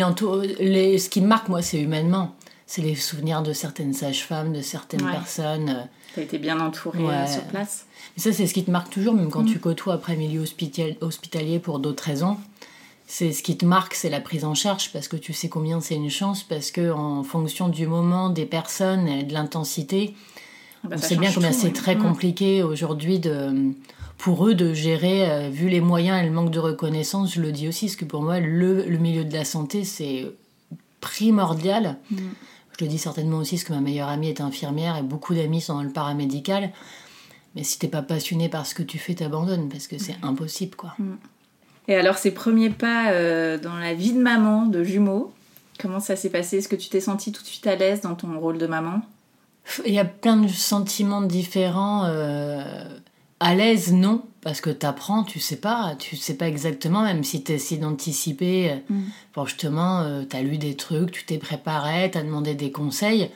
les, 0.61 0.97
ce 0.99 1.09
qui 1.11 1.21
me 1.21 1.27
marque 1.27 1.49
moi 1.49 1.61
c'est 1.61 1.81
humainement. 1.81 2.37
C'est 2.69 2.83
les 2.83 2.95
souvenirs 2.95 3.43
de 3.43 3.53
certaines 3.53 3.93
sages-femmes, 3.93 4.53
de 4.53 4.61
certaines 4.61 5.03
Ouais. 5.05 5.13
personnes. 5.13 5.89
T'as 6.15 6.23
été 6.23 6.39
bien 6.39 6.59
entourée 6.61 7.01
euh, 7.01 7.09
Ouais. 7.23 7.27
sur 7.27 7.43
place. 7.45 7.87
Ça, 8.17 8.33
c'est 8.33 8.47
ce 8.47 8.55
qui 8.55 8.65
te 8.65 8.71
marque 8.71 8.91
toujours, 8.91 9.13
même 9.15 9.29
quand 9.31 9.45
tu 9.45 9.59
côtoies 9.59 9.95
après 9.95 10.17
milieu 10.17 10.41
hospital- 10.41 10.97
hospitalier 11.01 11.59
pour 11.59 11.79
d'autres 11.81 12.03
raisons. 12.05 12.39
C'est 13.09 13.33
ce 13.33 13.43
qui 13.43 13.57
te 13.57 13.65
marque, 13.65 13.95
c'est 13.95 14.11
la 14.11 14.21
prise 14.21 14.45
en 14.45 14.55
charge, 14.55 14.93
parce 14.93 15.07
que 15.07 15.17
tu 15.17 15.33
sais 15.33 15.49
combien 15.49 15.81
c'est 15.81 15.95
une 15.95 16.11
chance, 16.11 16.43
parce 16.43 16.71
que 16.73 16.91
en 16.91 17.23
fonction 17.23 17.69
du 17.69 17.87
moment, 17.87 18.31
des 18.31 18.47
personnes 18.47 19.07
et 19.07 19.23
de 19.23 19.33
l'intensité, 19.33 20.15
Ah 20.85 20.89
bah, 20.89 20.97
on 20.99 21.03
sait 21.03 21.17
bien 21.17 21.33
combien 21.33 21.53
c'est 21.53 21.69
ouais. 21.69 21.73
très 21.73 21.95
Mm. 21.95 22.03
compliqué 22.03 22.63
aujourd'hui 22.65 23.19
de 23.21 23.73
pour 24.19 24.47
eux 24.49 24.55
de 24.55 24.73
gérer, 24.75 25.31
euh, 25.31 25.51
vu 25.51 25.69
les 25.69 25.81
moyens 25.83 26.21
et 26.23 26.27
le 26.27 26.33
manque 26.33 26.51
de 26.51 26.59
reconnaissance, 26.59 27.35
je 27.35 27.41
le 27.43 27.53
dis 27.53 27.69
aussi, 27.69 27.87
parce 27.87 27.97
que 27.97 28.05
pour 28.07 28.23
moi, 28.23 28.41
le, 28.41 28.83
le 28.85 28.99
milieu 28.99 29.25
de 29.25 29.33
la 29.33 29.45
santé, 29.45 29.85
c'est 29.85 30.25
primordial. 31.01 31.99
Mm. 32.11 32.17
Je 32.79 32.85
le 32.85 32.91
dis 32.91 32.99
certainement 32.99 33.39
aussi 33.39 33.57
parce 33.57 33.65
que 33.65 33.73
ma 33.73 33.81
meilleure 33.81 34.09
amie 34.09 34.29
est 34.29 34.41
infirmière 34.41 34.97
et 34.97 35.03
beaucoup 35.03 35.35
d'amis 35.35 35.61
sont 35.61 35.75
dans 35.75 35.83
le 35.83 35.91
paramédical. 35.91 36.73
Mais 37.55 37.63
si 37.63 37.79
t'es 37.79 37.89
pas 37.89 38.03
passionné 38.03 38.49
par 38.51 38.67
ce 38.67 38.75
que 38.75 38.83
tu 38.83 38.99
fais, 38.99 39.15
t'abandonnes 39.15 39.69
parce 39.69 39.87
que 39.87 39.97
c'est 39.99 40.17
impossible, 40.23 40.77
quoi. 40.77 40.95
Et 41.89 41.95
alors, 41.97 42.19
ces 42.19 42.33
premiers 42.33 42.71
pas 42.71 43.11
euh, 43.11 43.59
dans 43.59 43.77
la 43.77 43.95
vie 43.95 44.13
de 44.13 44.21
maman, 44.21 44.67
de 44.67 44.83
jumeaux, 44.83 45.33
comment 45.79 46.01
ça 46.01 46.17
s'est 46.17 46.31
passé? 46.31 46.59
Est-ce 46.59 46.69
que 46.69 46.77
tu 46.77 46.89
t'es 46.89 47.01
sentie 47.01 47.33
tout 47.33 47.43
de 47.43 47.47
suite 47.47 47.67
à 47.67 47.77
l'aise 47.77 48.01
dans 48.01 48.15
ton 48.15 48.39
rôle 48.39 48.59
de 48.59 48.67
maman? 48.67 49.03
Il 49.85 49.93
y 49.95 49.99
a 49.99 50.05
plein 50.05 50.37
de 50.37 50.49
sentiments 50.49 51.23
différents. 51.23 52.05
euh, 52.07 52.85
à 53.39 53.55
l'aise, 53.55 53.93
non, 53.93 54.23
parce 54.41 54.63
que 54.63 54.71
t'apprends, 54.71 55.23
tu 55.23 55.41
sais 55.41 55.57
pas, 55.57 55.95
tu 55.99 56.17
sais 56.17 56.37
pas 56.39 56.49
exactement, 56.49 57.03
même 57.03 57.23
si 57.23 57.43
t'essaies 57.43 57.77
d'anticiper. 57.77 58.71
euh, 58.71 58.95
Bon, 59.35 59.45
justement, 59.45 60.01
euh, 60.01 60.23
t'as 60.25 60.41
lu 60.41 60.57
des 60.57 60.75
trucs, 60.75 61.13
tu 61.13 61.27
t'es 61.27 61.37
préparé, 61.37 62.11
t'as 62.11 62.23
demandé 62.23 62.55
des 62.55 62.73
conseils. 62.73 63.31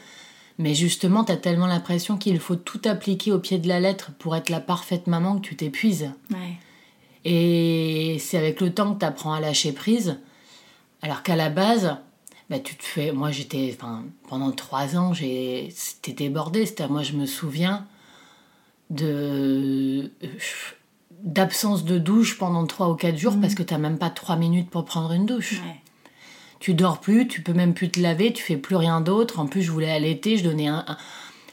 Mais 0.59 0.75
justement, 0.75 1.23
t'as 1.25 1.37
tellement 1.37 1.67
l'impression 1.67 2.17
qu'il 2.17 2.39
faut 2.41 2.57
tout 2.57 2.81
appliquer 2.87 3.33
au 3.33 3.39
pied 3.39 3.59
de 3.59 3.69
la 3.69 3.79
lettre 3.81 4.11
pour 4.19 4.35
être 4.37 4.49
la 4.49 4.61
parfaite 4.61 5.07
maman 5.07 5.37
que 5.37 5.43
tu 5.47 5.57
t'épuises. 5.57 6.11
Ouais. 6.31 6.57
Et 7.25 8.17
c'est 8.19 8.39
avec 8.39 8.61
le 8.61 8.73
temps 8.73 8.95
que 8.95 9.01
tu 9.01 9.05
apprends 9.05 9.33
à 9.35 9.41
lâcher 9.41 9.73
prise. 9.73 10.19
Alors 11.03 11.23
qu'à 11.23 11.37
la 11.37 11.51
base, 11.51 11.97
bah, 12.49 12.59
tu 12.59 12.77
te 12.77 12.83
fais. 12.85 13.13
Moi, 13.13 13.31
j'étais. 13.31 13.75
Enfin, 13.77 14.05
pendant 14.29 14.51
trois 14.53 14.97
ans, 14.97 15.13
j'ai- 15.13 15.69
c'était 15.75 16.13
débordé. 16.13 16.65
C'est-à-dire, 16.67 16.93
moi, 16.93 17.03
je 17.03 17.13
me 17.13 17.27
souviens 17.27 17.87
de. 18.91 20.11
d'absence 21.23 21.85
de 21.85 21.99
douche 21.99 22.39
pendant 22.39 22.67
trois 22.67 22.89
ou 22.89 22.95
quatre 22.95 23.19
jours 23.19 23.39
parce 23.41 23.55
que 23.55 23.63
t'as 23.63 23.77
même 23.79 23.99
pas 23.99 24.09
trois 24.11 24.37
minutes 24.37 24.71
pour 24.71 24.85
prendre 24.87 25.13
une 25.13 25.27
douche. 25.27 25.61
Ouais. 25.61 25.77
Tu 26.61 26.73
dors 26.75 27.01
plus, 27.01 27.29
tu 27.29 27.43
peux 27.43 27.53
même 27.53 27.75
plus 27.75 27.91
te 27.91 28.01
laver, 28.01 28.33
tu 28.33 28.43
fais 28.43 28.57
plus 28.57 28.77
rien 28.77 29.01
d'autre. 29.03 29.39
En 29.39 29.47
plus, 29.47 29.63
je 29.63 29.71
voulais 29.71 29.91
allaiter, 29.91 30.37
je 30.39 30.45
donnais 30.45 30.69
un. 30.69 30.85
un- 30.87 30.97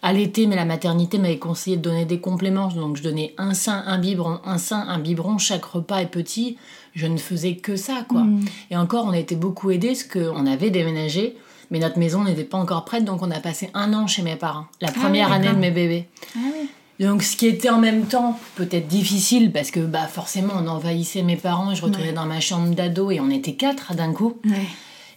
Allaiter, 0.02 0.48
mais 0.48 0.56
la 0.56 0.66
maternité 0.66 1.18
m'avait 1.18 1.40
conseillé 1.40 1.78
de 1.78 1.82
donner 1.82 2.06
des 2.06 2.20
compléments, 2.20 2.68
donc 2.68 2.98
je 2.98 3.04
donnais 3.04 3.34
un 3.38 3.54
sein, 3.54 3.84
un 3.88 3.98
biberon, 3.98 4.40
un 4.46 4.58
sein, 4.58 4.86
un 4.88 5.00
biberon, 5.00 5.38
chaque 5.38 5.66
repas 5.66 6.00
est 6.00 6.08
petit. 6.08 6.58
Je 6.94 7.06
ne 7.06 7.18
faisais 7.18 7.56
que 7.56 7.76
ça, 7.76 8.06
quoi. 8.08 8.24
Et 8.72 8.78
encore, 8.78 9.06
on 9.06 9.12
a 9.12 9.20
été 9.20 9.36
beaucoup 9.36 9.70
aidés 9.70 9.90
parce 9.90 10.04
qu'on 10.04 10.48
avait 10.48 10.72
déménagé, 10.72 11.36
mais 11.70 11.80
notre 11.80 12.00
maison 12.00 12.24
n'était 12.24 12.44
pas 12.44 12.58
encore 12.58 12.86
prête, 12.86 13.06
donc 13.06 13.22
on 13.22 13.30
a 13.30 13.40
passé 13.40 13.70
un 13.74 13.94
an 13.94 14.08
chez 14.08 14.24
mes 14.24 14.36
parents, 14.36 14.66
la 14.82 14.92
première 14.92 15.32
année 15.32 15.50
de 15.50 15.58
mes 15.58 15.72
bébés. 15.72 16.08
Ah 16.36 16.40
oui. 16.46 16.70
Donc, 17.00 17.22
ce 17.22 17.38
qui 17.38 17.46
était 17.46 17.70
en 17.70 17.78
même 17.78 18.06
temps 18.06 18.40
peut-être 18.56 18.88
difficile 18.88 19.52
parce 19.52 19.70
que 19.70 19.80
bah 19.80 20.08
forcément 20.08 20.54
on 20.60 20.68
envahissait 20.68 21.22
mes 21.22 21.36
parents, 21.36 21.76
je 21.76 21.84
retournais 21.84 22.14
dans 22.14 22.26
ma 22.26 22.40
chambre 22.40 22.74
d'ado 22.74 23.12
et 23.12 23.20
on 23.20 23.30
était 23.30 23.54
quatre 23.54 23.94
d'un 23.94 24.14
coup. 24.14 24.38
Ouais. 24.46 24.66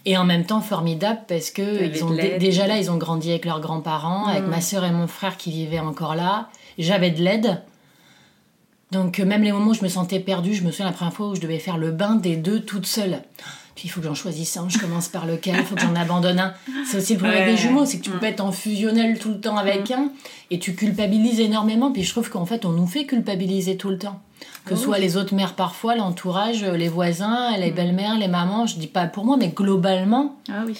Et 0.05 0.17
en 0.17 0.23
même 0.25 0.45
temps 0.45 0.61
formidable 0.61 1.19
parce 1.27 1.51
que 1.51 1.83
ils 1.85 2.03
ont 2.03 2.09
déjà 2.39 2.65
là 2.65 2.77
ils 2.79 2.89
ont 2.89 2.97
grandi 2.97 3.29
avec 3.29 3.45
leurs 3.45 3.59
grands-parents, 3.61 4.25
avec 4.25 4.47
ma 4.47 4.59
sœur 4.61 4.83
et 4.83 4.91
mon 4.91 5.05
frère 5.07 5.37
qui 5.37 5.51
vivaient 5.51 5.79
encore 5.79 6.15
là. 6.15 6.49
J'avais 6.79 7.11
de 7.11 7.21
l'aide. 7.21 7.61
Donc 8.91 9.19
euh, 9.19 9.25
même 9.25 9.43
les 9.43 9.51
moments 9.51 9.71
où 9.71 9.73
je 9.73 9.83
me 9.83 9.87
sentais 9.87 10.19
perdue, 10.19 10.53
je 10.53 10.63
me 10.63 10.71
souviens 10.71 10.87
la 10.87 10.91
première 10.91 11.13
fois 11.13 11.27
où 11.29 11.35
je 11.35 11.41
devais 11.41 11.59
faire 11.59 11.77
le 11.77 11.91
bain 11.91 12.15
des 12.15 12.35
deux 12.35 12.61
toute 12.61 12.85
seule. 12.87 13.21
Puis 13.75 13.83
il 13.85 13.89
faut 13.89 14.01
que 14.01 14.07
j'en 14.07 14.15
choisisse 14.15 14.57
un, 14.57 14.67
je 14.67 14.79
commence 14.79 15.07
par 15.07 15.25
lequel, 15.25 15.55
il 15.57 15.63
faut 15.63 15.75
que 15.75 15.81
j'en 15.81 15.95
abandonne 15.95 16.39
un. 16.39 16.53
C'est 16.85 16.97
aussi 16.97 17.13
le 17.13 17.19
problème 17.19 17.45
Ouais. 17.45 17.51
des 17.51 17.57
jumeaux, 17.57 17.85
c'est 17.85 17.99
que 17.99 18.03
tu 18.03 18.09
peux 18.09 18.19
pas 18.19 18.27
être 18.27 18.41
en 18.41 18.51
fusionnel 18.51 19.17
tout 19.17 19.29
le 19.29 19.39
temps 19.39 19.55
avec 19.57 19.91
un 19.91 20.11
et 20.49 20.59
tu 20.59 20.75
culpabilises 20.75 21.39
énormément. 21.39 21.91
Puis 21.91 22.03
je 22.03 22.09
trouve 22.11 22.29
qu'en 22.29 22.45
fait 22.45 22.65
on 22.65 22.71
nous 22.71 22.87
fait 22.87 23.05
culpabiliser 23.05 23.77
tout 23.77 23.89
le 23.89 23.97
temps. 23.97 24.19
Que 24.65 24.75
ce 24.75 24.83
soit 24.83 24.99
les 24.99 25.17
autres 25.17 25.33
mères 25.33 25.53
parfois, 25.55 25.95
l'entourage, 25.95 26.63
les 26.63 26.87
voisins, 26.87 27.57
les 27.57 27.71
belles-mères, 27.71 28.17
les 28.17 28.27
mamans, 28.27 28.67
je 28.67 28.77
dis 28.77 28.87
pas 28.87 29.05
pour 29.07 29.25
moi, 29.25 29.35
mais 29.37 29.47
globalement, 29.49 30.35
Ah 30.49 30.63
oui. 30.67 30.77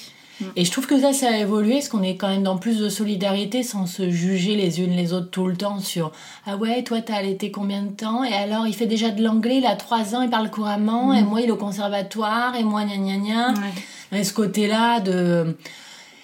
et 0.56 0.66
je 0.66 0.72
trouve 0.72 0.86
que 0.88 1.00
ça, 1.00 1.14
ça 1.14 1.28
a 1.30 1.38
évolué, 1.38 1.74
parce 1.76 1.90
qu'on 1.90 2.04
est 2.04 2.16
quand 2.16 2.28
même 2.30 2.44
dans 2.44 2.58
plus 2.58 2.78
de 2.78 2.90
solidarité 2.90 3.64
sans 3.64 3.88
se 3.88 4.10
juger 4.12 4.56
les 4.56 4.82
unes 4.82 4.92
les 4.96 5.14
autres 5.14 5.30
tout 5.32 5.48
le 5.48 5.56
temps 5.58 5.80
sur 5.80 6.12
Ah 6.46 6.58
ouais, 6.58 6.84
toi 6.84 7.02
t'as 7.02 7.16
allaité 7.16 7.50
combien 7.52 7.82
de 7.82 7.90
temps? 7.90 8.24
Et 8.24 8.34
alors 8.34 8.68
il 8.68 8.74
fait 8.76 8.86
déjà 8.86 9.10
de 9.10 9.24
l'anglais, 9.24 9.58
il 9.58 9.66
a 9.66 9.76
3 9.76 10.16
ans, 10.16 10.22
il 10.22 10.30
parle 10.30 10.50
couramment, 10.52 11.14
et 11.14 11.24
moi 11.24 11.42
il 11.42 11.48
est 11.48 11.52
au 11.52 11.58
conservatoire, 11.58 12.56
et 12.56 12.64
moi 12.64 12.84
gna 12.86 12.98
gna 12.98 13.18
gna. 13.18 13.48
Ouais. 13.50 14.20
Et 14.20 14.24
ce 14.24 14.34
côté-là 14.34 15.00
de. 15.00 15.58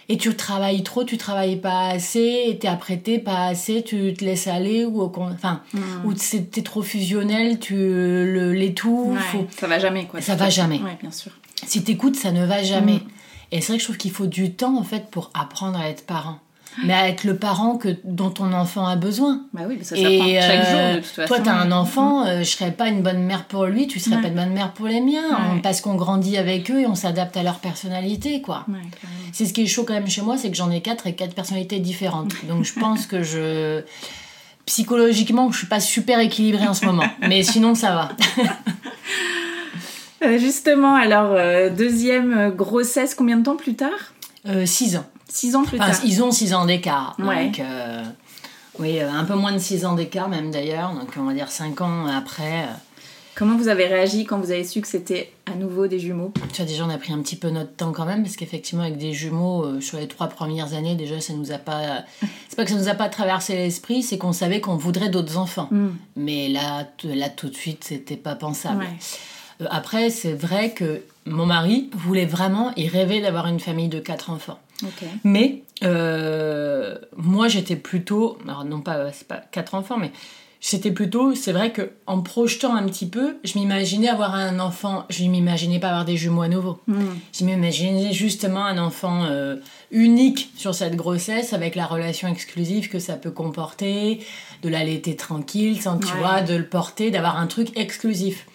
Et 0.09 0.17
tu 0.17 0.33
travailles 0.35 0.83
trop, 0.83 1.03
tu 1.03 1.17
travailles 1.17 1.57
pas 1.57 1.87
assez, 1.89 2.43
et 2.47 2.57
t'es 2.57 2.67
apprêté 2.69 3.19
pas 3.19 3.45
assez, 3.47 3.83
tu 3.83 4.13
te 4.13 4.23
laisses 4.23 4.47
aller, 4.47 4.85
ou 4.85 5.01
au 5.01 5.11
enfin, 5.17 5.61
ou 6.05 6.13
c'est- 6.15 6.49
t'es 6.49 6.61
trop 6.61 6.81
fusionnel, 6.81 7.59
tu 7.59 7.75
le- 7.75 8.53
l'étouffes. 8.53 9.33
Ouais, 9.33 9.39
ou- 9.41 9.47
Ça 9.59 9.67
va 9.67 9.79
jamais, 9.79 10.05
quoi. 10.05 10.21
Ça 10.21 10.35
va 10.35 10.49
jamais. 10.49 10.77
Ouais, 10.79 10.97
bien 11.01 11.11
sûr. 11.11 11.31
si 11.65 11.83
t'écoutes, 11.83 12.15
ça 12.15 12.31
ne 12.31 12.45
va 12.45 12.61
jamais. 12.63 13.01
Et 13.51 13.61
c'est 13.61 13.67
vrai 13.67 13.77
que 13.77 13.81
je 13.81 13.85
trouve 13.87 13.97
qu'il 13.97 14.11
faut 14.11 14.27
du 14.27 14.53
temps 14.53 14.77
en 14.77 14.83
fait 14.83 15.09
pour 15.09 15.31
apprendre 15.33 15.79
à 15.79 15.89
être 15.89 16.05
parent. 16.05 16.37
Mais 16.85 16.93
à 16.93 17.09
être 17.09 17.23
le 17.23 17.35
parent 17.37 17.77
que, 17.77 17.89
dont 18.03 18.29
ton 18.29 18.53
enfant 18.53 18.85
a 18.85 18.95
besoin. 18.95 19.41
Bah 19.51 19.61
oui, 19.67 19.77
mais 19.79 19.83
ça 19.83 19.95
Et 19.97 20.39
chaque 20.39 20.65
euh, 20.67 20.71
jour, 20.71 20.93
de 20.93 20.99
toute 20.99 21.05
façon. 21.07 21.27
toi, 21.27 21.39
t'as 21.43 21.53
un 21.55 21.71
enfant, 21.71 22.27
euh, 22.27 22.39
je 22.39 22.43
serais 22.51 22.71
pas 22.71 22.87
une 22.89 23.01
bonne 23.01 23.23
mère 23.23 23.45
pour 23.45 23.65
lui, 23.65 23.87
tu 23.87 23.99
serais 23.99 24.17
Ouais. 24.17 24.21
pas 24.21 24.27
une 24.27 24.35
bonne 24.35 24.51
mère 24.53 24.73
pour 24.73 24.85
les 24.85 25.01
miens, 25.01 25.27
Ouais. 25.31 25.55
On- 25.55 25.59
parce 25.61 25.81
qu'on 25.81 25.95
grandit 25.95 26.37
avec 26.37 26.69
eux 26.69 26.81
et 26.81 26.85
on 26.85 26.93
s'adapte 26.93 27.35
à 27.35 27.41
leur 27.41 27.57
personnalité, 27.57 28.43
quoi. 28.43 28.63
Ouais. 28.67 28.75
C'est 29.33 29.45
ce 29.45 29.53
qui 29.53 29.63
est 29.63 29.67
chaud 29.67 29.83
quand 29.83 29.93
même 29.93 30.07
chez 30.07 30.21
moi, 30.21 30.37
c'est 30.37 30.49
que 30.49 30.55
j'en 30.57 30.71
ai 30.71 30.81
quatre 30.81 31.07
et 31.07 31.15
quatre 31.15 31.33
personnalités 31.35 31.79
différentes. 31.79 32.33
Donc 32.47 32.63
je 32.65 32.73
pense 32.79 33.05
que 33.07 33.23
je 33.23 33.81
psychologiquement, 34.65 35.51
je 35.51 35.59
suis 35.59 35.67
pas 35.67 35.79
super 35.79 36.19
équilibrée 36.19 36.67
en 36.67 36.73
ce 36.73 36.85
moment, 36.85 37.05
mais 37.21 37.43
sinon 37.43 37.75
ça 37.75 37.93
va. 37.93 38.43
Euh, 40.23 40.39
justement, 40.39 40.95
alors, 40.95 41.33
euh, 41.33 41.69
deuxième 41.69 42.35
euh, 42.35 42.49
grossesse, 42.49 43.13
combien 43.13 43.37
de 43.37 43.43
temps 43.43 43.55
plus 43.55 43.75
tard? 43.75 43.91
Euh, 44.47 44.65
six 44.65 44.95
ans. 44.97 45.05
Six 45.29 45.55
ans 45.55 45.63
plus 45.63 45.79
Enfin, 45.79 45.91
tard. 45.91 45.99
ils 46.03 46.23
ont 46.23 46.31
6 46.31 46.55
ans 46.55 46.65
d'écart. 46.65 47.15
Ouais. 47.19 47.45
Donc, 47.45 47.59
euh, 47.59 48.03
oui, 48.79 48.99
un 48.99 49.23
peu 49.25 49.35
moins 49.35 49.51
de 49.51 49.59
6 49.59 49.85
ans 49.85 49.93
d'écart 49.93 50.27
même 50.27 50.49
d'ailleurs. 50.49 50.91
Donc, 50.93 51.09
on 51.19 51.23
va 51.25 51.33
dire 51.33 51.49
5 51.51 51.81
ans 51.81 52.07
après. 52.07 52.65
Comment 53.37 53.55
vous 53.55 53.67
avez 53.67 53.85
réagi 53.85 54.25
quand 54.25 54.39
vous 54.39 54.49
avez 54.49 54.63
su 54.63 54.81
que 54.81 54.87
c'était 54.87 55.31
à 55.45 55.53
nouveau 55.53 55.85
des 55.85 55.99
jumeaux 55.99 56.33
tu 56.51 56.55
vois, 56.57 56.65
déjà, 56.65 56.83
on 56.83 56.89
a 56.89 56.97
pris 56.97 57.13
un 57.13 57.21
petit 57.21 57.35
peu 57.35 57.51
notre 57.51 57.71
temps 57.71 57.91
quand 57.91 58.05
même, 58.05 58.23
parce 58.23 58.35
qu'effectivement, 58.35 58.81
avec 58.81 58.97
des 58.97 59.13
jumeaux, 59.13 59.63
euh, 59.63 59.79
sur 59.79 59.99
les 59.99 60.07
trois 60.07 60.25
premières 60.27 60.73
années, 60.73 60.95
déjà, 60.95 61.21
ça 61.21 61.33
nous 61.33 61.51
a 61.51 61.59
pas. 61.59 62.03
C'est 62.49 62.55
pas 62.55 62.63
que 62.63 62.71
ça 62.71 62.77
nous 62.77 62.87
a 62.87 62.95
pas 62.95 63.09
traversé 63.09 63.53
l'esprit, 63.53 64.01
c'est 64.01 64.17
qu'on 64.17 64.33
savait 64.33 64.59
qu'on 64.59 64.75
voudrait 64.75 65.09
d'autres 65.09 65.37
enfants. 65.37 65.69
Mais 66.15 66.49
là, 66.49 66.87
là, 67.03 67.29
tout 67.29 67.49
de 67.49 67.55
suite, 67.55 67.83
c'était 67.83 68.17
pas 68.17 68.33
pensable. 68.33 68.79
Ouais. 68.79 68.97
Euh, 69.61 69.67
après, 69.69 70.09
c'est 70.09 70.33
vrai 70.33 70.71
que 70.71 71.03
mon 71.25 71.45
mari 71.45 71.91
voulait 71.93 72.25
vraiment, 72.25 72.73
il 72.75 72.87
rêvait 72.87 73.21
d'avoir 73.21 73.45
une 73.45 73.59
famille 73.59 73.89
de 73.89 73.99
quatre 73.99 74.31
enfants. 74.31 74.59
Mais 75.23 75.61
euh, 75.83 76.97
moi, 77.15 77.47
j'étais 77.47 77.75
plutôt, 77.75 78.39
alors 78.47 78.65
non 78.65 78.81
pas, 78.81 79.11
c'est 79.11 79.27
pas 79.27 79.41
quatre 79.51 79.75
enfants, 79.75 79.97
mais 79.97 80.11
c'était 80.59 80.91
plutôt, 80.91 81.35
c'est 81.35 81.51
vrai 81.51 81.71
que 81.71 81.91
en 82.07 82.21
projetant 82.21 82.75
un 82.75 82.83
petit 82.87 83.05
peu, 83.07 83.37
je 83.43 83.57
m'imaginais 83.59 84.09
avoir 84.09 84.33
un 84.35 84.59
enfant, 84.59 85.05
je 85.09 85.23
m'imaginais 85.25 85.79
pas 85.79 85.89
avoir 85.89 86.05
des 86.05 86.17
jumeaux 86.17 86.41
à 86.41 86.47
nouveau. 86.47 86.79
Je 87.31 87.45
m'imaginais 87.45 88.11
justement 88.11 88.65
un 88.65 88.77
enfant 88.77 89.25
euh, 89.25 89.57
unique 89.91 90.49
sur 90.55 90.73
cette 90.73 90.95
grossesse, 90.95 91.53
avec 91.53 91.75
la 91.75 91.85
relation 91.85 92.27
exclusive 92.27 92.89
que 92.89 92.99
ça 92.99 93.13
peut 93.13 93.31
comporter, 93.31 94.19
de 94.63 94.69
l'allaiter 94.69 95.15
tranquille, 95.15 95.79
sans 95.81 95.99
tu 95.99 96.07
Ouais. 96.13 96.19
vois, 96.19 96.41
de 96.41 96.55
le 96.55 96.65
porter, 96.67 97.11
d'avoir 97.11 97.37
un 97.37 97.47
truc 97.47 97.77
exclusif. 97.77 98.47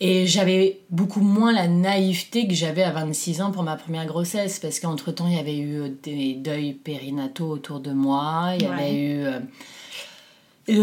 Et 0.00 0.26
j'avais 0.28 0.78
beaucoup 0.90 1.20
moins 1.20 1.52
la 1.52 1.66
naïveté 1.66 2.46
que 2.46 2.54
j'avais 2.54 2.84
à 2.84 2.92
26 2.92 3.42
ans 3.42 3.50
pour 3.50 3.64
ma 3.64 3.74
première 3.76 4.06
grossesse, 4.06 4.60
parce 4.60 4.78
qu'entre-temps, 4.80 5.26
il 5.28 5.34
y 5.34 5.38
avait 5.40 5.56
eu 5.58 5.80
euh, 5.80 5.88
des 6.04 6.34
deuils 6.34 6.72
périnataux 6.72 7.48
autour 7.50 7.80
de 7.80 7.90
moi, 7.90 8.52
il 8.56 8.62
y 8.62 8.66
Ouais. 8.68 8.72
avait 8.72 8.94
eu 8.94 9.22
euh, 9.24 9.40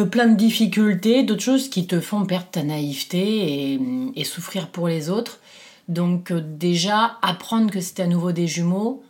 plein 0.09 0.27
de 0.27 0.35
difficultés, 0.35 1.23
d'autres 1.23 1.43
choses 1.43 1.69
qui 1.69 1.85
te 1.85 1.99
font 1.99 2.25
perdre 2.25 2.47
ta 2.51 2.63
naïveté 2.63 3.73
et, 3.73 3.79
et 4.15 4.23
souffrir 4.23 4.67
pour 4.69 4.87
les 4.87 5.09
autres. 5.09 5.39
Donc 5.87 6.31
euh, 6.31 6.41
déjà, 6.43 7.17
apprendre 7.21 7.69
que 7.71 7.79
c'était 7.81 8.03
à 8.03 8.07
nouveau 8.07 8.31
des 8.31 8.47
jumeaux, 8.47 9.03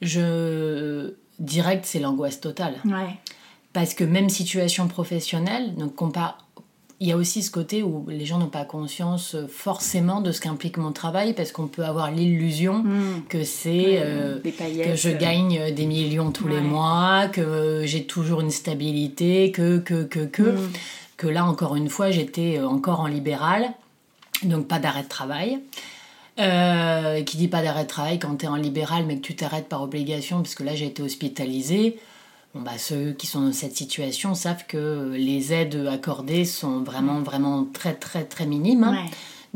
je 0.00 1.12
direct, 1.38 1.84
c'est 1.84 2.00
l'angoisse 2.00 2.40
totale. 2.40 2.76
Ouais. 2.84 3.16
Parce 3.72 3.94
que 3.94 4.04
même 4.04 4.28
situation 4.28 4.88
professionnelle, 4.88 5.74
donc 5.76 5.94
compa- 5.94 6.34
il 7.02 7.08
y 7.08 7.12
a 7.12 7.16
aussi 7.16 7.42
ce 7.42 7.50
côté 7.50 7.82
où 7.82 8.06
les 8.08 8.24
gens 8.24 8.38
n'ont 8.38 8.46
pas 8.46 8.64
conscience 8.64 9.34
euh, 9.34 9.46
forcément 9.48 10.20
de 10.20 10.30
ce 10.30 10.40
qu'implique 10.40 10.76
mon 10.78 10.92
travail, 10.92 11.34
parce 11.34 11.50
qu'on 11.52 11.66
peut 11.66 11.84
avoir 11.84 12.10
l'illusion 12.10 12.52
Mm. 12.70 13.24
que 13.28 13.44
c'est 13.44 13.98
euh, 13.98 14.38
que 14.40 14.94
je 14.94 15.10
gagne 15.10 15.72
des 15.72 15.86
millions 15.86 16.30
tous 16.30 16.48
les 16.48 16.60
mois, 16.60 17.28
que 17.28 17.82
j'ai 17.84 18.04
toujours 18.04 18.40
une 18.40 18.50
stabilité, 18.50 19.52
que, 19.52 19.78
que, 19.78 20.04
que, 20.04 20.20
que. 20.20 20.42
Mm. 20.42 20.70
Que 21.18 21.28
là, 21.28 21.44
encore 21.44 21.76
une 21.76 21.88
fois, 21.88 22.10
j'étais 22.10 22.58
euh, 22.58 22.66
encore 22.66 23.00
en 23.00 23.06
libéral, 23.06 23.70
donc 24.42 24.66
pas 24.66 24.80
d'arrêt 24.80 25.04
de 25.04 25.08
travail. 25.08 25.60
Euh, 26.40 27.22
qui 27.22 27.36
dit 27.36 27.46
pas 27.46 27.62
d'arrêt 27.62 27.82
de 27.82 27.88
travail 27.88 28.18
quand 28.18 28.34
tu 28.36 28.46
es 28.46 28.48
en 28.48 28.56
libéral, 28.56 29.04
mais 29.06 29.16
que 29.16 29.20
tu 29.20 29.36
t'arrêtes 29.36 29.68
par 29.68 29.82
obligation, 29.82 30.38
parce 30.38 30.54
que 30.54 30.64
là, 30.64 30.74
j'ai 30.74 30.86
été 30.86 31.02
hospitalisée. 31.02 31.98
Bon, 32.54 32.60
bah, 32.60 32.76
ceux 32.76 33.12
qui 33.12 33.26
sont 33.26 33.40
dans 33.40 33.52
cette 33.52 33.76
situation 33.76 34.34
savent 34.34 34.66
que 34.66 35.12
les 35.16 35.52
aides 35.52 35.88
accordées 35.90 36.44
sont 36.44 36.82
vraiment, 36.82 37.20
vraiment 37.20 37.64
très, 37.64 37.94
très, 37.94 38.24
très 38.24 38.46
minimes. 38.46 38.84
hein. 38.84 38.92
Ouais. 39.04 39.10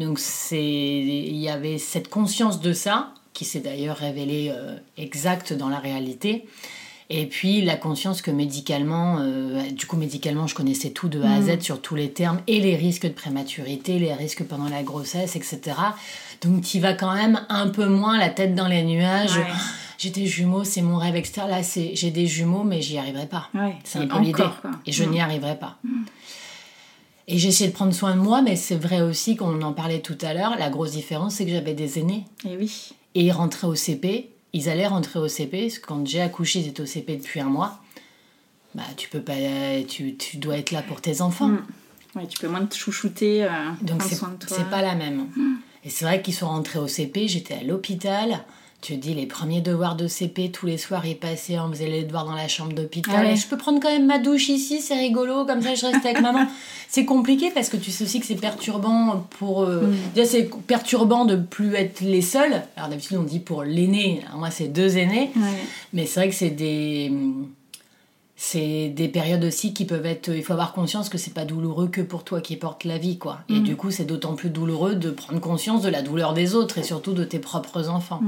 Donc 0.05 0.19
c'est, 0.19 0.63
il 0.63 1.37
y 1.37 1.49
avait 1.49 1.79
cette 1.79 2.09
conscience 2.09 2.61
de 2.61 2.73
ça 2.73 3.13
qui 3.33 3.45
s'est 3.45 3.61
d'ailleurs 3.61 3.97
révélée 3.97 4.53
euh, 4.55 4.77
exacte 4.99 5.53
dans 5.53 5.69
la 5.69 5.79
réalité. 5.79 6.47
Et 7.09 7.27
puis 7.27 7.63
la 7.63 7.77
conscience 7.77 8.21
que 8.21 8.31
médicalement, 8.31 9.19
euh, 9.21 9.63
du 9.71 9.87
coup 9.87 9.97
médicalement, 9.97 10.47
je 10.47 10.55
connaissais 10.55 10.91
tout 10.91 11.09
de 11.09 11.23
A 11.23 11.35
à 11.35 11.43
Z 11.43 11.61
sur 11.61 11.81
tous 11.81 11.95
les 11.95 12.11
termes 12.11 12.41
et 12.47 12.61
les 12.61 12.77
risques 12.77 13.05
de 13.05 13.13
prématurité, 13.13 13.99
les 13.99 14.13
risques 14.13 14.43
pendant 14.43 14.69
la 14.69 14.83
grossesse, 14.83 15.37
etc. 15.37 15.61
Donc 16.43 16.63
tu 16.63 16.81
vas 16.81 16.95
quand 16.95 17.15
même 17.15 17.41
un 17.49 17.69
peu 17.69 17.87
moins 17.87 18.19
la 18.19 18.29
tête 18.29 18.55
dans 18.55 18.69
les 18.69 18.83
nuages. 18.83 19.37
Ouais. 19.37 19.45
J'ai 19.99 20.11
des 20.11 20.27
jumeaux, 20.27 20.65
c'est 20.65 20.83
mon 20.83 20.97
rêve, 20.99 21.17
etc. 21.17 21.43
Là, 21.49 21.63
c'est 21.63 21.93
j'ai 21.95 22.11
des 22.11 22.27
jumeaux, 22.27 22.65
mais 22.65 22.83
j'y 22.83 22.99
arriverai 22.99 23.27
pas. 23.27 23.49
Ouais. 23.55 23.77
C'est 23.85 23.99
un 24.01 24.07
peu 24.07 24.21
l'idée. 24.21 24.45
Et 24.87 24.93
je 24.93 25.05
Mm. 25.05 25.11
n'y 25.11 25.21
arriverai 25.21 25.59
pas. 25.59 25.79
Et 27.29 27.39
j'ai 27.39 27.49
essayé 27.49 27.71
de 27.71 27.75
prendre 27.75 27.93
soin 27.93 28.15
de 28.15 28.21
moi, 28.21 28.41
mais 28.43 28.55
c'est 28.57 28.77
vrai 28.77 29.01
aussi 29.01 29.35
qu'on 29.37 29.61
en 29.63 29.73
parlait 29.73 30.01
tout 30.01 30.19
à 30.23 30.33
l'heure. 30.33 30.57
La 30.59 30.71
grosse 30.71 30.93
différence, 30.93 31.35
c'est 31.35 31.45
que 31.45 31.51
j'avais 31.51 31.75
des 31.75 31.99
aînés. 31.99 32.25
Et 32.49 32.57
oui. 32.57 32.91
Et 33.15 33.23
ils 33.25 33.33
rentraient 33.33 33.67
au 33.67 33.75
CP. 33.75 34.31
Ils 34.53 34.69
allaient 34.69 34.87
rentrer 34.87 35.19
au 35.19 35.27
CP. 35.29 35.63
Parce 35.63 35.79
que 35.79 35.87
quand 35.87 36.07
j'ai 36.07 36.21
accouché, 36.21 36.61
ils 36.61 36.69
étaient 36.69 36.83
au 36.83 36.87
CP 36.87 37.17
depuis 37.17 37.41
un 37.41 37.47
mois. 37.49 37.81
Bah, 38.75 38.85
tu 38.97 39.09
peux 39.09 39.21
pas. 39.23 39.33
Tu, 39.89 40.17
tu 40.17 40.37
dois 40.37 40.59
être 40.59 40.71
là 40.71 40.83
pour 40.83 41.01
tes 41.01 41.21
enfants. 41.21 41.49
Mm. 41.49 41.63
Ouais, 42.15 42.27
tu 42.29 42.39
peux 42.39 42.49
moins 42.49 42.65
te 42.65 42.75
chouchouter, 42.77 43.45
euh, 43.45 43.49
Donc 43.83 43.99
prendre 43.99 44.03
c'est 44.05 44.15
soin 44.15 44.29
de 44.31 44.37
toi. 44.47 44.57
c'est 44.57 44.71
pas 44.71 44.81
la 44.81 44.95
même. 44.95 45.27
Et 45.85 45.91
c'est 45.91 46.05
vrai 46.07 46.23
qu'ils 46.23 46.33
sont 46.35 46.47
rentrés 46.49 46.79
au 46.79 46.87
CP, 46.89 47.29
j'étais 47.29 47.55
à 47.55 47.63
l'hôpital. 47.63 48.45
Tu 48.83 48.97
dis, 48.99 49.15
les 49.15 49.27
premiers 49.27 49.63
devoirs 49.63 49.97
de 49.97 50.07
CP, 50.07 50.51
tous 50.53 50.67
les 50.67 50.77
soirs, 50.79 51.05
ils 51.07 51.17
passaient, 51.17 51.59
on 51.59 51.71
faisait 51.71 51.89
les 51.89 52.05
devoirs 52.05 52.25
dans 52.27 52.35
la 52.37 52.47
chambre 52.47 52.73
d'hôpital. 52.73 53.15
Ah 53.19 53.23
ouais. 53.23 53.35
Je 53.37 53.47
peux 53.49 53.57
prendre 53.57 53.81
quand 53.81 53.91
même 53.91 54.07
ma 54.07 54.19
douche 54.19 54.49
ici, 54.49 54.81
c'est 54.81 54.95
rigolo, 54.97 55.45
comme 55.45 55.61
ça 55.63 55.75
je 55.75 55.87
reste 55.87 56.05
avec 56.05 56.21
maman. 56.21 56.47
C'est 56.89 57.05
compliqué 57.05 57.51
parce 57.53 57.69
que 57.69 57.77
tu 57.77 57.91
sais 57.91 58.05
aussi 58.05 58.21
que 58.21 58.27
c'est 58.27 58.37
perturbant 58.37 59.27
pour... 59.39 59.65
euh, 59.65 59.93
Déjà, 60.15 60.27
c'est 60.29 60.49
perturbant 60.69 61.25
de 61.25 61.35
plus 61.35 61.75
être 61.75 62.01
les 62.01 62.23
seuls. 62.23 62.63
Alors 62.77 62.89
d'habitude, 62.89 63.17
on 63.19 63.25
dit 63.25 63.41
pour 63.41 63.65
l'aîné, 63.65 64.21
moi 64.37 64.51
c'est 64.53 64.69
deux 64.69 64.97
aînés. 64.97 65.31
Ouais. 65.35 65.43
Mais 65.93 66.07
c'est 66.07 66.21
vrai 66.21 66.29
que 66.29 66.35
c'est 66.37 66.51
des 66.51 67.13
c'est 68.39 68.91
des 68.91 69.09
périodes 69.09 69.45
aussi 69.45 69.73
qui 69.73 69.87
peuvent 69.87 70.05
être 70.05 70.29
il 70.29 70.45
faut 70.45 70.53
avoir 70.53 70.75
conscience 70.75 71.09
que 71.09 71.17
c'est 71.17 71.33
pas 71.33 71.47
douloureux 71.47 71.89
que 71.89 72.03
pour 72.03 72.23
toi 72.23 72.43
qui 72.43 72.57
porte 72.57 72.85
la 72.85 72.99
vie 72.99 73.17
quoi. 73.17 73.41
Et 73.49 73.61
du 73.61 73.77
coup, 73.77 73.91
c'est 73.91 74.05
d'autant 74.05 74.35
plus 74.35 74.51
douloureux 74.51 74.95
de 74.95 75.11
prendre 75.11 75.41
conscience 75.41 75.81
de 75.81 75.89
la 75.89 76.03
douleur 76.03 76.35
des 76.35 76.55
autres 76.55 76.77
et 76.77 76.83
surtout 76.83 77.15
de 77.15 77.25
tes 77.25 77.39
propres 77.39 77.89
enfants. 77.89 78.21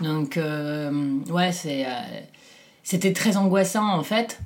Donc 0.00 0.36
euh, 0.36 1.16
ouais, 1.30 1.52
c'est 1.52 1.86
euh, 1.86 1.90
c'était 2.82 3.12
très 3.12 3.36
angoissant 3.36 3.88
en 3.88 4.02
fait. 4.02 4.40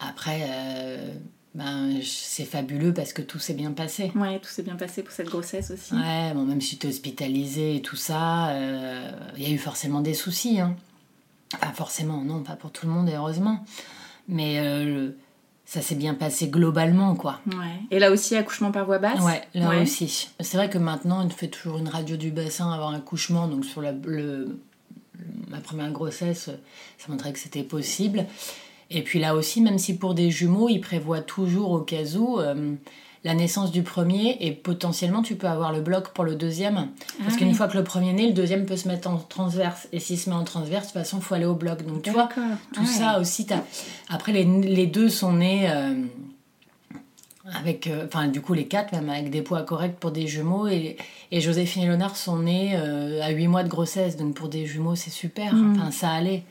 Après 0.00 0.46
euh, 0.48 1.12
ben 1.54 2.00
c'est 2.02 2.46
fabuleux 2.46 2.94
parce 2.94 3.12
que 3.12 3.20
tout 3.20 3.38
s'est 3.38 3.52
bien 3.52 3.72
passé. 3.72 4.10
Ouais, 4.14 4.38
tout 4.38 4.48
s'est 4.48 4.62
bien 4.62 4.76
passé 4.76 5.02
pour 5.02 5.12
cette 5.12 5.28
grossesse 5.28 5.70
aussi. 5.70 5.92
Ouais, 5.92 6.32
bon, 6.32 6.44
même 6.46 6.62
si 6.62 6.78
tu 6.78 6.86
es 6.86 6.90
hospitalisé 6.90 7.76
et 7.76 7.82
tout 7.82 7.96
ça, 7.96 8.54
il 9.36 9.42
y 9.42 9.46
a 9.46 9.50
eu 9.50 9.58
forcément 9.58 10.00
des 10.00 10.14
soucis. 10.14 10.58
Hein. 10.58 10.74
Enfin, 11.54 11.72
forcément, 11.72 12.22
non, 12.22 12.42
pas 12.42 12.56
pour 12.56 12.70
tout 12.70 12.86
le 12.86 12.92
monde, 12.92 13.10
heureusement. 13.14 13.64
Mais 14.28 14.58
euh, 14.58 15.10
ça 15.64 15.80
s'est 15.80 15.94
bien 15.94 16.14
passé 16.14 16.48
globalement, 16.48 17.14
quoi. 17.14 17.40
Ouais. 17.46 17.80
Et 17.90 17.98
là 17.98 18.10
aussi, 18.10 18.36
accouchement 18.36 18.70
par 18.70 18.84
voie 18.86 18.98
basse? 18.98 19.20
Ouais, 19.22 19.42
là 19.54 19.70
Ouais. 19.70 19.82
aussi. 19.82 20.28
C'est 20.40 20.56
vrai 20.56 20.68
que 20.70 20.78
maintenant, 20.78 21.24
on 21.24 21.28
fait 21.30 21.48
toujours 21.48 21.78
une 21.78 21.88
radio 21.88 22.16
du 22.16 22.30
bassin 22.30 22.70
avant 22.70 22.90
l'accouchement. 22.90 23.48
Donc, 23.48 23.64
sur 23.64 23.80
la, 23.80 23.92
le, 23.92 24.60
ma 25.48 25.58
première 25.58 25.90
grossesse, 25.92 26.50
ça 26.98 27.06
montrait 27.08 27.32
que 27.32 27.38
c'était 27.38 27.62
possible. 27.62 28.26
Et 28.90 29.02
puis 29.02 29.18
là 29.18 29.34
aussi, 29.34 29.60
même 29.60 29.78
si 29.78 29.98
pour 29.98 30.14
des 30.14 30.30
jumeaux, 30.30 30.68
ils 30.68 30.80
prévoient 30.80 31.20
toujours 31.20 31.70
au 31.72 31.80
cas 31.80 32.04
où 32.16 32.38
euh, 32.40 32.74
la 33.24 33.34
naissance 33.34 33.72
du 33.72 33.82
premier 33.82 34.36
et 34.40 34.52
potentiellement 34.52 35.22
tu 35.22 35.34
peux 35.34 35.48
avoir 35.48 35.72
le 35.72 35.80
bloc 35.80 36.08
pour 36.10 36.24
le 36.24 36.34
deuxième. 36.36 36.88
Parce 37.22 37.34
Ah 37.34 37.38
qu'une 37.38 37.48
oui. 37.48 37.54
fois 37.54 37.68
que 37.68 37.76
le 37.76 37.84
premier 37.84 38.10
est 38.10 38.12
né, 38.14 38.26
le 38.28 38.32
deuxième 38.32 38.64
peut 38.66 38.76
se 38.76 38.86
mettre 38.88 39.08
en 39.10 39.16
transverse. 39.16 39.88
Et 39.92 40.00
s'il 40.00 40.18
se 40.18 40.30
met 40.30 40.36
en 40.36 40.44
transverse, 40.44 40.86
de 40.88 40.92
toute 40.92 40.98
façon, 41.02 41.16
il 41.18 41.22
faut 41.22 41.34
aller 41.34 41.44
au 41.44 41.54
bloc. 41.54 41.84
Donc 41.86 42.02
tu 42.02 42.10
vois, 42.10 42.28
tout 42.72 42.80
Ah 42.82 42.86
ça 42.86 43.14
ouais. 43.14 43.20
aussi. 43.20 43.46
Après, 44.08 44.32
les, 44.32 44.44
les 44.44 44.86
deux 44.86 45.08
sont 45.08 45.32
nés. 45.32 45.68
euh, 45.70 45.94
avec, 47.54 47.86
euh, 47.86 48.04
enfin, 48.06 48.28
du 48.28 48.42
coup, 48.42 48.52
les 48.52 48.66
quatre, 48.66 48.92
même 48.92 49.08
avec 49.08 49.30
des 49.30 49.40
poids 49.40 49.62
corrects 49.62 49.96
pour 49.98 50.10
des 50.10 50.26
jumeaux. 50.26 50.66
Et, 50.68 50.98
et 51.32 51.40
Joséphine 51.40 51.84
et 51.84 51.86
Léonard 51.86 52.14
sont 52.16 52.40
nés 52.40 52.72
euh, 52.76 53.22
à 53.22 53.30
8 53.30 53.46
mois 53.48 53.62
de 53.62 53.68
grossesse. 53.68 54.16
Donc, 54.16 54.34
pour 54.34 54.48
des 54.48 54.66
jumeaux, 54.66 54.96
c'est 54.96 55.10
super. 55.10 55.54
Mm. 55.54 55.76
Enfin, 55.78 55.90
ça 55.90 56.10
allait. 56.10 56.42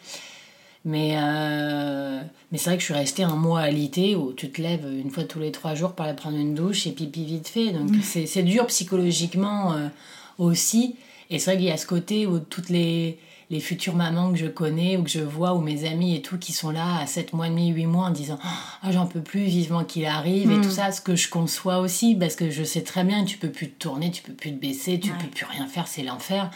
Mais, 0.87 1.15
euh, 1.17 2.21
mais 2.51 2.57
c'est 2.57 2.69
vrai 2.69 2.77
que 2.77 2.81
je 2.81 2.85
suis 2.85 2.93
restée 2.93 3.23
un 3.23 3.35
mois 3.35 3.59
alité 3.59 4.15
où 4.15 4.31
tu 4.31 4.49
te 4.49 4.61
lèves 4.61 4.87
une 4.89 5.11
fois 5.11 5.25
tous 5.25 5.37
les 5.39 5.51
trois 5.51 5.75
jours 5.75 5.91
pour 5.91 6.05
aller 6.05 6.15
prendre 6.15 6.37
une 6.37 6.55
douche 6.55 6.87
et 6.87 6.91
pipi 6.91 7.25
vite 7.25 7.49
fait. 7.49 7.71
Donc, 7.73 7.89
c'est 8.01 8.25
c'est 8.25 8.41
dur 8.43 8.65
psychologiquement 8.67 9.73
euh, 9.73 9.89
aussi. 10.37 10.95
Et 11.29 11.39
c'est 11.39 11.51
vrai 11.51 11.57
qu'il 11.57 11.67
y 11.67 11.71
a 11.71 11.75
ce 11.77 11.85
côté 11.85 12.25
où 12.25 12.39
toutes 12.39 12.69
les, 12.69 13.19
les 13.49 13.59
futures 13.59 13.95
mamans 13.95 14.31
que 14.31 14.37
je 14.37 14.45
connais 14.47 14.95
ou 14.95 15.03
que 15.03 15.09
je 15.09 15.19
vois 15.19 15.55
ou 15.55 15.59
mes 15.61 15.85
amis 15.85 16.15
et 16.15 16.21
tout 16.21 16.37
qui 16.37 16.53
sont 16.53 16.69
là 16.71 16.99
à 17.01 17.05
7 17.05 17.33
mois 17.33 17.47
et 17.47 17.49
demi, 17.49 17.67
8 17.67 17.85
mois 17.85 18.05
en 18.05 18.11
disant 18.11 18.39
Ah, 18.81 18.89
j'en 18.93 19.07
peux 19.07 19.19
plus, 19.21 19.43
vivement 19.43 19.83
qu'il 19.83 20.05
arrive 20.05 20.49
et 20.51 20.61
tout 20.61 20.71
ça, 20.71 20.93
ce 20.93 21.01
que 21.01 21.17
je 21.17 21.27
conçois 21.29 21.79
aussi 21.79 22.15
parce 22.15 22.35
que 22.37 22.49
je 22.49 22.63
sais 22.63 22.81
très 22.81 23.03
bien 23.03 23.25
que 23.25 23.29
tu 23.29 23.37
peux 23.37 23.51
plus 23.51 23.69
te 23.71 23.77
tourner, 23.77 24.09
tu 24.09 24.21
peux 24.23 24.31
plus 24.31 24.51
te 24.53 24.59
baisser, 24.61 25.01
tu 25.01 25.11
Ouais. 25.11 25.17
peux 25.21 25.27
plus 25.27 25.45
rien 25.45 25.67
faire, 25.67 25.87
c'est 25.87 26.03
l'enfer. 26.03 26.49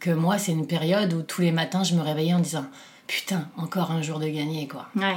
Que 0.00 0.10
moi, 0.10 0.38
c'est 0.38 0.50
une 0.52 0.66
période 0.66 1.12
où 1.12 1.22
tous 1.22 1.42
les 1.42 1.52
matins 1.52 1.84
je 1.84 1.94
me 1.94 2.00
réveillais 2.02 2.34
en 2.34 2.40
disant 2.40 2.64
Putain, 3.10 3.48
encore 3.56 3.90
un 3.90 4.02
jour 4.02 4.20
de 4.20 4.28
gagné 4.28 4.68
quoi. 4.68 4.86
Ouais. 4.94 5.16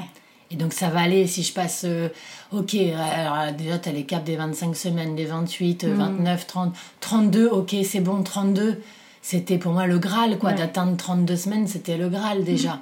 Et 0.50 0.56
donc 0.56 0.74
ça 0.74 0.90
va 0.90 1.02
aller 1.02 1.28
si 1.28 1.44
je 1.44 1.54
passe, 1.54 1.84
euh, 1.86 2.10
ok, 2.52 2.74
alors 2.76 3.52
déjà 3.56 3.78
tu 3.78 3.90
as 3.90 3.92
les 3.92 4.04
caps 4.04 4.24
des 4.26 4.36
25 4.36 4.76
semaines, 4.76 5.16
des 5.16 5.26
28, 5.26 5.84
euh, 5.84 5.94
29, 5.96 6.48
30, 6.48 6.74
32, 7.02 7.48
ok 7.50 7.76
c'est 7.84 8.00
bon, 8.00 8.24
32, 8.24 8.82
c'était 9.22 9.60
pour 9.60 9.74
moi 9.74 9.86
le 9.86 10.00
Graal, 10.00 10.40
quoi, 10.40 10.50
Ouais. 10.50 10.56
d'atteindre 10.56 10.98
32 10.98 11.36
semaines, 11.36 11.68
c'était 11.68 11.98
le 11.98 12.10
Graal 12.10 12.44
déjà. 12.44 12.80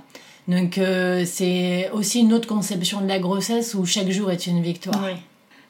Donc 0.48 0.78
euh, 0.78 1.24
c'est 1.26 1.90
aussi 1.92 2.22
une 2.22 2.32
autre 2.34 2.48
conception 2.48 3.02
de 3.02 3.08
la 3.08 3.20
grossesse 3.20 3.74
où 3.76 3.86
chaque 3.86 4.10
jour 4.12 4.32
est 4.32 4.48
une 4.48 4.62
victoire. 4.62 5.04
Ouais. 5.04 5.18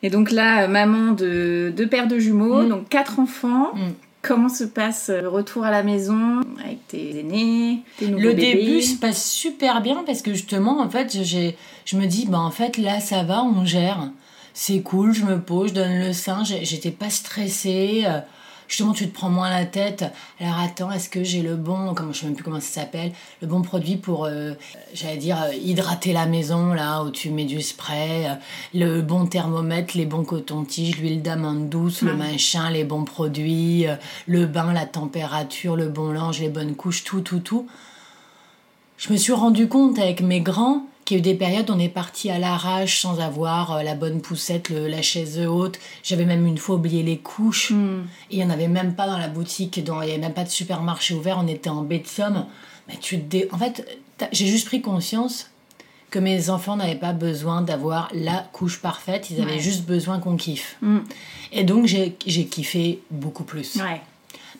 Et 0.03 0.09
donc 0.11 0.29
là, 0.31 0.63
euh, 0.63 0.67
maman 0.67 1.13
de 1.13 1.73
deux 1.75 1.87
paires 1.87 2.07
de 2.07 2.19
jumeaux, 2.19 2.61
Mm. 2.63 2.69
donc 2.69 2.89
quatre 2.89 3.19
enfants. 3.19 3.73
Mm. 3.73 3.89
Comment 4.21 4.49
se 4.49 4.63
passe 4.63 5.09
euh, 5.09 5.21
le 5.21 5.29
retour 5.29 5.63
à 5.63 5.71
la 5.71 5.83
maison 5.83 6.41
avec 6.63 6.87
tes 6.87 7.19
aînés, 7.19 7.83
tes 7.97 8.07
nouveaux 8.07 8.21
Le 8.21 8.33
bébés 8.33 8.53
début 8.55 8.81
se 8.81 8.97
passe 8.97 9.31
super 9.31 9.81
bien 9.81 10.03
parce 10.05 10.21
que 10.21 10.33
justement, 10.33 10.79
en 10.79 10.89
fait, 10.89 11.17
j'ai, 11.23 11.57
je 11.85 11.97
me 11.97 12.05
dis, 12.05 12.27
bah 12.27 12.39
en 12.39 12.51
fait, 12.51 12.77
là, 12.77 12.99
ça 12.99 13.23
va, 13.23 13.43
on 13.43 13.65
gère. 13.65 14.11
C'est 14.53 14.81
cool, 14.81 15.13
je 15.13 15.25
me 15.25 15.39
pose, 15.39 15.69
je 15.69 15.73
donne 15.75 15.99
le 15.99 16.13
sein, 16.13 16.43
j'étais 16.43 16.91
pas 16.91 17.09
stressée. 17.09 18.05
Justement, 18.71 18.93
tu 18.93 19.09
te 19.09 19.13
prends 19.13 19.29
moins 19.29 19.49
la 19.49 19.65
tête. 19.65 20.05
Alors 20.39 20.57
attends, 20.59 20.91
est-ce 20.93 21.09
que 21.09 21.25
j'ai 21.25 21.41
le 21.41 21.57
bon, 21.57 21.93
comment 21.93 22.13
je 22.13 22.19
sais 22.19 22.25
même 22.25 22.35
plus 22.35 22.43
comment 22.45 22.61
ça 22.61 22.81
s'appelle, 22.81 23.11
le 23.41 23.47
bon 23.47 23.61
produit 23.63 23.97
pour, 23.97 24.23
euh, 24.23 24.53
j'allais 24.93 25.17
dire, 25.17 25.43
euh, 25.43 25.53
hydrater 25.53 26.13
la 26.13 26.25
maison, 26.25 26.73
là, 26.73 27.03
où 27.03 27.11
tu 27.11 27.31
mets 27.31 27.43
du 27.43 27.61
spray, 27.61 28.27
euh, 28.27 28.35
le 28.73 29.01
bon 29.01 29.25
thermomètre, 29.25 29.97
les 29.97 30.05
bons 30.05 30.23
cotons-tiges, 30.23 30.99
l'huile 30.99 31.21
d'amande 31.21 31.67
douce, 31.67 32.01
le 32.01 32.15
machin, 32.15 32.69
les 32.69 32.85
bons 32.85 33.03
produits, 33.03 33.87
euh, 33.87 33.97
le 34.25 34.45
bain, 34.45 34.71
la 34.71 34.85
température, 34.85 35.75
le 35.75 35.89
bon 35.89 36.13
linge, 36.13 36.39
les 36.39 36.47
bonnes 36.47 36.75
couches, 36.75 37.03
tout, 37.03 37.19
tout, 37.19 37.41
tout 37.41 37.67
je 38.97 39.11
me 39.11 39.17
suis 39.17 39.33
rendu 39.33 39.67
compte 39.67 39.97
avec 39.97 40.21
mes 40.21 40.41
grands 40.41 40.85
qu'il 41.11 41.17
y 41.17 41.19
a 41.19 41.31
eu 41.31 41.33
des 41.33 41.37
périodes 41.37 41.69
où 41.69 41.73
on 41.73 41.79
est 41.79 41.89
parti 41.89 42.29
à 42.29 42.39
l'arrache 42.39 43.01
sans 43.01 43.19
avoir 43.19 43.73
euh, 43.73 43.83
la 43.83 43.95
bonne 43.95 44.21
poussette, 44.21 44.69
le- 44.69 44.87
la 44.87 45.01
chaise 45.01 45.39
haute. 45.39 45.77
J'avais 46.03 46.23
même 46.25 46.45
une 46.45 46.57
fois 46.57 46.75
oublié 46.75 47.03
les 47.03 47.17
couches. 47.17 47.71
Mm. 47.71 48.03
Et 48.29 48.35
il 48.35 48.37
n'y 48.37 48.43
en 48.45 48.49
avait 48.49 48.67
même 48.69 48.95
pas 48.95 49.07
dans 49.07 49.17
la 49.17 49.27
boutique, 49.27 49.83
dans, 49.83 50.01
il 50.01 50.05
n'y 50.05 50.11
avait 50.13 50.21
même 50.21 50.33
pas 50.33 50.43
de 50.45 50.49
supermarché 50.49 51.13
ouvert, 51.13 51.37
on 51.37 51.47
était 51.47 51.69
en 51.69 51.81
baie 51.81 51.99
de 51.99 52.07
Somme. 52.07 52.45
Mais 52.87 52.95
tu 53.01 53.17
dé- 53.17 53.49
En 53.51 53.57
fait, 53.57 53.85
j'ai 54.31 54.47
juste 54.47 54.67
pris 54.67 54.81
conscience 54.81 55.49
que 56.11 56.19
mes 56.19 56.49
enfants 56.49 56.75
n'avaient 56.77 56.95
pas 56.95 57.13
besoin 57.13 57.61
d'avoir 57.61 58.09
la 58.13 58.45
couche 58.53 58.79
parfaite, 58.81 59.29
ils 59.31 59.41
avaient 59.41 59.53
Ouais. 59.53 59.59
juste 59.59 59.85
besoin 59.85 60.19
qu'on 60.19 60.35
kiffe. 60.37 60.77
Mm. 60.81 60.97
Et 61.53 61.63
donc 61.65 61.85
j'ai 61.87 62.15
j'ai 62.25 62.45
kiffé 62.45 62.99
beaucoup 63.11 63.43
plus. 63.43 63.75
Ouais. 63.77 64.01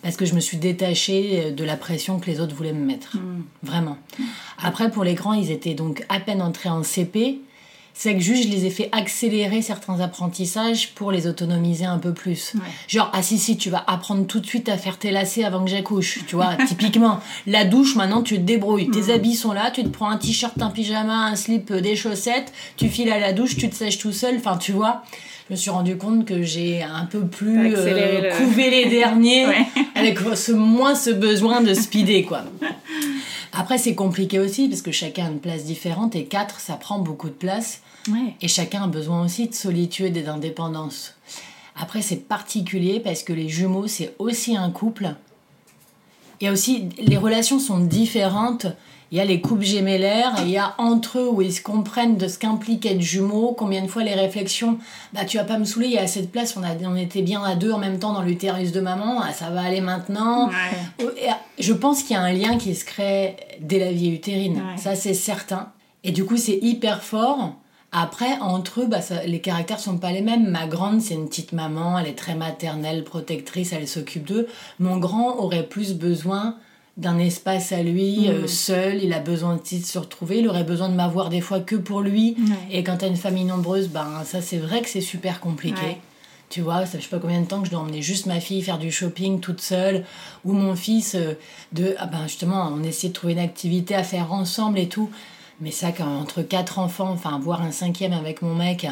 Parce 0.01 0.17
que 0.17 0.25
je 0.25 0.33
me 0.33 0.39
suis 0.39 0.57
détachée 0.57 1.51
de 1.51 1.63
la 1.63 1.77
pression 1.77 2.19
que 2.19 2.27
les 2.27 2.39
autres 2.39 2.55
voulaient 2.55 2.73
me 2.73 2.85
mettre. 2.85 3.17
Vraiment. 3.63 3.97
Après, 4.61 4.89
pour 4.91 5.03
les 5.03 5.13
grands, 5.13 5.33
ils 5.33 5.51
étaient 5.51 5.73
donc 5.73 6.05
à 6.09 6.19
peine 6.19 6.41
entrés 6.41 6.69
en 6.69 6.83
CP. 6.83 7.39
C'est 7.93 8.15
que 8.15 8.21
juste, 8.21 8.45
je 8.45 8.47
les 8.47 8.65
ai 8.65 8.69
fait 8.69 8.89
accélérer 8.93 9.61
certains 9.61 9.99
apprentissages 9.99 10.93
pour 10.93 11.11
les 11.11 11.27
autonomiser 11.27 11.85
un 11.85 11.97
peu 11.97 12.13
plus. 12.13 12.53
Genre, 12.87 13.11
ah 13.13 13.21
si, 13.21 13.37
si, 13.37 13.57
tu 13.57 13.69
vas 13.69 13.83
apprendre 13.85 14.25
tout 14.25 14.39
de 14.39 14.45
suite 14.45 14.69
à 14.69 14.77
faire 14.77 14.97
tes 14.97 15.11
lacets 15.11 15.43
avant 15.43 15.63
que 15.63 15.69
j'accouche. 15.69 16.19
Tu 16.25 16.35
vois, 16.35 16.55
typiquement, 16.67 17.19
la 17.47 17.65
douche, 17.65 17.95
maintenant, 17.95 18.21
tu 18.21 18.37
te 18.37 18.41
débrouilles. 18.41 18.89
Tes 18.89 19.11
habits 19.13 19.35
sont 19.35 19.51
là, 19.51 19.71
tu 19.71 19.83
te 19.83 19.89
prends 19.89 20.09
un 20.09 20.17
t-shirt, 20.17 20.59
un 20.61 20.69
pyjama, 20.69 21.27
un 21.27 21.35
slip, 21.35 21.69
euh, 21.69 21.81
des 21.81 21.95
chaussettes, 21.95 22.53
tu 22.77 22.87
files 22.87 23.11
à 23.11 23.19
la 23.19 23.33
douche, 23.33 23.57
tu 23.57 23.69
te 23.69 23.75
sèches 23.75 23.99
tout 23.99 24.13
seul. 24.13 24.37
Enfin, 24.37 24.57
tu 24.57 24.71
vois, 24.71 25.03
je 25.47 25.53
me 25.53 25.57
suis 25.57 25.69
rendu 25.69 25.97
compte 25.97 26.25
que 26.25 26.43
j'ai 26.43 26.81
un 26.83 27.05
peu 27.05 27.25
plus 27.27 27.75
euh, 27.75 28.21
le- 28.21 28.37
couvé 28.37 28.69
les 28.69 28.89
derniers 28.89 29.45
Ouais. 29.47 29.65
avec 29.95 30.19
ce, 30.35 30.51
moins 30.51 30.95
ce 30.95 31.09
besoin 31.09 31.61
de 31.61 31.73
speeder, 31.73 32.23
quoi. 32.25 32.43
Après, 33.53 33.77
c'est 33.77 33.95
compliqué 33.95 34.39
aussi 34.39 34.69
parce 34.69 34.81
que 34.81 34.91
chacun 34.91 35.25
a 35.25 35.29
une 35.29 35.39
place 35.39 35.65
différente 35.65 36.15
et 36.15 36.23
quatre, 36.25 36.59
ça 36.61 36.75
prend 36.75 36.99
beaucoup 36.99 37.27
de 37.27 37.33
place. 37.33 37.81
Ouais. 38.09 38.35
Et 38.41 38.47
chacun 38.47 38.83
a 38.83 38.87
besoin 38.87 39.25
aussi 39.25 39.47
de 39.47 39.53
solitude 39.53 40.15
et 40.15 40.21
d'indépendance. 40.21 41.15
Après, 41.75 42.01
c'est 42.01 42.15
particulier 42.27 42.99
parce 42.99 43.23
que 43.23 43.33
les 43.33 43.49
jumeaux, 43.49 43.87
c'est 43.87 44.13
aussi 44.19 44.55
un 44.55 44.69
couple. 44.71 45.13
A 46.43 46.51
aussi, 46.51 46.89
les 46.97 47.17
relations 47.17 47.59
sont 47.59 47.79
différentes. 47.79 48.65
Il 49.11 49.17
y 49.17 49.19
a 49.19 49.25
les 49.25 49.41
couples 49.41 49.63
gémellaires 49.65 50.35
et 50.39 50.43
il 50.43 50.49
y 50.51 50.57
a 50.57 50.73
entre 50.77 51.19
eux 51.19 51.29
où 51.29 51.41
ils 51.41 51.51
se 51.53 51.61
comprennent 51.61 52.15
de 52.17 52.29
ce 52.29 52.37
qu'implique 52.39 52.85
être 52.85 53.01
jumeaux. 53.01 53.53
Combien 53.57 53.81
de 53.81 53.87
fois 53.87 54.03
les 54.03 54.13
réflexions, 54.13 54.77
bah 55.13 55.25
tu 55.25 55.35
vas 55.37 55.43
pas 55.43 55.57
me 55.57 55.65
saouler, 55.65 55.87
il 55.87 55.93
y 55.93 55.97
a 55.97 56.03
assez 56.03 56.21
de 56.21 56.27
place, 56.27 56.55
on, 56.57 56.63
a, 56.63 56.69
on 56.87 56.95
était 56.95 57.21
bien 57.21 57.43
à 57.43 57.55
deux 57.55 57.73
en 57.73 57.77
même 57.77 57.99
temps 57.99 58.13
dans 58.13 58.21
l'utérus 58.21 58.71
de 58.71 58.79
maman, 58.79 59.19
ah, 59.21 59.33
ça 59.33 59.49
va 59.49 59.63
aller 59.63 59.81
maintenant. 59.81 60.47
Ouais. 60.47 61.05
Euh, 61.05 61.31
Je 61.59 61.73
pense 61.73 62.03
qu'il 62.03 62.15
y 62.15 62.19
a 62.19 62.21
un 62.21 62.31
lien 62.31 62.57
qui 62.57 62.73
se 62.73 62.85
crée 62.85 63.35
dès 63.59 63.79
la 63.79 63.91
vie 63.91 64.09
utérine, 64.11 64.55
Ouais. 64.55 64.77
ça 64.77 64.95
c'est 64.95 65.13
certain. 65.13 65.67
Et 66.05 66.11
du 66.11 66.23
coup, 66.25 66.37
c'est 66.37 66.59
hyper 66.61 67.03
fort. 67.03 67.53
Après, 67.91 68.39
entre 68.39 68.81
eux, 68.81 68.85
bah, 68.85 69.01
ça- 69.01 69.25
les 69.25 69.41
caractères 69.41 69.81
sont 69.81 69.97
pas 69.97 70.13
les 70.13 70.21
mêmes. 70.21 70.47
Ma 70.49 70.65
grande, 70.67 71.01
c'est 71.01 71.15
une 71.15 71.27
petite 71.27 71.51
maman, 71.51 71.99
elle 71.99 72.07
est 72.07 72.17
très 72.17 72.35
maternelle, 72.35 73.03
protectrice, 73.03 73.73
elle 73.73 73.89
s'occupe 73.89 74.25
d'eux. 74.25 74.47
Mon 74.79 74.95
grand 74.97 75.35
aurait 75.37 75.67
plus 75.67 75.93
besoin 75.95 76.55
d'un 76.97 77.17
espace 77.19 77.71
à 77.71 77.81
lui, 77.83 78.27
euh, 78.27 78.47
seul, 78.47 79.01
il 79.03 79.13
a 79.13 79.19
besoin 79.19 79.55
de 79.55 79.61
se 79.83 79.97
retrouver, 79.97 80.39
il 80.39 80.47
aurait 80.47 80.63
besoin 80.65 80.89
de 80.89 80.93
m'avoir 80.95 81.29
des 81.29 81.41
fois 81.41 81.59
que 81.59 81.75
pour 81.75 82.01
lui. 82.01 82.35
Et 82.69 82.83
quand 82.83 82.97
t'as 82.97 83.07
une 83.07 83.15
famille 83.15 83.45
nombreuse, 83.45 83.87
ben 83.87 84.23
ça 84.25 84.41
c'est 84.41 84.57
vrai 84.57 84.81
que 84.81 84.89
c'est 84.89 85.01
super 85.01 85.39
compliqué. 85.39 85.81
Ouais. 85.81 85.97
Tu 86.49 86.59
vois, 86.59 86.85
ça, 86.85 86.97
je 86.97 87.03
sais 87.03 87.09
pas 87.09 87.19
combien 87.19 87.39
de 87.39 87.45
temps 87.45 87.59
que 87.61 87.67
je 87.67 87.71
dois 87.71 87.79
emmener 87.79 88.01
juste 88.01 88.25
ma 88.25 88.41
fille 88.41 88.61
faire 88.61 88.77
du 88.77 88.91
shopping 88.91 89.39
toute 89.39 89.61
seule, 89.61 90.03
ou 90.43 90.51
mon 90.51 90.75
fils, 90.75 91.15
euh, 91.15 91.35
de, 91.71 91.95
ah 91.97 92.07
ben 92.07 92.23
justement, 92.27 92.69
on 92.75 92.83
essaie 92.83 93.07
de 93.07 93.13
trouver 93.13 93.31
une 93.33 93.39
activité 93.39 93.95
à 93.95 94.03
faire 94.03 94.33
ensemble 94.33 94.77
et 94.77 94.89
tout. 94.89 95.09
Mais 95.61 95.71
ça, 95.71 95.91
quand 95.93 96.07
entre 96.19 96.41
quatre 96.41 96.77
enfants, 96.79 97.09
enfin, 97.11 97.39
voire 97.41 97.61
un 97.61 97.71
cinquième 97.71 98.11
avec 98.13 98.41
mon 98.41 98.53
mec, 98.55 98.85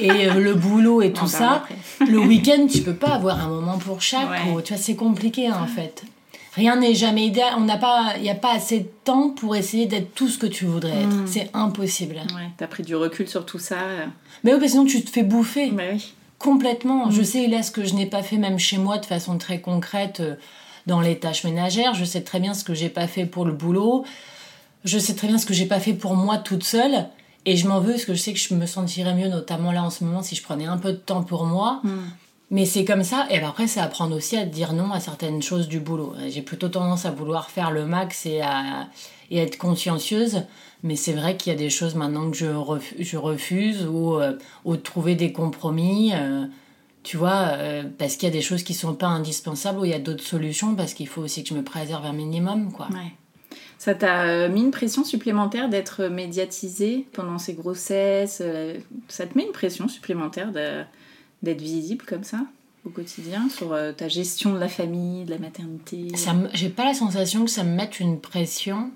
et 0.00 0.10
euh, 0.30 0.34
le 0.40 0.54
boulot 0.54 1.02
et 1.02 1.12
tout 1.12 1.26
ça, 1.26 1.64
le 2.00 2.18
week-end, 2.18 2.66
tu 2.72 2.80
peux 2.80 2.94
pas 2.94 3.08
avoir 3.10 3.38
un 3.44 3.48
moment 3.48 3.76
pour 3.76 4.00
chaque. 4.00 4.30
Ouais. 4.30 4.52
ou- 4.54 4.62
tu 4.62 4.72
vois, 4.72 4.82
c'est 4.82 4.94
compliqué 4.96 5.48
hein, 5.48 5.60
en 5.62 5.66
fait. 5.66 6.04
Rien 6.54 6.76
n'est 6.76 6.94
jamais 6.94 7.26
idéal. 7.26 7.54
On 7.56 7.62
n'a 7.62 7.78
pas, 7.78 8.14
il 8.16 8.22
n'y 8.22 8.30
a 8.30 8.34
pas 8.34 8.52
assez 8.52 8.80
de 8.80 8.90
temps 9.04 9.30
pour 9.30 9.56
essayer 9.56 9.86
d'être 9.86 10.14
tout 10.14 10.28
ce 10.28 10.36
que 10.36 10.46
tu 10.46 10.66
voudrais 10.66 11.02
être. 11.02 11.16
Mm. 11.16 11.26
C'est 11.26 11.50
impossible. 11.54 12.16
Ouais, 12.16 12.50
t'as 12.58 12.66
pris 12.66 12.82
du 12.82 12.94
recul 12.94 13.26
sur 13.26 13.46
tout 13.46 13.58
ça. 13.58 13.76
Mais 14.44 14.52
oui, 14.52 14.58
parce 14.58 14.64
que 14.64 14.68
sinon 14.68 14.84
tu 14.84 15.02
te 15.02 15.10
fais 15.10 15.22
bouffer. 15.22 15.70
Bah 15.70 15.84
oui. 15.92 16.12
Complètement. 16.38 17.06
Mm. 17.06 17.12
Je 17.12 17.22
sais, 17.22 17.46
là, 17.46 17.62
ce 17.62 17.70
que 17.70 17.84
je 17.84 17.94
n'ai 17.94 18.06
pas 18.06 18.22
fait 18.22 18.36
même 18.36 18.58
chez 18.58 18.76
moi 18.76 18.98
de 18.98 19.06
façon 19.06 19.38
très 19.38 19.60
concrète 19.60 20.20
euh, 20.20 20.34
dans 20.86 21.00
les 21.00 21.18
tâches 21.18 21.44
ménagères. 21.44 21.94
Je 21.94 22.04
sais 22.04 22.20
très 22.20 22.38
bien 22.38 22.52
ce 22.52 22.64
que 22.64 22.74
j'ai 22.74 22.90
pas 22.90 23.06
fait 23.06 23.24
pour 23.24 23.46
le 23.46 23.52
boulot. 23.52 24.04
Je 24.84 24.98
sais 24.98 25.14
très 25.14 25.28
bien 25.28 25.38
ce 25.38 25.46
que 25.46 25.54
j'ai 25.54 25.66
pas 25.66 25.80
fait 25.80 25.94
pour 25.94 26.16
moi 26.16 26.36
toute 26.36 26.64
seule. 26.64 27.06
Et 27.46 27.56
je 27.56 27.66
m'en 27.66 27.80
veux 27.80 27.92
parce 27.92 28.04
que 28.04 28.14
je 28.14 28.20
sais 28.20 28.32
que 28.32 28.38
je 28.38 28.54
me 28.54 28.66
sentirais 28.66 29.14
mieux, 29.14 29.28
notamment 29.28 29.72
là 29.72 29.82
en 29.82 29.90
ce 29.90 30.04
moment, 30.04 30.22
si 30.22 30.36
je 30.36 30.42
prenais 30.42 30.66
un 30.66 30.76
peu 30.76 30.92
de 30.92 30.98
temps 30.98 31.22
pour 31.22 31.46
moi. 31.46 31.80
Mm. 31.82 31.90
Mais 32.52 32.66
c'est 32.66 32.84
comme 32.84 33.02
ça. 33.02 33.26
Et 33.30 33.40
ben 33.40 33.48
après, 33.48 33.66
c'est 33.66 33.80
apprendre 33.80 34.14
aussi 34.14 34.36
à 34.36 34.44
dire 34.44 34.74
non 34.74 34.92
à 34.92 35.00
certaines 35.00 35.42
choses 35.42 35.66
du 35.68 35.80
boulot. 35.80 36.14
J'ai 36.28 36.42
plutôt 36.42 36.68
tendance 36.68 37.04
à 37.06 37.10
vouloir 37.10 37.50
faire 37.50 37.70
le 37.72 37.84
max 37.86 38.26
et 38.26 38.40
à 38.42 38.88
et 39.30 39.38
être 39.38 39.56
consciencieuse. 39.58 40.42
Mais 40.82 40.94
c'est 40.94 41.14
vrai 41.14 41.36
qu'il 41.38 41.50
y 41.52 41.56
a 41.56 41.58
des 41.58 41.70
choses 41.70 41.94
maintenant 41.94 42.30
que 42.30 42.36
je, 42.36 42.44
refu- 42.46 42.96
je 42.98 43.16
refuse 43.16 43.86
ou, 43.86 44.16
euh, 44.20 44.36
ou 44.66 44.76
de 44.76 44.82
trouver 44.82 45.14
des 45.14 45.32
compromis. 45.32 46.12
euh, 46.14 46.44
tu 47.02 47.16
vois, 47.16 47.48
euh, 47.54 47.82
parce 47.98 48.16
qu'il 48.16 48.28
y 48.28 48.30
a 48.30 48.34
des 48.34 48.42
choses 48.42 48.62
qui 48.62 48.74
sont 48.74 48.94
pas 48.94 49.06
indispensables 49.08 49.78
ou 49.80 49.84
il 49.86 49.90
y 49.90 49.94
a 49.94 49.98
d'autres 49.98 50.22
solutions 50.22 50.74
parce 50.76 50.92
qu'il 50.94 51.08
faut 51.08 51.22
aussi 51.22 51.42
que 51.42 51.48
je 51.48 51.54
me 51.54 51.64
préserve 51.64 52.04
un 52.04 52.12
minimum, 52.12 52.70
quoi. 52.72 52.86
Ouais. 52.92 53.12
Ça 53.78 53.94
t'a 53.94 54.46
mis 54.48 54.60
une 54.60 54.70
pression 54.70 55.02
supplémentaire 55.02 55.68
d'être 55.68 56.04
médiatisée 56.04 57.06
pendant 57.12 57.38
ces 57.38 57.54
grossesses 57.54 58.40
Ça 59.08 59.26
te 59.26 59.36
met 59.36 59.44
une 59.44 59.52
pression 59.52 59.88
supplémentaire 59.88 60.52
de- 60.52 60.82
d'être 61.42 61.60
visible 61.60 62.04
comme 62.04 62.24
ça 62.24 62.40
au 62.84 62.90
quotidien 62.90 63.48
sur 63.48 63.72
euh, 63.72 63.92
ta 63.92 64.08
gestion 64.08 64.52
de 64.54 64.58
la 64.58 64.68
famille, 64.68 65.24
de 65.24 65.30
la 65.30 65.38
maternité 65.38 66.08
J'ai 66.54 66.68
pas 66.68 66.84
la 66.84 66.94
sensation 66.94 67.44
que 67.44 67.50
ça 67.50 67.62
me 67.64 67.74
mette 67.74 68.00
une 68.00 68.20
pression 68.20 68.90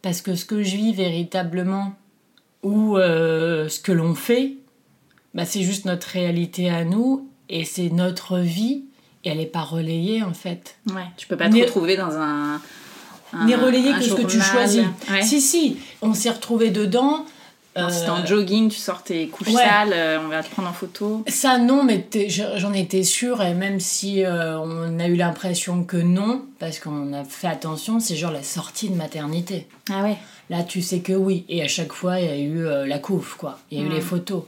parce 0.00 0.20
que 0.22 0.34
ce 0.34 0.44
que 0.44 0.62
je 0.62 0.76
vis 0.76 0.92
véritablement 0.94 1.94
ou 2.62 2.96
euh, 2.96 3.68
ce 3.68 3.80
que 3.80 3.92
l'on 3.92 4.14
fait, 4.14 4.54
bah, 5.34 5.44
c'est 5.44 5.62
juste 5.62 5.84
notre 5.84 6.08
réalité 6.08 6.70
à 6.70 6.84
nous 6.84 7.28
et 7.48 7.64
c'est 7.64 7.90
notre 7.90 8.38
vie 8.38 8.84
et 9.24 9.28
elle 9.30 9.40
est 9.40 9.46
pas 9.46 9.62
relayée 9.62 10.22
en 10.22 10.34
fait. 10.34 10.76
Ouais, 10.88 11.06
tu 11.16 11.26
peux 11.26 11.36
pas 11.36 11.48
te 11.48 11.54
N'est- 11.54 11.62
retrouver 11.64 11.96
dans 11.96 12.16
un. 12.18 12.60
N'est 13.46 13.56
relayée 13.56 13.90
un 13.92 13.98
que 13.98 14.04
ce 14.04 14.14
que 14.14 14.26
tu 14.26 14.40
choisis. 14.40 14.84
Ouais. 15.10 15.22
Si, 15.22 15.40
si, 15.40 15.76
on 16.02 16.12
s'est 16.14 16.30
retrouvés 16.30 16.70
dedans. 16.70 17.24
Alors, 17.74 17.90
si 17.90 18.04
t'es 18.04 18.10
en 18.10 18.20
euh, 18.20 18.26
jogging, 18.26 18.68
tu 18.68 18.78
sors 18.78 19.02
tes 19.02 19.28
couches 19.28 19.48
ouais. 19.48 19.62
sales, 19.62 19.92
euh, 19.94 20.20
on 20.22 20.28
va 20.28 20.42
te 20.42 20.50
prendre 20.50 20.68
en 20.68 20.74
photo. 20.74 21.24
Ça 21.26 21.56
non, 21.58 21.84
mais 21.84 22.06
j'en 22.56 22.72
étais 22.72 23.02
sûre 23.02 23.42
et 23.42 23.54
même 23.54 23.80
si 23.80 24.24
euh, 24.24 24.58
on 24.58 24.98
a 24.98 25.06
eu 25.06 25.16
l'impression 25.16 25.84
que 25.84 25.96
non, 25.96 26.42
parce 26.58 26.78
qu'on 26.80 27.12
a 27.14 27.24
fait 27.24 27.48
attention, 27.48 27.98
c'est 27.98 28.16
genre 28.16 28.32
la 28.32 28.42
sortie 28.42 28.90
de 28.90 28.94
maternité. 28.94 29.66
Ah 29.90 30.02
ouais. 30.02 30.18
Là, 30.50 30.62
tu 30.64 30.82
sais 30.82 31.00
que 31.00 31.14
oui. 31.14 31.46
Et 31.48 31.62
à 31.62 31.68
chaque 31.68 31.94
fois, 31.94 32.20
il 32.20 32.26
y 32.26 32.28
a 32.28 32.36
eu 32.36 32.66
euh, 32.66 32.86
la 32.86 32.98
couve, 32.98 33.36
quoi. 33.38 33.58
Il 33.70 33.78
y 33.78 33.82
a 33.82 33.84
eu 33.86 33.88
les 33.88 34.02
photos. 34.02 34.42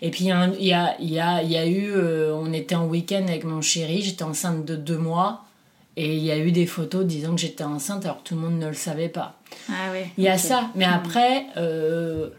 Et 0.00 0.10
puis, 0.10 0.24
il 0.24 0.28
y 0.28 0.32
a, 0.72 0.96
y 0.98 1.18
a, 1.18 1.42
y 1.42 1.56
a, 1.56 1.66
eu... 1.66 1.92
euh, 1.92 2.34
on 2.34 2.54
était 2.54 2.74
en 2.74 2.86
week-end 2.86 3.24
avec 3.28 3.44
mon 3.44 3.60
chéri, 3.60 4.00
j'étais 4.02 4.24
enceinte 4.24 4.64
de 4.64 4.76
deux 4.76 4.96
mois. 4.96 5.44
Et 5.98 6.16
il 6.16 6.24
y 6.24 6.30
a 6.30 6.38
eu 6.38 6.52
des 6.52 6.64
photos 6.64 7.04
disant 7.04 7.34
que 7.34 7.40
j'étais 7.40 7.64
enceinte 7.64 8.06
alors 8.06 8.22
que 8.22 8.28
tout 8.28 8.34
le 8.34 8.40
monde 8.40 8.58
ne 8.58 8.68
le 8.68 8.74
savait 8.74 9.10
pas. 9.10 9.34
Ah 9.68 9.92
ouais. 9.92 10.10
Il 10.16 10.24
y 10.24 10.28
a 10.28 10.38
ça. 10.38 10.70
Mais 10.74 10.86
après, 10.86 11.44
euh, 11.58 12.30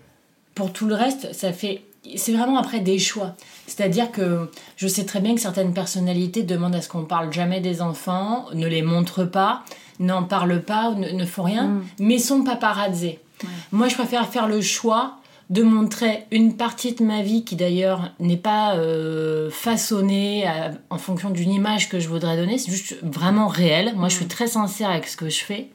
pour 0.56 0.72
tout 0.74 0.88
le 0.88 0.96
reste, 0.96 1.34
ça 1.34 1.52
fait... 1.54 1.82
C'est 2.18 2.34
vraiment 2.34 2.58
après 2.58 2.82
des 2.82 3.00
choix. 3.00 3.34
C'est-à-dire 3.66 4.12
que 4.12 4.52
je 4.76 4.88
sais 4.90 5.06
très 5.06 5.22
bien 5.22 5.36
que 5.36 5.40
certaines 5.42 5.74
personnalités 5.74 6.44
demandent 6.44 6.76
à 6.76 6.82
ce 6.82 6.90
qu'on 6.90 7.06
parle 7.06 7.32
jamais 7.32 7.62
des 7.62 7.82
enfants, 7.82 8.46
ne 8.54 8.68
les 8.68 8.82
montrent 8.82 9.24
pas, 9.24 9.64
n'en 10.00 10.24
parlent 10.24 10.62
pas, 10.62 10.92
ne, 10.96 11.10
ne 11.12 11.26
font 11.26 11.44
rien, 11.44 11.68
Mm. 11.68 11.84
mais 12.00 12.20
sont 12.20 12.44
paparazzés. 12.44 13.20
Moi, 13.72 13.88
je 13.88 13.96
préfère 13.96 14.28
faire 14.28 14.48
le 14.48 14.60
choix 14.62 15.16
de 15.50 15.64
montrer 15.64 16.26
une 16.32 16.56
partie 16.58 16.94
de 16.94 17.04
ma 17.04 17.22
vie 17.22 17.44
qui 17.46 17.56
d'ailleurs 17.56 18.12
n'est 18.20 18.38
pas 18.38 18.76
euh, 18.76 19.50
façonnée 19.50 20.46
à- 20.46 20.72
en 20.90 20.98
fonction 20.98 21.30
d'une 21.30 21.52
image 21.52 21.90
que 21.90 22.00
je 22.00 22.08
voudrais 22.10 22.36
donner, 22.38 22.58
c'est 22.58 22.72
juste 22.72 22.98
vraiment 23.02 23.48
réel. 23.48 23.94
Moi, 23.96 24.10
je 24.10 24.16
suis 24.16 24.28
très 24.28 24.48
sincère 24.48 24.90
avec 24.90 25.08
ce 25.08 25.16
que 25.18 25.30
je 25.30 25.44
fais. 25.44 25.70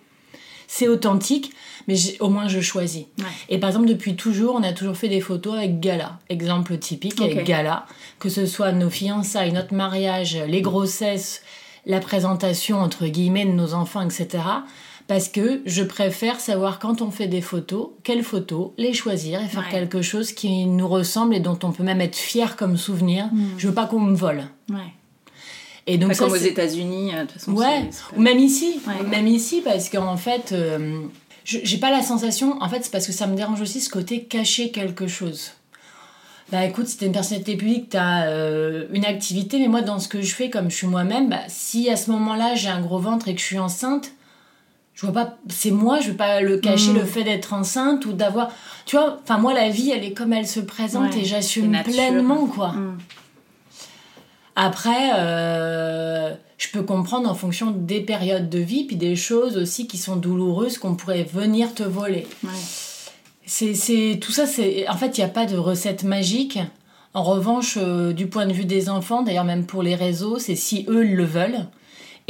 C'est 0.70 0.86
authentique, 0.86 1.52
mais 1.88 1.96
au 2.20 2.28
moins 2.28 2.46
je 2.46 2.60
choisis. 2.60 3.06
Ouais. 3.18 3.24
Et 3.48 3.58
par 3.58 3.70
exemple, 3.70 3.88
depuis 3.88 4.14
toujours, 4.16 4.54
on 4.54 4.62
a 4.62 4.72
toujours 4.72 4.96
fait 4.96 5.08
des 5.08 5.20
photos 5.22 5.54
avec 5.56 5.80
Gala. 5.80 6.18
Exemple 6.28 6.76
typique 6.78 7.20
avec 7.20 7.44
Gala. 7.44 7.86
Que 8.20 8.28
ce 8.28 8.44
soit 8.46 8.70
nos 8.72 8.90
fiançailles, 8.90 9.52
notre 9.52 9.74
mariage, 9.74 10.36
les 10.46 10.60
grossesses, 10.62 11.42
la 11.86 12.00
présentation, 12.00 12.78
entre 12.80 13.06
guillemets, 13.06 13.46
de 13.46 13.52
nos 13.52 13.72
enfants, 13.72 14.02
etc. 14.02 14.28
Parce 15.06 15.28
que 15.30 15.62
je 15.64 15.82
préfère 15.82 16.38
savoir 16.38 16.78
quand 16.78 17.00
on 17.00 17.10
fait 17.10 17.28
des 17.28 17.40
photos, 17.40 17.88
quelles 18.04 18.22
photos, 18.22 18.72
les 18.76 18.92
choisir 18.92 19.40
et 19.42 19.48
faire 19.48 19.64
Ouais. 19.64 19.70
quelque 19.70 20.02
chose 20.02 20.32
qui 20.32 20.66
nous 20.66 20.86
ressemble 20.86 21.34
et 21.34 21.40
dont 21.40 21.58
on 21.62 21.72
peut 21.72 21.82
même 21.82 22.02
être 22.02 22.14
fier 22.16 22.56
comme 22.56 22.76
souvenir. 22.76 23.30
Je 23.56 23.68
veux 23.68 23.74
pas 23.74 23.86
qu'on 23.86 24.00
me 24.00 24.14
vole. 24.14 24.42
Ouais. 24.68 24.92
Et 25.90 25.98
donc 25.98 26.12
ça, 26.14 26.24
comme 26.24 26.32
aux 26.34 26.36
États-Unis, 26.36 27.12
euh, 27.14 27.22
de 27.22 27.22
toute 27.22 27.32
façon. 27.40 27.52
Ouais, 27.52 27.88
ou 28.16 28.20
même 28.20 28.38
ici, 28.38 28.78
Ouais. 28.86 29.02
même 29.08 29.26
ici, 29.26 29.62
parce 29.64 29.88
qu'en 29.88 30.16
fait, 30.16 30.52
euh, 30.52 31.00
j'ai 31.44 31.78
pas 31.78 31.90
la 31.90 32.02
sensation, 32.02 32.60
en 32.62 32.68
fait, 32.68 32.84
c'est 32.84 32.90
parce 32.92 33.06
que 33.06 33.12
ça 33.12 33.26
me 33.26 33.34
dérange 33.34 33.60
aussi 33.60 33.80
ce 33.80 33.88
côté 33.90 34.22
cacher 34.24 34.70
quelque 34.70 35.06
chose. 35.06 35.52
Bah 36.52 36.64
écoute, 36.64 36.86
si 36.86 36.96
t'es 36.96 37.06
une 37.06 37.12
personnalité 37.12 37.56
publique, 37.56 37.88
t'as 37.90 38.26
euh, 38.26 38.86
une 38.92 39.04
activité, 39.04 39.58
mais 39.58 39.68
moi, 39.68 39.82
dans 39.82 39.98
ce 39.98 40.08
que 40.08 40.22
je 40.22 40.34
fais, 40.34 40.48
comme 40.50 40.70
je 40.70 40.76
suis 40.76 40.86
moi-même, 40.86 41.28
bah, 41.28 41.40
si 41.48 41.90
à 41.90 41.96
ce 41.96 42.10
moment-là, 42.10 42.54
j'ai 42.54 42.68
un 42.68 42.80
gros 42.80 42.98
ventre 42.98 43.28
et 43.28 43.34
que 43.34 43.40
je 43.40 43.44
suis 43.46 43.58
enceinte, 43.58 44.12
je 44.94 45.06
vois 45.06 45.12
pas, 45.14 45.36
c'est 45.48 45.70
moi, 45.70 46.00
je 46.00 46.10
veux 46.10 46.16
pas 46.16 46.40
le 46.40 46.56
cacher, 46.58 46.90
Mm. 46.92 46.96
le 46.96 47.04
fait 47.04 47.22
d'être 47.24 47.52
enceinte 47.52 48.04
ou 48.06 48.12
d'avoir. 48.12 48.50
Tu 48.86 48.96
vois, 48.96 49.18
enfin, 49.22 49.36
moi, 49.38 49.52
la 49.54 49.68
vie, 49.68 49.90
elle 49.90 50.04
est 50.04 50.12
comme 50.12 50.32
elle 50.32 50.46
se 50.46 50.60
présente 50.60 51.14
Ouais, 51.14 51.20
et 51.20 51.24
j'assume 51.24 51.76
pleinement, 51.84 52.46
quoi. 52.46 52.68
Mm. 52.72 52.98
Après, 54.60 55.12
euh, 55.14 56.34
je 56.58 56.68
peux 56.72 56.82
comprendre 56.82 57.30
en 57.30 57.34
fonction 57.34 57.70
des 57.70 58.00
périodes 58.00 58.50
de 58.50 58.58
vie, 58.58 58.82
puis 58.82 58.96
des 58.96 59.14
choses 59.14 59.56
aussi 59.56 59.86
qui 59.86 59.98
sont 59.98 60.16
douloureuses 60.16 60.78
qu'on 60.78 60.96
pourrait 60.96 61.22
venir 61.22 61.74
te 61.74 61.84
voler. 61.84 62.26
Ouais. 62.42 62.50
C'est, 63.46 63.74
c'est 63.74 64.18
tout 64.20 64.32
ça. 64.32 64.46
C'est 64.46 64.88
en 64.88 64.96
fait, 64.96 65.16
il 65.16 65.20
n'y 65.20 65.24
a 65.24 65.28
pas 65.30 65.46
de 65.46 65.56
recette 65.56 66.02
magique. 66.02 66.58
En 67.14 67.22
revanche, 67.22 67.78
euh, 67.80 68.12
du 68.12 68.26
point 68.26 68.46
de 68.46 68.52
vue 68.52 68.64
des 68.64 68.88
enfants, 68.88 69.22
d'ailleurs 69.22 69.44
même 69.44 69.64
pour 69.64 69.84
les 69.84 69.94
réseaux, 69.94 70.40
c'est 70.40 70.56
si 70.56 70.84
eux 70.88 71.04
le 71.04 71.24
veulent. 71.24 71.68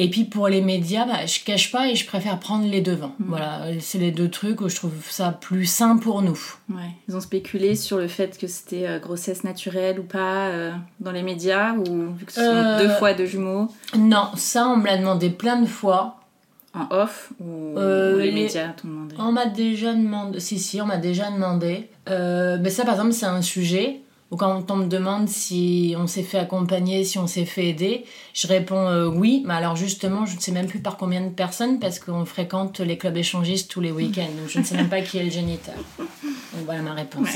Et 0.01 0.09
puis 0.09 0.25
pour 0.25 0.47
les 0.47 0.61
médias, 0.61 1.05
bah, 1.05 1.27
je 1.27 1.41
cache 1.45 1.73
pas 1.73 1.89
et 1.89 1.97
je 1.97 2.07
préfère 2.07 2.39
prendre 2.39 2.65
les 2.65 2.81
devants. 2.81 3.15
Voilà, 3.19 3.63
c'est 3.81 3.99
les 3.99 4.13
deux 4.13 4.31
trucs 4.31 4.61
où 4.61 4.69
je 4.69 4.77
trouve 4.77 4.93
ça 5.11 5.33
plus 5.33 5.67
sain 5.67 5.97
pour 5.97 6.23
nous. 6.23 6.39
Ouais. 6.71 6.91
Ils 7.09 7.17
ont 7.17 7.21
spéculé 7.21 7.75
sur 7.75 7.99
le 7.99 8.07
fait 8.07 8.39
que 8.39 8.47
c'était 8.47 8.87
euh, 8.87 9.01
grossesse 9.01 9.43
naturelle 9.43 9.99
ou 9.99 10.05
pas 10.05 10.47
euh, 10.47 10.71
dans 11.01 11.11
les 11.11 11.25
médias, 11.25 11.73
ou 11.75 12.15
vu 12.17 12.25
que 12.25 12.33
ce 12.33 12.41
sont 12.41 12.47
Euh, 12.47 12.79
deux 12.79 12.91
fois 12.91 13.13
deux 13.13 13.27
jumeaux? 13.27 13.69
Non, 13.99 14.29
ça 14.37 14.69
on 14.69 14.77
me 14.77 14.87
l'a 14.87 14.99
demandé 14.99 15.31
plein 15.31 15.61
de 15.61 15.67
fois. 15.67 16.21
en 16.75 16.87
off, 16.95 17.33
ou, 17.41 17.75
les, 17.77 18.31
médias 18.31 18.69
t'ont 18.69 18.87
demandé. 18.87 19.17
On 19.19 19.33
m'a 19.33 19.47
déjà 19.47 19.95
demandé. 19.95 20.39
Si, 20.39 20.61
si, 20.61 20.81
on 20.81 20.87
m'a 20.87 20.99
déjà 20.99 21.29
demandé. 21.33 21.91
Mais 22.09 22.71
ça, 22.71 22.85
par 22.85 22.95
exemple, 22.95 23.15
c'est 23.15 23.27
un 23.27 23.43
sujet 23.43 24.01
où 24.31 24.37
quand 24.37 24.71
on 24.71 24.77
me 24.77 24.87
demande 24.87 25.29
si 25.29 25.95
on 25.99 26.07
s'est 26.07 26.23
fait 26.23 26.39
accompagner, 26.39 27.03
si 27.05 27.19
on 27.19 27.27
s'est 27.27 27.47
fait 27.47 27.67
aider, 27.69 28.05
je 28.35 28.47
réponds 28.47 28.87
euh, 28.89 29.07
oui. 29.07 29.43
Mais 29.47 29.55
alors, 29.55 29.75
justement, 29.77 30.27
je 30.27 30.37
ne 30.37 30.41
sais 30.41 30.53
même 30.53 30.67
plus 30.67 30.81
par 30.81 30.97
combien 30.99 31.21
de 31.23 31.31
personnes 31.31 31.79
parce 31.79 31.99
qu'on 31.99 32.25
fréquente 32.27 32.81
les 32.81 32.99
clubs 32.99 33.17
échangistes 33.17 33.71
tous 33.71 33.81
les 33.81 33.91
week-ends. 33.91 34.29
Donc, 34.39 34.49
je 34.49 34.59
ne 34.59 34.65
sais 34.65 34.75
même 34.77 34.89
pas 34.91 35.01
qui 35.01 35.19
est 35.19 35.25
le 35.25 35.31
géniteur. 35.31 35.75
Donc, 35.99 36.65
voilà 36.67 36.83
ma 36.83 36.93
réponse. 36.95 37.29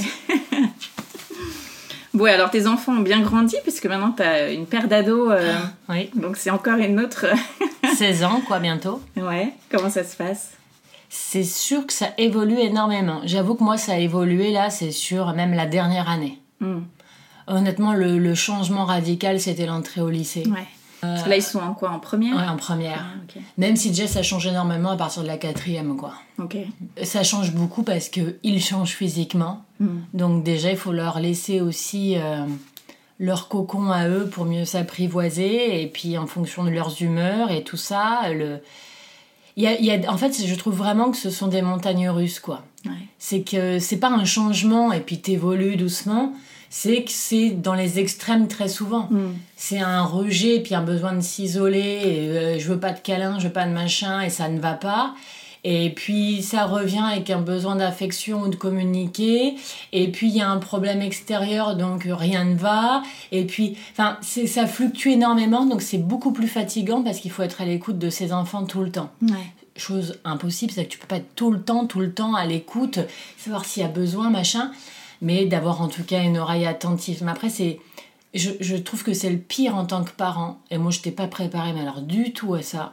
Bon, 2.14 2.26
alors 2.26 2.50
tes 2.50 2.66
enfants 2.66 2.92
ont 2.98 3.00
bien 3.00 3.20
grandi, 3.22 3.56
puisque 3.62 3.86
maintenant 3.86 4.12
t'as 4.14 4.52
une 4.52 4.66
paire 4.66 4.86
d'ados, 4.86 5.30
euh, 5.32 5.54
Oui. 5.88 6.10
donc 6.14 6.36
c'est 6.36 6.50
encore 6.50 6.76
une 6.76 7.00
autre. 7.00 7.24
16 7.96 8.24
ans, 8.24 8.42
quoi, 8.46 8.58
bientôt. 8.58 9.00
ouais, 9.16 9.54
comment 9.70 9.88
ça 9.88 10.04
se 10.04 10.14
passe? 10.16 10.50
C'est 11.08 11.42
sûr 11.44 11.86
que 11.86 11.92
ça 11.92 12.08
évolue 12.18 12.58
énormément. 12.58 13.22
J'avoue 13.24 13.54
que 13.54 13.64
moi, 13.64 13.78
ça 13.78 13.92
a 13.92 13.98
évolué 13.98 14.50
là, 14.52 14.68
c'est 14.68 14.90
sûr, 14.90 15.32
même 15.32 15.54
la 15.54 15.64
dernière 15.66 16.08
année. 16.10 16.38
Hmm. 16.62 16.80
Honnêtement, 17.48 17.92
le, 17.92 18.18
le 18.18 18.34
changement 18.34 18.84
radical, 18.84 19.40
c'était 19.40 19.66
l'entrée 19.66 20.00
au 20.00 20.08
lycée. 20.10 20.44
Ouais. 20.46 20.66
Parce 21.00 21.24
que 21.24 21.28
Là, 21.30 21.36
ils 21.36 21.42
sont 21.42 21.58
en 21.58 21.74
quoi 21.74 21.90
En 21.90 21.98
première 21.98 22.36
Ouais, 22.36 22.46
en 22.46 22.56
première. 22.56 23.04
Ah. 23.04 23.38
Même 23.58 23.74
si 23.74 23.88
déjà 23.90 24.06
ça 24.06 24.22
change 24.22 24.46
énormément 24.46 24.90
à 24.90 24.96
partir 24.96 25.22
de 25.22 25.26
la 25.26 25.36
quatrième, 25.36 25.96
quoi. 25.96 26.14
Ok. 26.38 26.56
Ça 27.02 27.24
change 27.24 27.50
beaucoup 27.52 27.82
parce 27.82 28.08
que 28.08 28.36
ils 28.44 28.62
changent 28.62 28.92
physiquement. 28.94 29.64
Hmm. 29.80 29.98
Donc 30.14 30.44
déjà, 30.44 30.70
il 30.70 30.76
faut 30.76 30.92
leur 30.92 31.18
laisser 31.18 31.60
aussi 31.60 32.14
euh, 32.16 32.44
leur 33.18 33.48
cocon 33.48 33.90
à 33.90 34.08
eux 34.08 34.28
pour 34.30 34.44
mieux 34.44 34.64
s'apprivoiser. 34.64 35.82
Et 35.82 35.88
puis 35.88 36.16
en 36.18 36.28
fonction 36.28 36.62
de 36.62 36.70
leurs 36.70 37.02
humeurs 37.02 37.50
et 37.50 37.64
tout 37.64 37.76
ça, 37.76 38.28
le... 38.32 38.60
il 39.56 39.64
y 39.64 39.66
a, 39.66 39.76
il 39.80 39.84
y 39.84 39.90
a- 39.90 40.12
en 40.12 40.16
fait, 40.16 40.40
je 40.46 40.54
trouve 40.54 40.76
vraiment 40.76 41.10
que 41.10 41.16
ce 41.16 41.30
sont 41.30 41.48
des 41.48 41.62
montagnes 41.62 42.08
russes, 42.10 42.38
quoi. 42.38 42.62
Ouais. 42.86 42.92
C'est 43.18 43.42
que 43.42 43.80
c'est 43.80 43.98
pas 43.98 44.10
un 44.10 44.24
changement 44.24 44.92
et 44.92 45.00
puis 45.00 45.20
t'évolues 45.20 45.74
doucement. 45.76 46.32
C'est 46.74 47.04
que 47.04 47.10
c'est 47.10 47.50
dans 47.50 47.74
les 47.74 47.98
extrêmes 47.98 48.48
très 48.48 48.66
souvent. 48.66 49.08
Hmm. 49.10 49.34
C'est 49.56 49.80
un 49.80 50.02
rejet, 50.04 50.60
puis 50.60 50.74
un 50.74 50.80
besoin 50.82 51.12
de 51.12 51.20
s'isoler, 51.20 52.00
euh, 52.06 52.58
je 52.58 52.66
veux 52.66 52.80
pas 52.80 52.92
de 52.92 52.98
câlin, 52.98 53.38
je 53.38 53.48
veux 53.48 53.52
pas 53.52 53.66
de 53.66 53.72
machin, 53.72 54.22
et 54.22 54.30
ça 54.30 54.48
ne 54.48 54.58
va 54.58 54.72
pas. 54.72 55.14
Et 55.64 55.90
puis 55.90 56.42
ça 56.42 56.64
revient 56.64 57.04
avec 57.12 57.28
un 57.28 57.42
besoin 57.42 57.76
d'affection 57.76 58.44
ou 58.44 58.48
de 58.48 58.56
communiquer, 58.56 59.54
et 59.92 60.10
puis 60.10 60.28
il 60.28 60.36
y 60.36 60.40
a 60.40 60.48
un 60.48 60.56
problème 60.56 61.02
extérieur, 61.02 61.76
donc 61.76 62.04
rien 62.06 62.44
ne 62.44 62.56
va. 62.56 63.02
Et 63.32 63.44
puis, 63.44 63.76
enfin, 63.92 64.16
ça 64.22 64.66
fluctue 64.66 65.08
énormément, 65.08 65.66
donc 65.66 65.82
c'est 65.82 65.98
beaucoup 65.98 66.32
plus 66.32 66.48
fatigant 66.48 67.02
parce 67.02 67.18
qu'il 67.18 67.30
faut 67.30 67.42
être 67.42 67.60
à 67.60 67.66
l'écoute 67.66 67.98
de 67.98 68.08
ses 68.08 68.32
enfants 68.32 68.64
tout 68.64 68.80
le 68.80 68.90
temps 68.90 69.10
Ouais. 69.20 69.52
chose 69.76 70.18
impossible, 70.24 70.72
c'est 70.72 70.86
que 70.86 70.90
tu 70.90 70.98
peux 70.98 71.06
pas 71.06 71.16
être 71.16 71.34
tout 71.36 71.50
le 71.50 71.60
temps, 71.60 71.84
tout 71.84 72.00
le 72.00 72.14
temps 72.14 72.34
à 72.34 72.46
l'écoute, 72.46 72.98
savoir 73.36 73.66
s'il 73.66 73.82
y 73.82 73.86
a 73.86 73.90
besoin, 73.90 74.30
machin, 74.30 74.72
mais 75.22 75.46
d'avoir 75.46 75.80
en 75.80 75.88
tout 75.88 76.02
cas 76.04 76.20
une 76.22 76.36
oreille 76.36 76.66
attentive. 76.66 77.22
Mais 77.24 77.30
après, 77.30 77.48
c'est, 77.48 77.80
je, 78.34 78.50
je 78.60 78.76
trouve 78.76 79.02
que 79.02 79.14
c'est 79.14 79.30
le 79.30 79.38
pire 79.38 79.74
en 79.76 79.86
tant 79.86 80.04
que 80.04 80.10
parent, 80.10 80.58
et 80.70 80.76
moi 80.76 80.90
je 80.90 81.00
t'ai 81.00 81.12
pas 81.12 81.28
préparé, 81.28 81.72
mais 81.72 81.80
alors 81.80 82.02
du 82.02 82.32
tout 82.34 82.52
à 82.52 82.60
ça. 82.62 82.92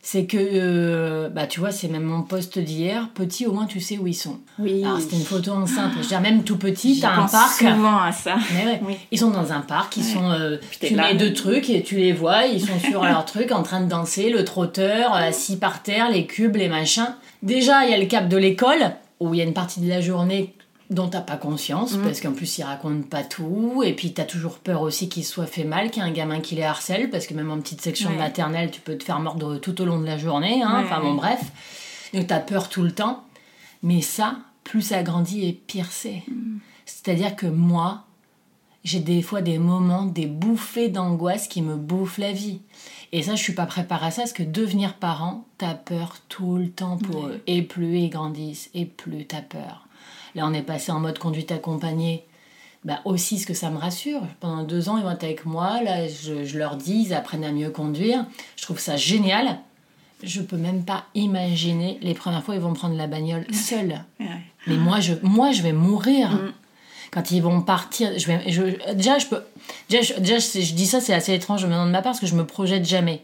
C'est 0.00 0.26
que, 0.26 0.38
euh, 0.40 1.28
bah 1.28 1.46
tu 1.46 1.58
vois, 1.60 1.70
c'est 1.72 1.88
même 1.88 2.04
mon 2.04 2.22
poste 2.22 2.58
d'hier. 2.58 3.10
Petit, 3.14 3.46
au 3.46 3.52
moins 3.52 3.66
tu 3.66 3.80
sais 3.80 3.98
où 3.98 4.06
ils 4.06 4.14
sont. 4.14 4.38
Oui. 4.58 4.82
Alors 4.82 5.00
c'était 5.00 5.16
une 5.16 5.24
photo 5.24 5.50
enceinte. 5.52 5.90
Je 5.96 5.98
veux 6.02 6.06
dire, 6.06 6.20
même 6.20 6.44
tout 6.44 6.56
petit, 6.56 6.98
t'as 7.00 7.10
un 7.14 7.26
parc. 7.26 7.58
souvent 7.58 7.98
à 7.98 8.12
ça. 8.12 8.36
Mais 8.54 8.64
ouais. 8.64 8.80
Oui. 8.86 8.96
Ils 9.10 9.18
sont 9.18 9.30
dans 9.30 9.52
un 9.52 9.60
parc, 9.60 9.96
ils 9.98 10.04
Ouais. 10.04 10.12
sont. 10.14 10.30
euh, 10.30 10.56
tu 10.80 10.94
mets 10.94 11.14
deux 11.14 11.34
trucs 11.34 11.68
et 11.68 11.82
tu 11.82 11.96
les 11.96 12.12
vois, 12.12 12.46
ils 12.46 12.60
sont 12.64 12.78
sur 12.78 13.02
leur 13.04 13.24
truc 13.26 13.50
en 13.52 13.62
train 13.62 13.80
de 13.82 13.88
danser, 13.88 14.30
le 14.30 14.44
trotteur, 14.44 15.14
euh, 15.14 15.28
assis 15.28 15.56
par 15.58 15.82
terre, 15.82 16.10
les 16.10 16.26
cubes, 16.26 16.56
les 16.56 16.68
machins. 16.68 17.14
Déjà, 17.42 17.84
il 17.84 17.90
y 17.90 17.94
a 17.94 17.98
le 17.98 18.06
cap 18.06 18.28
de 18.28 18.36
l'école, 18.36 18.92
où 19.20 19.34
il 19.34 19.38
y 19.38 19.40
a 19.42 19.44
une 19.44 19.52
partie 19.52 19.80
de 19.80 19.88
la 19.88 20.00
journée 20.00 20.54
dont 20.90 21.08
t'as 21.08 21.20
pas 21.20 21.36
conscience, 21.36 21.94
Mm. 21.96 22.02
parce 22.02 22.20
qu'en 22.20 22.32
plus 22.32 22.58
ils 22.58 22.62
racontent 22.62 23.06
pas 23.08 23.22
tout, 23.22 23.82
et 23.84 23.92
puis 23.94 24.12
t'as 24.14 24.24
toujours 24.24 24.58
peur 24.58 24.80
aussi 24.82 25.08
qu'il 25.10 25.24
soit 25.24 25.46
fait 25.46 25.64
mal, 25.64 25.90
qu'il 25.90 26.02
y 26.02 26.06
ait 26.06 26.08
un 26.08 26.12
gamin 26.12 26.40
qui 26.40 26.54
les 26.54 26.62
harcèle, 26.62 27.10
parce 27.10 27.26
que 27.26 27.34
même 27.34 27.50
en 27.50 27.58
petite 27.60 27.82
section 27.82 28.10
Ouais. 28.10 28.16
maternelle, 28.16 28.70
tu 28.70 28.80
peux 28.80 28.96
te 28.96 29.04
faire 29.04 29.20
mordre 29.20 29.58
tout 29.58 29.80
au 29.82 29.84
long 29.84 30.00
de 30.00 30.06
la 30.06 30.16
journée, 30.16 30.62
hein, 30.62 30.78
Ouais, 30.80 30.84
enfin 30.86 31.00
bon 31.00 31.14
bref. 31.14 31.40
Donc 32.14 32.26
t'as 32.26 32.40
peur 32.40 32.68
tout 32.70 32.82
le 32.82 32.92
temps, 32.92 33.24
mais 33.82 34.00
ça, 34.00 34.36
plus 34.64 34.80
ça 34.82 35.02
grandit 35.02 35.46
et 35.46 35.52
pire 35.52 35.88
c'est. 35.90 36.22
Mm. 36.28 36.58
C'est-à-dire 36.86 37.36
que 37.36 37.46
moi, 37.46 38.04
j'ai 38.82 39.00
des 39.00 39.20
fois 39.20 39.42
des 39.42 39.58
moments, 39.58 40.04
des 40.06 40.24
bouffées 40.26 40.88
d'angoisse 40.88 41.48
qui 41.48 41.60
me 41.60 41.76
bouffent 41.76 42.16
la 42.18 42.32
vie. 42.32 42.60
Et 43.12 43.22
ça, 43.22 43.34
je 43.34 43.42
suis 43.42 43.52
pas 43.54 43.66
préparée 43.66 44.06
à 44.06 44.10
ça, 44.10 44.22
parce 44.22 44.32
que 44.32 44.42
devenir 44.42 44.94
parent, 44.94 45.44
t'as 45.58 45.74
peur 45.74 46.16
tout 46.30 46.56
le 46.56 46.70
temps 46.70 46.96
pour 46.96 47.26
eux. 47.26 47.42
Et 47.46 47.60
plus 47.62 47.98
ils 47.98 48.08
grandissent, 48.10 48.70
et 48.72 48.86
plus 48.86 49.26
t'as 49.26 49.42
peur. 49.42 49.86
Là, 50.38 50.46
on 50.46 50.54
est 50.54 50.62
passé 50.62 50.92
en 50.92 51.00
mode 51.00 51.18
conduite 51.18 51.50
accompagnée. 51.50 52.24
Bah 52.84 53.00
aussi, 53.04 53.38
ce 53.40 53.46
que 53.46 53.54
ça 53.54 53.70
me 53.70 53.76
rassure. 53.76 54.20
Pendant 54.38 54.62
deux 54.62 54.88
ans, 54.88 54.96
ils 54.98 55.02
vont 55.02 55.10
être 55.10 55.24
avec 55.24 55.44
moi. 55.44 55.82
Là, 55.82 56.06
je, 56.06 56.44
je 56.44 56.58
leur 56.58 56.76
dis, 56.76 57.06
ils 57.08 57.12
apprennent 57.12 57.42
à 57.44 57.50
mieux 57.50 57.70
conduire. 57.70 58.24
Je 58.56 58.62
trouve 58.62 58.78
ça 58.78 58.96
génial. 58.96 59.58
Je 60.22 60.40
peux 60.40 60.56
même 60.56 60.84
pas 60.84 61.04
imaginer 61.16 61.98
les 62.02 62.14
premières 62.14 62.42
fois, 62.44 62.54
ils 62.54 62.60
vont 62.60 62.72
prendre 62.74 62.96
la 62.96 63.08
bagnole 63.08 63.46
seuls. 63.52 64.04
Ouais. 64.20 64.26
Mais 64.68 64.76
moi, 64.76 65.00
je, 65.00 65.14
moi, 65.22 65.50
je 65.50 65.62
vais 65.62 65.72
mourir. 65.72 66.30
Mm. 66.30 66.52
Quand 67.10 67.30
ils 67.32 67.40
vont 67.42 67.62
partir, 67.62 68.16
je 68.18 68.26
vais, 68.26 68.42
je- 68.50 68.92
déjà, 68.94 69.18
je 69.18 69.26
peux, 69.26 69.42
déjà, 69.88 70.02
je, 70.02 70.20
déjà, 70.20 70.38
je, 70.38 70.72
dis 70.74 70.86
ça, 70.86 71.00
c'est 71.00 71.14
assez 71.14 71.34
étrange 71.34 71.64
maintenant 71.64 71.86
de 71.86 71.90
ma 71.90 72.02
part 72.02 72.12
parce 72.12 72.20
que 72.20 72.26
je 72.26 72.34
me 72.36 72.44
projette 72.46 72.84
jamais. 72.84 73.22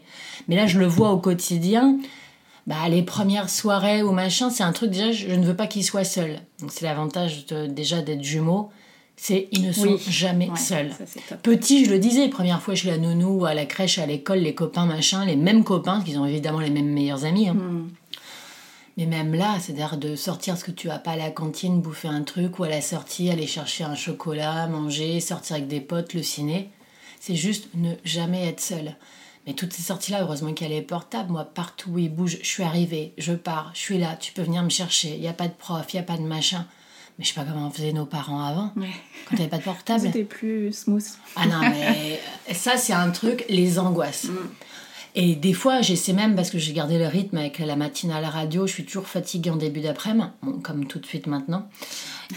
Mais 0.49 0.55
là, 0.57 0.67
je 0.67 0.79
le 0.79 0.85
vois 0.87 1.11
au 1.11 1.17
quotidien. 1.17 1.97
Bah, 2.67 2.89
les 2.89 3.03
premières 3.03 3.49
soirées 3.49 4.01
ou 4.01 4.11
machin, 4.11 4.49
c'est 4.49 4.63
un 4.63 4.71
truc 4.71 4.89
déjà, 4.91 5.11
je, 5.11 5.27
je 5.29 5.35
ne 5.35 5.45
veux 5.45 5.55
pas 5.55 5.67
qu'ils 5.67 5.83
soient 5.83 6.03
seuls. 6.03 6.39
Donc, 6.59 6.71
c'est 6.71 6.85
l'avantage 6.85 7.45
déjà 7.69 8.01
d'être 8.01 8.23
jumeaux. 8.23 8.69
C'est 9.17 9.47
ils 9.51 9.65
ne 9.67 9.71
sont 9.71 9.83
Oui. 9.93 10.01
jamais 10.09 10.49
Ouais, 10.49 10.57
seuls. 10.57 10.91
Ça. 11.29 11.37
Petit, 11.37 11.85
je 11.85 11.91
le 11.91 11.99
disais, 11.99 12.27
première 12.27 12.61
fois 12.61 12.75
chez 12.75 12.89
la 12.89 12.97
nounou, 12.97 13.45
à 13.45 13.53
la 13.53 13.65
crèche, 13.65 13.97
à 13.99 14.05
l'école, 14.05 14.39
les 14.39 14.53
copains, 14.55 14.85
machin, 14.85 15.23
les 15.25 15.35
mêmes 15.37 15.63
copains, 15.63 16.01
qu'ils 16.01 16.17
ont 16.19 16.25
évidemment 16.25 16.59
les 16.59 16.69
mêmes 16.71 16.89
meilleurs 16.91 17.23
amis. 17.23 17.47
hein. 17.47 17.53
Hmm. 17.53 17.89
Mais 18.97 19.05
même 19.05 19.33
là, 19.33 19.57
c'est-à-dire 19.61 19.97
de 19.97 20.15
sortir 20.15 20.57
ce 20.57 20.63
que 20.63 20.71
tu 20.71 20.89
as 20.89 20.99
pas 20.99 21.11
à 21.11 21.15
la 21.17 21.29
cantine, 21.29 21.81
bouffer 21.81 22.07
un 22.07 22.23
truc, 22.23 22.59
ou 22.59 22.63
à 22.63 22.69
la 22.69 22.81
sortie, 22.81 23.29
aller 23.29 23.45
chercher 23.47 23.83
un 23.83 23.95
chocolat, 23.95 24.67
manger, 24.67 25.19
sortir 25.19 25.57
avec 25.57 25.67
des 25.67 25.81
potes, 25.81 26.13
le 26.13 26.23
ciné, 26.23 26.69
c'est 27.19 27.35
juste 27.35 27.67
ne 27.75 27.93
jamais 28.05 28.47
être 28.47 28.61
seul. 28.61 28.95
Mais 29.47 29.53
toutes 29.53 29.73
ces 29.73 29.83
sorties-là, 29.83 30.21
heureusement 30.23 30.51
a 30.59 30.67
les 30.67 30.81
portables. 30.81 31.31
Moi, 31.31 31.45
partout 31.45 31.91
où 31.91 31.99
ils 31.99 32.09
bougent, 32.13 32.39
je 32.41 32.47
suis 32.47 32.63
arrivée, 32.63 33.13
je 33.17 33.33
pars, 33.33 33.71
je 33.73 33.79
suis 33.79 33.97
là, 33.97 34.15
tu 34.19 34.31
peux 34.33 34.41
venir 34.41 34.63
me 34.63 34.69
chercher. 34.69 35.13
Il 35.15 35.21
n'y 35.21 35.27
a 35.27 35.33
pas 35.33 35.47
de 35.47 35.53
prof, 35.53 35.85
il 35.93 35.97
n'y 35.97 35.99
a 35.99 36.03
pas 36.03 36.17
de 36.17 36.23
machin. 36.23 36.65
Mais 37.17 37.23
je 37.23 37.29
sais 37.29 37.35
pas 37.35 37.45
comment 37.45 37.69
faisaient 37.71 37.93
nos 37.93 38.05
parents 38.05 38.41
avant, 38.43 38.71
Ouais. 38.75 38.89
quand 39.25 39.33
il 39.33 39.35
n'y 39.37 39.41
avait 39.43 39.49
pas 39.51 39.59
de 39.59 39.63
portable. 39.63 40.01
C'était 40.01 40.23
plus 40.25 40.73
smooth. 40.73 41.05
Ah 41.37 41.45
non, 41.45 41.59
mais 41.61 42.19
ça, 42.53 42.75
c'est 42.75 42.91
un 42.93 43.09
truc, 43.11 43.45
les 43.47 43.79
angoisses. 43.79 44.27
Et 45.17 45.35
des 45.35 45.53
fois, 45.53 45.81
j'essaie 45.81 46.11
même, 46.11 46.35
parce 46.35 46.49
que 46.49 46.57
j'ai 46.57 46.73
gardé 46.73 46.97
le 46.97 47.07
rythme 47.07 47.37
avec 47.37 47.59
la 47.59 47.77
matinale 47.77 48.25
radio, 48.25 48.67
je 48.67 48.73
suis 48.73 48.83
toujours 48.85 49.07
fatiguée 49.07 49.49
en 49.49 49.55
début 49.55 49.79
d'après-midi, 49.79 50.27
bon, 50.41 50.59
comme 50.59 50.87
tout 50.87 50.99
de 50.99 51.05
suite 51.05 51.27
maintenant. 51.27 51.69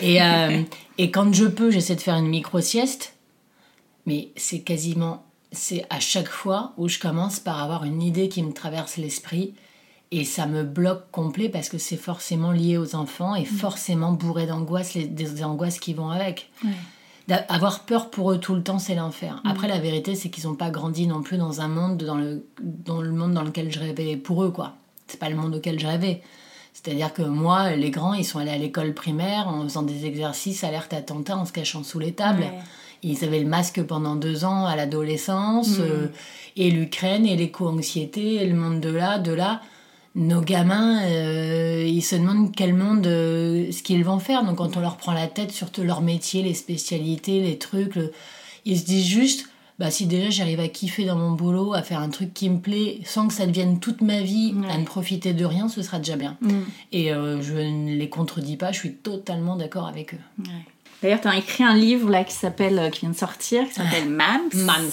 Et, 0.01 0.23
euh, 0.23 0.63
et 0.97 1.11
quand 1.11 1.33
je 1.35 1.47
peux, 1.47 1.73
j'essaie 1.73 1.97
de 1.97 2.01
faire 2.01 2.15
une 2.15 2.29
micro-sieste, 2.29 3.15
mais 4.07 4.29
c'est 4.37 4.61
quasiment, 4.61 5.25
c'est 5.53 5.85
à 5.91 6.01
chaque 6.01 6.29
fois 6.29 6.73
où 6.77 6.89
je 6.89 6.99
commence 6.99 7.41
par 7.41 7.63
avoir 7.63 7.85
une 7.85 8.03
idée 8.03 8.29
qui 8.29 8.43
me 8.43 8.53
traverse 8.53 8.97
l'esprit, 8.97 9.55
et 10.11 10.25
ça 10.25 10.47
me 10.47 10.63
bloque 10.63 11.11
complet 11.11 11.49
parce 11.51 11.69
que 11.69 11.77
c'est 11.79 11.97
forcément 11.99 12.51
lié 12.53 12.79
aux 12.79 12.95
enfants 12.95 13.35
et 13.35 13.45
forcément 13.45 14.13
bourré 14.13 14.47
d'angoisses, 14.47 14.95
les- 14.95 15.07
des 15.07 15.45
angoisses 15.45 15.79
qui 15.81 15.93
vont 15.95 16.11
avec. 16.11 16.51
Avoir 17.51 17.81
peur 17.81 18.09
pour 18.09 18.33
eux 18.33 18.39
tout 18.39 18.55
le 18.55 18.63
temps, 18.63 18.79
c'est 18.79 18.95
l'enfer. 18.95 19.43
Après, 19.45 19.69
la 19.69 19.79
vérité, 19.79 20.15
c'est 20.15 20.31
qu'ils 20.31 20.47
n'ont 20.49 20.55
pas 20.55 20.71
grandi 20.71 21.07
non 21.07 21.21
plus 21.23 21.37
dans 21.37 21.61
un 21.61 21.69
monde, 21.69 21.99
dans 22.03 22.15
le, 22.15 22.47
dans 22.63 23.03
le 23.03 23.13
monde 23.13 23.35
dans 23.35 23.43
lequel 23.43 23.71
je 23.71 23.79
rêvais 23.79 24.17
pour 24.17 24.43
eux, 24.45 24.51
quoi. 24.51 24.77
C'est 25.09 25.21
pas 25.21 25.29
le 25.29 25.37
monde 25.37 25.55
auquel 25.55 25.79
je 25.79 25.87
rêvais. 25.87 26.23
C'est-à-dire 26.73 27.13
que 27.13 27.21
moi, 27.23 27.73
les 27.77 27.91
grands, 27.91 28.15
ils 28.15 28.25
sont 28.25 28.39
allés 28.39 28.51
à 28.53 28.57
l'école 28.57 28.95
primaire 28.95 29.47
en 29.49 29.63
faisant 29.65 29.83
des 29.83 30.07
exercices, 30.07 30.65
alerte 30.65 30.95
attentat, 30.95 31.37
en 31.37 31.45
se 31.45 31.53
cachant 31.53 31.83
sous 31.85 31.99
les 31.99 32.13
tables. 32.13 32.41
Ouais. 32.45 32.59
Ils 33.03 33.25
avaient 33.25 33.41
le 33.41 33.47
masque 33.49 33.83
pendant 33.83 34.17
deux 34.17 34.45
ans 34.45 34.67
à 34.67 34.75
l'adolescence, 34.77 35.79
euh, 35.81 36.07
et 36.57 36.71
l'Ukraine, 36.71 37.27
et 37.27 37.37
l'éco-anxiété, 37.37 38.35
et 38.37 38.47
le 38.47 38.55
monde 38.57 38.81
de 38.81 38.91
là, 38.91 39.19
de 39.19 39.33
là. 39.33 39.61
Nos 40.15 40.41
gamins, 40.41 41.03
euh, 41.05 41.85
ils 41.87 42.03
se 42.03 42.17
demandent 42.17 42.53
quel 42.55 42.75
monde, 42.75 43.07
euh, 43.07 43.71
ce 43.71 43.83
qu'ils 43.85 44.03
vont 44.05 44.19
faire. 44.19 44.43
Donc 44.45 44.57
quand 44.57 44.77
on 44.77 44.81
leur 44.81 44.97
prend 44.97 45.13
la 45.13 45.29
tête 45.29 45.53
sur 45.53 45.71
tout 45.71 45.83
leur 45.83 46.01
métier, 46.01 46.43
les 46.43 46.55
spécialités, 46.55 47.41
les 47.41 47.57
trucs, 47.59 47.95
le- 47.95 48.11
ils 48.65 48.79
se 48.81 48.85
disent 48.85 49.07
juste, 49.07 49.49
bah 49.79 49.93
si 49.93 50.07
déjà 50.07 50.31
j'arrive 50.31 50.59
à 50.59 50.67
kiffer 50.67 51.05
dans 51.05 51.15
mon 51.15 51.31
boulot, 51.33 51.73
à 51.73 51.83
faire 51.83 52.01
un 52.01 52.09
truc 52.09 52.35
qui 52.35 52.51
me 52.51 52.59
plaît, 52.59 52.99
sans 53.05 53.29
que 53.29 53.35
ça 53.35 53.47
devienne 53.47 53.79
toute 53.79 54.01
ma 54.01 54.21
vie, 54.23 54.55
à 54.69 54.77
ne 54.77 54.85
profiter 54.85 55.35
de 55.35 55.45
rien, 55.45 55.69
ce 55.69 55.83
sera 55.83 55.99
déjà 55.99 56.17
bien. 56.17 56.37
Et 56.91 57.13
euh, 57.13 57.41
je 57.41 57.55
ne 57.55 57.95
les 57.95 58.09
contredis 58.09 58.57
pas, 58.57 58.73
je 58.73 58.79
suis 58.81 58.95
totalement 58.95 59.55
d'accord 59.55 59.87
avec 59.87 60.15
eux. 60.15 60.21
Ouais. 60.41 60.65
D'ailleurs, 61.03 61.21
tu 61.21 61.29
as 61.29 61.37
écrit 61.37 61.65
un 61.65 61.75
livre 61.75 62.11
là 62.11 62.25
qui 62.25 62.35
s'appelle, 62.35 62.79
euh, 62.79 62.91
qui 62.91 63.01
vient 63.01 63.11
de 63.11 63.17
sortir, 63.17 63.67
qui 63.69 63.75
s'appelle 63.75 64.09
Mams, 64.09 64.49
Mams. 64.55 64.91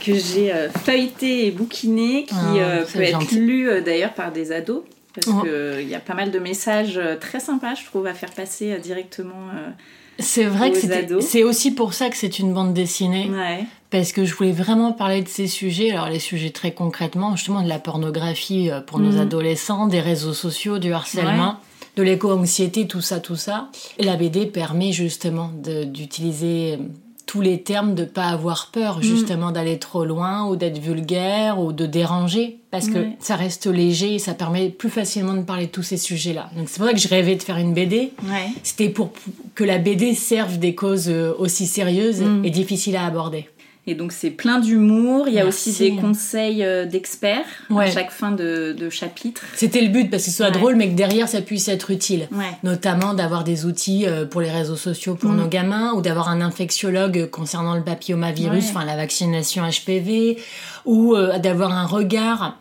que 0.00 0.12
j'ai 0.14 0.52
euh, 0.52 0.68
feuilleté 0.70 1.46
et 1.46 1.50
bouquiné, 1.50 2.24
qui 2.24 2.34
Ah, 2.36 2.54
euh, 2.56 2.84
peut 2.84 3.00
être 3.00 3.20
gentil. 3.20 3.36
lu 3.38 3.68
d'ailleurs 3.82 4.12
par 4.12 4.32
des 4.32 4.52
ados. 4.52 4.82
Parce 5.14 5.28
Oh. 5.28 5.42
qu'il 5.42 5.88
y 5.88 5.94
a 5.94 6.00
pas 6.00 6.14
mal 6.14 6.30
de 6.32 6.38
messages 6.40 7.00
très 7.20 7.38
sympas, 7.40 7.74
je 7.76 7.84
trouve, 7.86 8.06
à 8.06 8.14
faire 8.14 8.32
passer 8.32 8.76
directement. 8.78 9.48
euh, 9.54 9.70
C'est 10.18 10.44
vrai 10.44 10.72
que 10.72 10.78
c'est 11.20 11.42
aussi 11.44 11.70
pour 11.72 11.94
ça 11.94 12.08
que 12.10 12.16
c'est 12.16 12.38
une 12.40 12.52
bande 12.52 12.74
dessinée. 12.74 13.30
Ouais. 13.30 13.64
Parce 13.90 14.10
que 14.12 14.24
je 14.24 14.34
voulais 14.34 14.52
vraiment 14.52 14.92
parler 14.92 15.22
de 15.22 15.28
ces 15.28 15.46
sujets, 15.46 15.92
alors 15.92 16.08
les 16.08 16.18
sujets 16.18 16.50
très 16.50 16.72
concrètement, 16.72 17.36
justement 17.36 17.62
de 17.62 17.68
la 17.68 17.78
pornographie 17.78 18.70
pour 18.88 18.98
nos 18.98 19.12
Mhm. 19.12 19.20
adolescents, 19.20 19.86
des 19.86 20.00
réseaux 20.00 20.32
sociaux, 20.34 20.78
du 20.80 20.92
harcèlement, 20.92 21.58
de 21.96 22.02
l'éco-anxiété, 22.02 22.86
tout 22.86 23.00
ça, 23.00 23.20
tout 23.20 23.36
ça. 23.36 23.68
La 23.98 24.16
BD 24.16 24.46
permet 24.46 24.92
justement 24.92 25.50
d'utiliser 25.94 26.74
euh, 26.74 26.82
tous 27.26 27.40
les 27.40 27.62
termes, 27.62 27.94
de 27.94 28.04
pas 28.04 28.26
avoir 28.26 28.70
peur 28.72 29.00
justement 29.02 29.50
d'aller 29.50 29.78
trop 29.78 30.04
loin 30.04 30.46
ou 30.46 30.56
d'être 30.56 30.78
vulgaire 30.78 31.58
ou 31.58 31.72
de 31.72 31.86
déranger, 31.86 32.58
parce 32.70 32.88
que 32.88 32.98
Ouais. 32.98 33.16
ça 33.18 33.34
reste 33.34 33.66
léger 33.66 34.14
et 34.16 34.18
ça 34.18 34.34
permet 34.34 34.68
plus 34.68 34.90
facilement 34.90 35.32
de 35.34 35.42
parler 35.42 35.66
de 35.66 35.70
tous 35.70 35.82
ces 35.82 35.96
sujets-là. 35.96 36.50
Donc 36.56 36.68
c'est 36.68 36.76
pour 36.78 36.86
ça 36.86 36.92
que 36.92 36.98
je 37.00 37.08
rêvais 37.08 37.34
de 37.36 37.42
faire 37.42 37.56
une 37.56 37.72
BD. 37.72 38.12
Ouais. 38.24 38.50
C'était 38.62 38.90
pour 38.90 39.10
que 39.54 39.64
la 39.64 39.78
BD 39.78 40.14
serve 40.14 40.58
des 40.58 40.74
causes 40.74 41.08
euh, 41.08 41.32
aussi 41.38 41.66
sérieuses 41.66 42.20
Mm. 42.20 42.44
et 42.44 42.50
difficiles 42.50 42.96
à 42.96 43.06
aborder. 43.06 43.48
Et 43.86 43.94
donc 43.94 44.12
c'est 44.12 44.30
plein 44.30 44.60
d'humour, 44.60 45.28
il 45.28 45.34
y 45.34 45.38
a 45.38 45.44
Merci. 45.44 45.70
aussi 45.70 45.90
des 45.90 45.96
conseils 45.96 46.64
euh, 46.64 46.86
d'experts 46.86 47.44
à 47.76 47.90
chaque 47.90 48.10
fin 48.10 48.30
de, 48.32 48.74
de 48.76 48.88
chapitre. 48.88 49.42
C'était 49.54 49.82
le 49.82 49.88
but, 49.88 50.10
parce 50.10 50.24
que 50.24 50.30
ce 50.30 50.36
soit 50.38 50.46
Ouais. 50.46 50.52
drôle, 50.52 50.76
mais 50.76 50.88
que 50.88 50.94
derrière, 50.94 51.28
ça 51.28 51.42
puisse 51.42 51.68
être 51.68 51.90
utile. 51.90 52.26
Ouais. 52.32 52.46
Notamment 52.62 53.12
d'avoir 53.12 53.44
des 53.44 53.66
outils 53.66 54.06
euh, 54.06 54.24
pour 54.24 54.40
les 54.40 54.50
réseaux 54.50 54.76
sociaux 54.76 55.16
pour 55.16 55.30
Mm. 55.32 55.36
nos 55.36 55.48
gamins, 55.48 55.92
ou 55.92 56.00
d'avoir 56.00 56.30
un 56.30 56.40
infectiologue 56.40 57.28
concernant 57.30 57.74
le 57.74 57.82
papillomavirus, 57.82 58.70
enfin 58.70 58.84
la 58.86 58.96
vaccination 58.96 59.64
HPV, 59.68 60.38
ou 60.86 61.14
euh, 61.14 61.38
d'avoir 61.38 61.72
un 61.72 61.84
regard, 61.86 62.56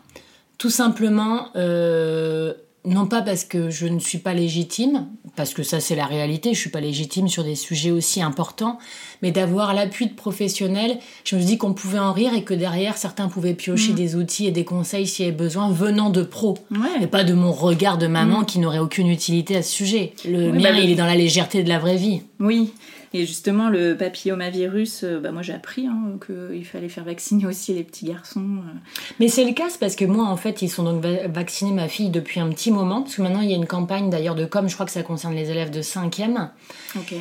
tout 0.57 0.69
simplement, 0.69 1.47
euh, 1.55 2.53
non 2.85 3.05
pas 3.05 3.21
parce 3.21 3.45
que 3.45 3.69
je 3.69 3.87
ne 3.87 3.99
suis 3.99 4.17
pas 4.17 4.33
légitime, 4.33 5.07
parce 5.35 5.53
que 5.53 5.63
ça 5.63 5.79
c'est 5.79 5.95
la 5.95 6.05
réalité, 6.05 6.53
je 6.53 6.59
suis 6.59 6.69
pas 6.69 6.81
légitime 6.81 7.27
sur 7.29 7.43
des 7.43 7.55
sujets 7.55 7.91
aussi 7.91 8.21
importants, 8.21 8.77
mais 9.21 9.31
d'avoir 9.31 9.73
l'appui 9.73 10.07
de 10.07 10.13
professionnels. 10.13 10.99
Je 11.23 11.35
me 11.37 11.41
dis 11.41 11.57
qu'on 11.57 11.73
pouvait 11.73 11.99
en 11.99 12.11
rire 12.11 12.33
et 12.33 12.43
que 12.43 12.53
derrière, 12.53 12.97
certains 12.97 13.29
pouvaient 13.29 13.53
piocher 13.53 13.93
des 13.93 14.15
outils 14.15 14.47
et 14.47 14.51
des 14.51 14.65
conseils 14.65 15.07
s'il 15.07 15.25
y 15.25 15.27
avait 15.29 15.37
besoin 15.37 15.71
venant 15.71 16.09
de 16.09 16.23
pros. 16.23 16.57
Ouais. 16.71 17.03
Et 17.03 17.07
pas 17.07 17.23
de 17.23 17.33
mon 17.33 17.53
regard 17.53 17.97
de 17.97 18.07
maman 18.07 18.43
qui 18.43 18.59
n'aurait 18.59 18.79
aucune 18.79 19.07
utilité 19.07 19.55
à 19.55 19.61
ce 19.61 19.71
sujet. 19.71 20.13
Le 20.25 20.51
Oui, 20.51 20.57
mien, 20.57 20.73
bah, 20.73 20.79
il 20.79 20.89
est 20.89 20.95
dans 20.95 21.05
la 21.05 21.15
légèreté 21.15 21.63
de 21.63 21.69
la 21.69 21.79
vraie 21.79 21.97
vie. 21.97 22.21
Oui. 22.39 22.71
Et 23.15 23.25
justement, 23.27 23.69
le 23.69 23.95
papillomavirus, 23.95 25.03
euh, 25.03 25.19
bah, 25.19 25.31
moi 25.31 25.41
j'ai 25.43 25.53
appris 25.53 25.85
hein, 25.87 26.17
qu'il 26.25 26.65
fallait 26.65 26.89
faire 26.89 27.03
vacciner 27.03 27.45
aussi 27.45 27.73
les 27.73 27.83
petits 27.83 28.05
garçons. 28.05 28.39
euh. 28.41 28.77
Mais 29.19 29.27
c'est 29.27 29.45
le 29.45 29.53
cas, 29.53 29.65
c'est 29.69 29.79
parce 29.79 29.95
que 29.95 30.05
moi, 30.05 30.25
en 30.25 30.37
fait, 30.37 30.61
ils 30.61 30.69
sont 30.69 30.83
donc 30.83 31.01
va- 31.03 31.27
vaccinés, 31.27 31.71
ma 31.73 31.87
fille, 31.87 32.09
depuis 32.09 32.39
un 32.39 32.49
petit 32.49 32.71
moment. 32.71 33.03
Parce 33.03 33.15
que 33.15 33.21
maintenant, 33.21 33.41
il 33.41 33.49
y 33.49 33.53
a 33.53 33.57
une 33.57 33.67
campagne 33.67 34.09
d'ailleurs 34.09 34.35
de 34.35 34.45
com, 34.45 34.67
je 34.67 34.73
crois 34.73 34.85
que 34.85 34.91
ça 34.91 35.03
concerne 35.03 35.35
les 35.35 35.51
élèves 35.51 35.69
de 35.71 35.81
5e. 35.81 36.49
Ok. 36.95 37.13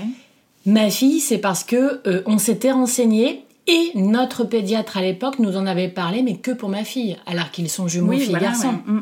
Ma 0.64 0.90
fille, 0.90 1.20
c'est 1.20 1.38
parce 1.38 1.64
que 1.64 2.00
euh, 2.06 2.22
on 2.24 2.38
s'était 2.38 2.70
renseigné 2.72 3.44
et 3.66 3.90
notre 3.94 4.44
pédiatre 4.44 4.96
à 4.96 5.02
l'époque 5.02 5.38
nous 5.38 5.56
en 5.56 5.66
avait 5.66 5.88
parlé, 5.88 6.22
mais 6.22 6.36
que 6.36 6.50
pour 6.50 6.68
ma 6.68 6.84
fille, 6.84 7.16
alors 7.26 7.50
qu'ils 7.50 7.68
sont 7.68 7.86
jumeaux 7.86 8.10
Oui, 8.10 8.20
filles 8.20 8.30
voilà, 8.30 8.46
garçons. 8.46 8.68
ouais. 8.88 9.00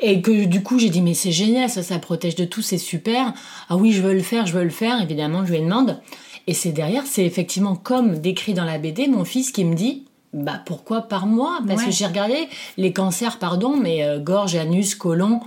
Et 0.00 0.20
que 0.22 0.44
du 0.44 0.62
coup, 0.62 0.78
j'ai 0.78 0.90
dit, 0.90 1.00
mais 1.00 1.14
c'est 1.14 1.32
génial, 1.32 1.70
ça, 1.70 1.82
ça 1.82 1.98
protège 1.98 2.34
de 2.34 2.44
tout, 2.44 2.62
c'est 2.62 2.78
super. 2.78 3.32
Ah 3.68 3.76
oui, 3.76 3.92
je 3.92 4.02
veux 4.02 4.12
le 4.14 4.22
faire, 4.22 4.46
je 4.46 4.52
veux 4.52 4.64
le 4.64 4.70
faire. 4.70 5.00
Évidemment, 5.02 5.44
je 5.46 5.52
lui 5.52 5.60
demande. 5.60 6.00
Et 6.46 6.52
c'est 6.54 6.72
derrière, 6.72 7.04
c'est 7.06 7.24
effectivement 7.24 7.74
comme 7.76 8.18
décrit 8.18 8.52
dans 8.54 8.64
la 8.64 8.76
BD, 8.78 9.06
mon 9.08 9.24
fils 9.24 9.50
qui 9.50 9.64
me 9.64 9.74
dit, 9.74 10.04
bah 10.34 10.60
pourquoi 10.66 11.02
par 11.02 11.26
mois 11.26 11.60
Parce 11.66 11.80
Ouais. 11.80 11.86
que 11.86 11.92
j'ai 11.92 12.06
regardé 12.06 12.34
les 12.76 12.92
cancers, 12.92 13.38
pardon, 13.38 13.76
mais 13.80 14.02
euh, 14.04 14.18
gorge, 14.18 14.56
anus, 14.56 14.94
côlon. 14.94 15.40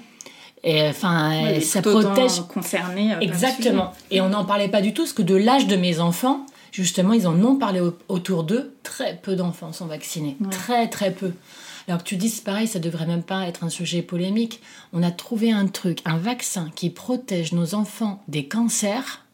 Et 0.64 0.88
enfin, 0.88 1.44
Ouais, 1.44 1.60
ça 1.62 1.82
protège 1.82 2.42
concerné. 2.52 3.14
euh, 3.14 3.20
Exactement. 3.20 3.92
Et 4.12 4.22
on 4.22 4.30
n'en 4.30 4.44
parlait 4.46 4.70
pas 4.70 4.82
du 4.82 4.94
tout, 4.94 5.04
parce 5.04 5.14
que 5.14 5.22
de 5.22 5.36
l'âge 5.36 5.68
de 5.68 5.76
mes 5.76 6.00
enfants, 6.00 6.46
justement, 6.72 7.14
ils 7.14 7.28
en 7.28 7.40
ont 7.44 7.58
parlé 7.58 7.80
au- 7.80 7.96
autour 8.08 8.44
d'eux. 8.44 8.74
Très 8.82 9.20
peu 9.22 9.36
d'enfants 9.36 9.72
sont 9.74 9.86
vaccinés. 9.86 10.36
Très, 10.50 10.88
très 10.88 11.12
peu. 11.12 11.32
Alors 11.88 12.04
que 12.04 12.08
tu 12.08 12.18
dis, 12.18 12.42
pareil, 12.44 12.68
ça 12.68 12.80
devrait 12.80 13.06
même 13.06 13.24
pas 13.24 13.48
être 13.48 13.64
un 13.64 13.70
sujet 13.70 14.02
polémique. 14.02 14.62
On 14.92 15.04
a 15.04 15.12
trouvé 15.12 15.52
un 15.52 15.68
truc, 15.68 16.00
un 16.06 16.18
vaccin 16.18 16.70
qui 16.76 16.90
protège 16.90 17.54
nos 17.54 17.76
enfants 17.76 18.22
des 18.28 18.46
cancers. 18.46 19.26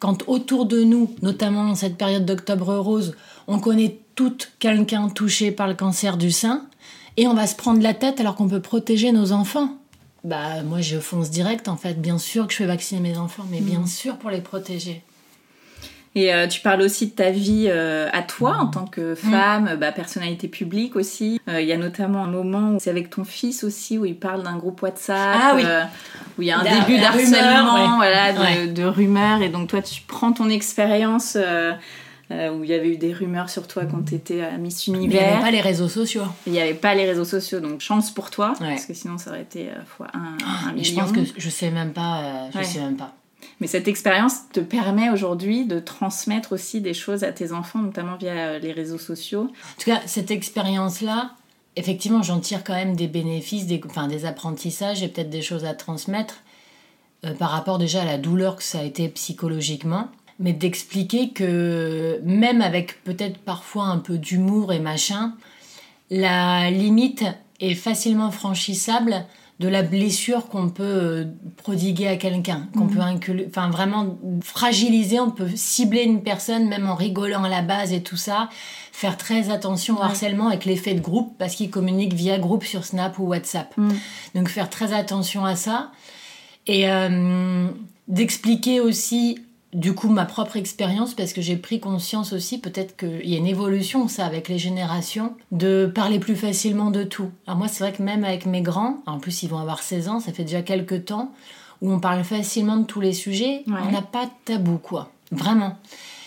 Quand 0.00 0.24
autour 0.26 0.66
de 0.66 0.82
nous, 0.82 1.14
notamment 1.22 1.70
en 1.70 1.74
cette 1.74 1.96
période 1.96 2.24
d'octobre 2.24 2.74
rose, 2.74 3.14
on 3.46 3.60
connaît 3.60 3.98
toutes 4.16 4.52
quelqu'un 4.58 5.08
touché 5.08 5.52
par 5.52 5.68
le 5.68 5.74
cancer 5.74 6.16
du 6.16 6.32
sein, 6.32 6.66
et 7.16 7.28
on 7.28 7.34
va 7.34 7.46
se 7.46 7.54
prendre 7.54 7.82
la 7.82 7.94
tête 7.94 8.18
alors 8.18 8.34
qu'on 8.34 8.48
peut 8.48 8.62
protéger 8.62 9.12
nos 9.12 9.32
enfants. 9.32 9.78
Bah 10.24 10.62
moi 10.62 10.80
je 10.80 10.98
fonce 10.98 11.30
direct 11.30 11.68
en 11.68 11.76
fait, 11.76 12.00
bien 12.00 12.18
sûr 12.18 12.46
que 12.46 12.52
je 12.52 12.58
fais 12.58 12.66
vacciner 12.66 13.00
mes 13.00 13.18
enfants, 13.18 13.44
mais 13.50 13.60
bien 13.60 13.86
sûr 13.86 14.16
pour 14.16 14.30
les 14.30 14.40
protéger. 14.40 15.02
Et 16.16 16.32
euh, 16.32 16.46
tu 16.46 16.60
parles 16.60 16.80
aussi 16.82 17.06
de 17.08 17.10
ta 17.12 17.30
vie 17.30 17.66
euh, 17.68 18.08
à 18.12 18.22
toi 18.22 18.56
en 18.58 18.66
tant 18.68 18.84
que 18.86 19.16
femme, 19.16 19.76
bah, 19.80 19.90
personnalité 19.90 20.46
publique 20.46 20.94
aussi. 20.94 21.40
Euh, 21.48 21.60
Il 21.60 21.66
y 21.66 21.72
a 21.72 21.76
notamment 21.76 22.22
un 22.22 22.28
moment 22.30 22.70
où 22.70 22.76
c'est 22.78 22.90
avec 22.90 23.10
ton 23.10 23.24
fils 23.24 23.64
aussi 23.64 23.98
où 23.98 24.04
il 24.04 24.16
parle 24.16 24.44
d'un 24.44 24.56
groupe 24.56 24.80
WhatsApp, 24.82 25.36
Ah 25.42 25.52
oui. 25.56 25.64
où 26.38 26.42
il 26.42 26.48
y 26.48 26.52
a 26.52 26.60
un 26.60 26.62
La- 26.62 26.78
début 26.80 27.00
d'harcèlement, 27.00 27.74
ouais. 27.74 27.96
voilà, 27.96 28.32
de, 28.32 28.38
Ouais. 28.38 28.66
de 28.68 28.84
rumeurs. 28.84 29.42
Et 29.42 29.48
donc 29.48 29.68
toi, 29.68 29.82
tu 29.82 30.02
prends 30.06 30.32
ton 30.32 30.48
expérience 30.50 31.36
euh, 31.36 31.72
où 32.30 32.62
il 32.64 32.70
y 32.70 32.74
avait 32.74 32.90
eu 32.92 32.96
des 32.96 33.12
rumeurs 33.12 33.50
sur 33.50 33.66
toi 33.66 33.84
quand 33.84 34.02
tu 34.08 34.14
étais 34.14 34.40
à 34.42 34.52
Miss 34.56 34.86
Mais 34.88 34.94
il 34.94 35.00
n'y 35.00 35.06
Univers. 35.06 35.32
avait 35.34 35.42
pas 35.42 35.50
les 35.50 35.60
réseaux 35.60 35.88
sociaux. 35.88 36.22
Il 36.46 36.52
n'y 36.52 36.60
avait 36.60 36.74
pas 36.74 36.94
les 36.94 37.06
réseaux 37.06 37.24
sociaux, 37.24 37.58
donc 37.58 37.80
chance 37.80 38.12
pour 38.12 38.30
toi, 38.30 38.54
Ouais. 38.60 38.68
parce 38.68 38.86
que 38.86 38.94
sinon 38.94 39.18
ça 39.18 39.30
aurait 39.30 39.42
été 39.42 39.68
euh, 39.68 39.82
fois 39.84 40.06
un, 40.14 40.36
un 40.68 40.72
Mais 40.76 40.84
je 40.84 40.94
pense 40.94 41.10
que 41.12 41.20
je 41.36 41.50
sais 41.50 41.70
même 41.70 41.92
pas, 41.92 42.18
euh, 42.20 42.46
je 42.52 42.58
Ouais. 42.58 42.64
sais 42.64 42.78
même 42.80 42.96
pas. 42.96 43.12
Mais 43.60 43.66
cette 43.66 43.88
expérience 43.88 44.48
te 44.52 44.60
permet 44.60 45.10
aujourd'hui 45.10 45.64
de 45.64 45.78
transmettre 45.78 46.52
aussi 46.52 46.80
des 46.80 46.94
choses 46.94 47.24
à 47.24 47.32
tes 47.32 47.52
enfants, 47.52 47.80
notamment 47.80 48.16
via 48.16 48.32
euh, 48.32 48.58
les 48.58 48.72
réseaux 48.72 48.98
sociaux. 48.98 49.42
En 49.42 49.80
tout 49.80 49.90
cas, 49.90 50.00
cette 50.06 50.30
expérience-là, 50.30 51.32
effectivement, 51.76 52.22
j'en 52.22 52.40
tire 52.40 52.64
quand 52.64 52.74
même 52.74 52.96
des 52.96 53.08
bénéfices, 53.08 53.66
des, 53.66 53.80
des 54.08 54.24
apprentissages 54.24 55.02
et 55.02 55.08
peut-être 55.08 55.30
des 55.30 55.42
choses 55.42 55.64
à 55.64 55.74
transmettre 55.74 56.42
euh, 57.24 57.34
par 57.34 57.50
rapport 57.50 57.78
déjà 57.78 58.02
à 58.02 58.04
la 58.04 58.18
douleur 58.18 58.56
que 58.56 58.62
ça 58.62 58.80
a 58.80 58.82
été 58.82 59.08
psychologiquement. 59.08 60.08
Mais 60.40 60.52
d'expliquer 60.52 61.30
que 61.30 62.20
même 62.24 62.60
avec 62.60 63.04
peut-être 63.04 63.38
parfois 63.38 63.84
un 63.84 63.98
peu 63.98 64.18
d'humour 64.18 64.72
et 64.72 64.80
machin, 64.80 65.34
la 66.10 66.72
limite 66.72 67.24
est 67.60 67.76
facilement 67.76 68.32
franchissable 68.32 69.26
de 69.60 69.68
la 69.68 69.82
blessure 69.82 70.48
qu'on 70.48 70.68
peut 70.68 70.82
euh, 70.82 71.24
prodiguer 71.56 72.08
à 72.08 72.16
quelqu'un, 72.16 72.68
qu'on 72.76 72.88
peut 72.88 72.98
incul- 72.98 73.46
enfin 73.48 73.70
vraiment 73.70 74.18
fragiliser, 74.42 75.20
on 75.20 75.30
peut 75.30 75.48
cibler 75.54 76.02
une 76.02 76.22
personne 76.22 76.68
même 76.68 76.88
en 76.88 76.96
rigolant 76.96 77.44
à 77.44 77.48
la 77.48 77.62
base 77.62 77.92
et 77.92 78.02
tout 78.02 78.16
ça, 78.16 78.48
faire 78.90 79.16
très 79.16 79.50
attention 79.50 79.96
au 79.98 80.02
harcèlement 80.02 80.48
avec 80.48 80.64
l'effet 80.64 80.94
de 80.94 81.00
groupe 81.00 81.34
parce 81.38 81.54
qu'ils 81.54 81.70
communiquent 81.70 82.14
via 82.14 82.38
groupe 82.38 82.64
sur 82.64 82.84
Snap 82.84 83.16
ou 83.20 83.26
WhatsApp. 83.26 83.72
Donc 84.34 84.48
faire 84.48 84.68
très 84.70 84.92
attention 84.92 85.44
à 85.44 85.54
ça. 85.54 85.92
Et 86.66 86.90
euh, 86.90 87.68
d'expliquer 88.08 88.80
aussi 88.80 89.38
du 89.74 89.94
coup 89.94 90.08
ma 90.08 90.24
propre 90.24 90.56
expérience 90.56 91.14
parce 91.14 91.32
que 91.32 91.42
j'ai 91.42 91.56
pris 91.56 91.80
conscience 91.80 92.32
aussi 92.32 92.58
peut-être 92.58 92.96
qu'il 92.96 93.28
y 93.28 93.34
a 93.34 93.38
une 93.38 93.46
évolution 93.46 94.08
ça 94.08 94.24
avec 94.24 94.48
les 94.48 94.58
générations 94.58 95.34
de 95.52 95.90
parler 95.92 96.18
plus 96.20 96.36
facilement 96.36 96.90
de 96.90 97.02
tout. 97.02 97.30
Alors 97.46 97.58
moi 97.58 97.68
c'est 97.68 97.84
vrai 97.84 97.92
que 97.92 98.02
même 98.02 98.24
avec 98.24 98.46
mes 98.46 98.62
grands, 98.62 99.02
en 99.06 99.18
plus 99.18 99.42
ils 99.42 99.48
vont 99.50 99.58
avoir 99.58 99.82
16 99.82 100.08
ans, 100.08 100.20
ça 100.20 100.32
fait 100.32 100.44
déjà 100.44 100.62
quelques 100.62 101.04
temps 101.06 101.32
où 101.82 101.92
on 101.92 101.98
parle 102.00 102.24
facilement 102.24 102.76
de 102.78 102.84
tous 102.86 103.00
les 103.00 103.12
sujets, 103.12 103.64
Ouais. 103.66 103.80
on 103.86 103.90
n'a 103.92 104.00
pas 104.02 104.24
de 104.26 104.30
tabou 104.44 104.78
quoi. 104.78 105.10
Vraiment. 105.32 105.76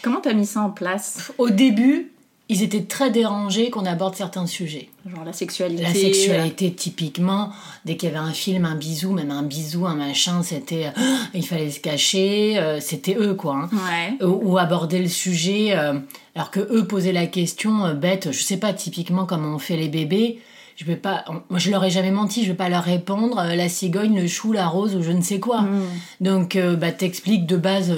Comment 0.02 0.20
t'as 0.22 0.34
mis 0.34 0.46
ça 0.46 0.62
en 0.62 0.70
place? 0.70 1.32
Au 1.38 1.50
début, 1.50 2.12
ils 2.50 2.64
étaient 2.64 2.84
très 2.84 3.12
dérangés 3.12 3.70
qu'on 3.70 3.86
aborde 3.86 4.16
certains 4.16 4.46
sujets. 4.48 4.90
Genre 5.06 5.26
la 5.26 5.34
sexualité. 5.34 5.84
La 5.84 5.94
sexualité, 5.94 6.72
typiquement, 6.72 7.52
dès 7.84 7.98
qu'il 7.98 8.08
y 8.08 8.12
avait 8.12 8.26
un 8.26 8.32
film, 8.32 8.64
un 8.64 8.76
bisou, 8.76 9.12
même 9.12 9.32
un 9.32 9.44
bisou, 9.44 9.86
un 9.86 9.96
machin, 9.96 10.44
c'était. 10.44 10.88
euh, 10.88 11.02
il 11.34 11.46
fallait 11.46 11.72
se 11.72 11.80
cacher, 11.82 12.58
euh, 12.58 12.80
c'était 12.80 13.16
eux, 13.20 13.34
quoi. 13.34 13.56
hein. 13.56 13.70
Ouais. 13.74 14.26
Ou, 14.26 14.52
ou 14.54 14.58
aborder 14.58 15.00
le 15.00 15.10
sujet, 15.10 15.78
euh, 15.78 16.00
alors 16.36 16.50
que 16.52 16.62
eux 16.62 16.86
posaient 16.88 17.12
la 17.12 17.28
question 17.28 17.94
bête, 17.94 18.32
je 18.32 18.42
sais 18.42 18.58
pas, 18.58 18.72
typiquement 18.72 19.26
comment 19.26 19.56
on 19.56 19.60
fait 19.60 19.76
les 19.78 19.90
bébés. 19.90 20.40
Je 20.78 20.86
vais 20.86 20.96
pas, 20.96 21.26
moi 21.50 21.58
je 21.58 21.72
leur 21.72 21.84
ai 21.84 21.90
jamais 21.90 22.12
menti, 22.12 22.44
je 22.44 22.50
vais 22.50 22.56
pas 22.58 22.70
leur 22.70 22.84
répondre 22.84 23.44
la 23.44 23.68
cigogne, 23.68 24.16
le 24.22 24.28
chou, 24.28 24.52
la 24.54 24.68
rose 24.68 24.96
ou 24.96 25.02
je 25.02 25.12
ne 25.12 25.24
sais 25.24 25.40
quoi. 25.40 25.64
Mm. 25.64 25.82
Donc 26.22 26.56
bah 26.80 26.92
t'expliques 26.92 27.48
de 27.48 27.58
base 27.58 27.92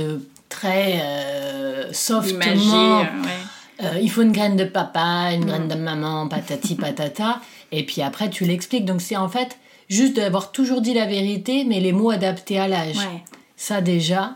très 0.47 1.03
softement. 1.91 2.99
Ouais. 3.01 3.05
Euh, 3.81 3.99
il 4.01 4.09
faut 4.11 4.21
une 4.21 4.31
graine 4.31 4.55
de 4.57 4.65
papa, 4.65 5.31
une 5.33 5.45
graine 5.45 5.67
de 5.67 5.75
maman, 5.75 6.27
patati 6.27 6.75
patata. 6.75 7.41
Et 7.71 7.85
puis 7.85 8.01
après, 8.01 8.29
tu 8.29 8.43
l'expliques. 8.45 8.85
Donc 8.85 9.01
c'est 9.01 9.15
en 9.17 9.29
fait 9.29 9.57
juste 9.89 10.15
d'avoir 10.17 10.51
toujours 10.51 10.81
dit 10.81 10.93
la 10.93 11.05
vérité, 11.05 11.63
mais 11.65 11.79
les 11.79 11.93
mots 11.93 12.09
adaptés 12.11 12.59
à 12.59 12.67
l'âge. 12.67 12.97
Ouais. 12.97 13.23
Ça 13.55 13.81
déjà. 13.81 14.35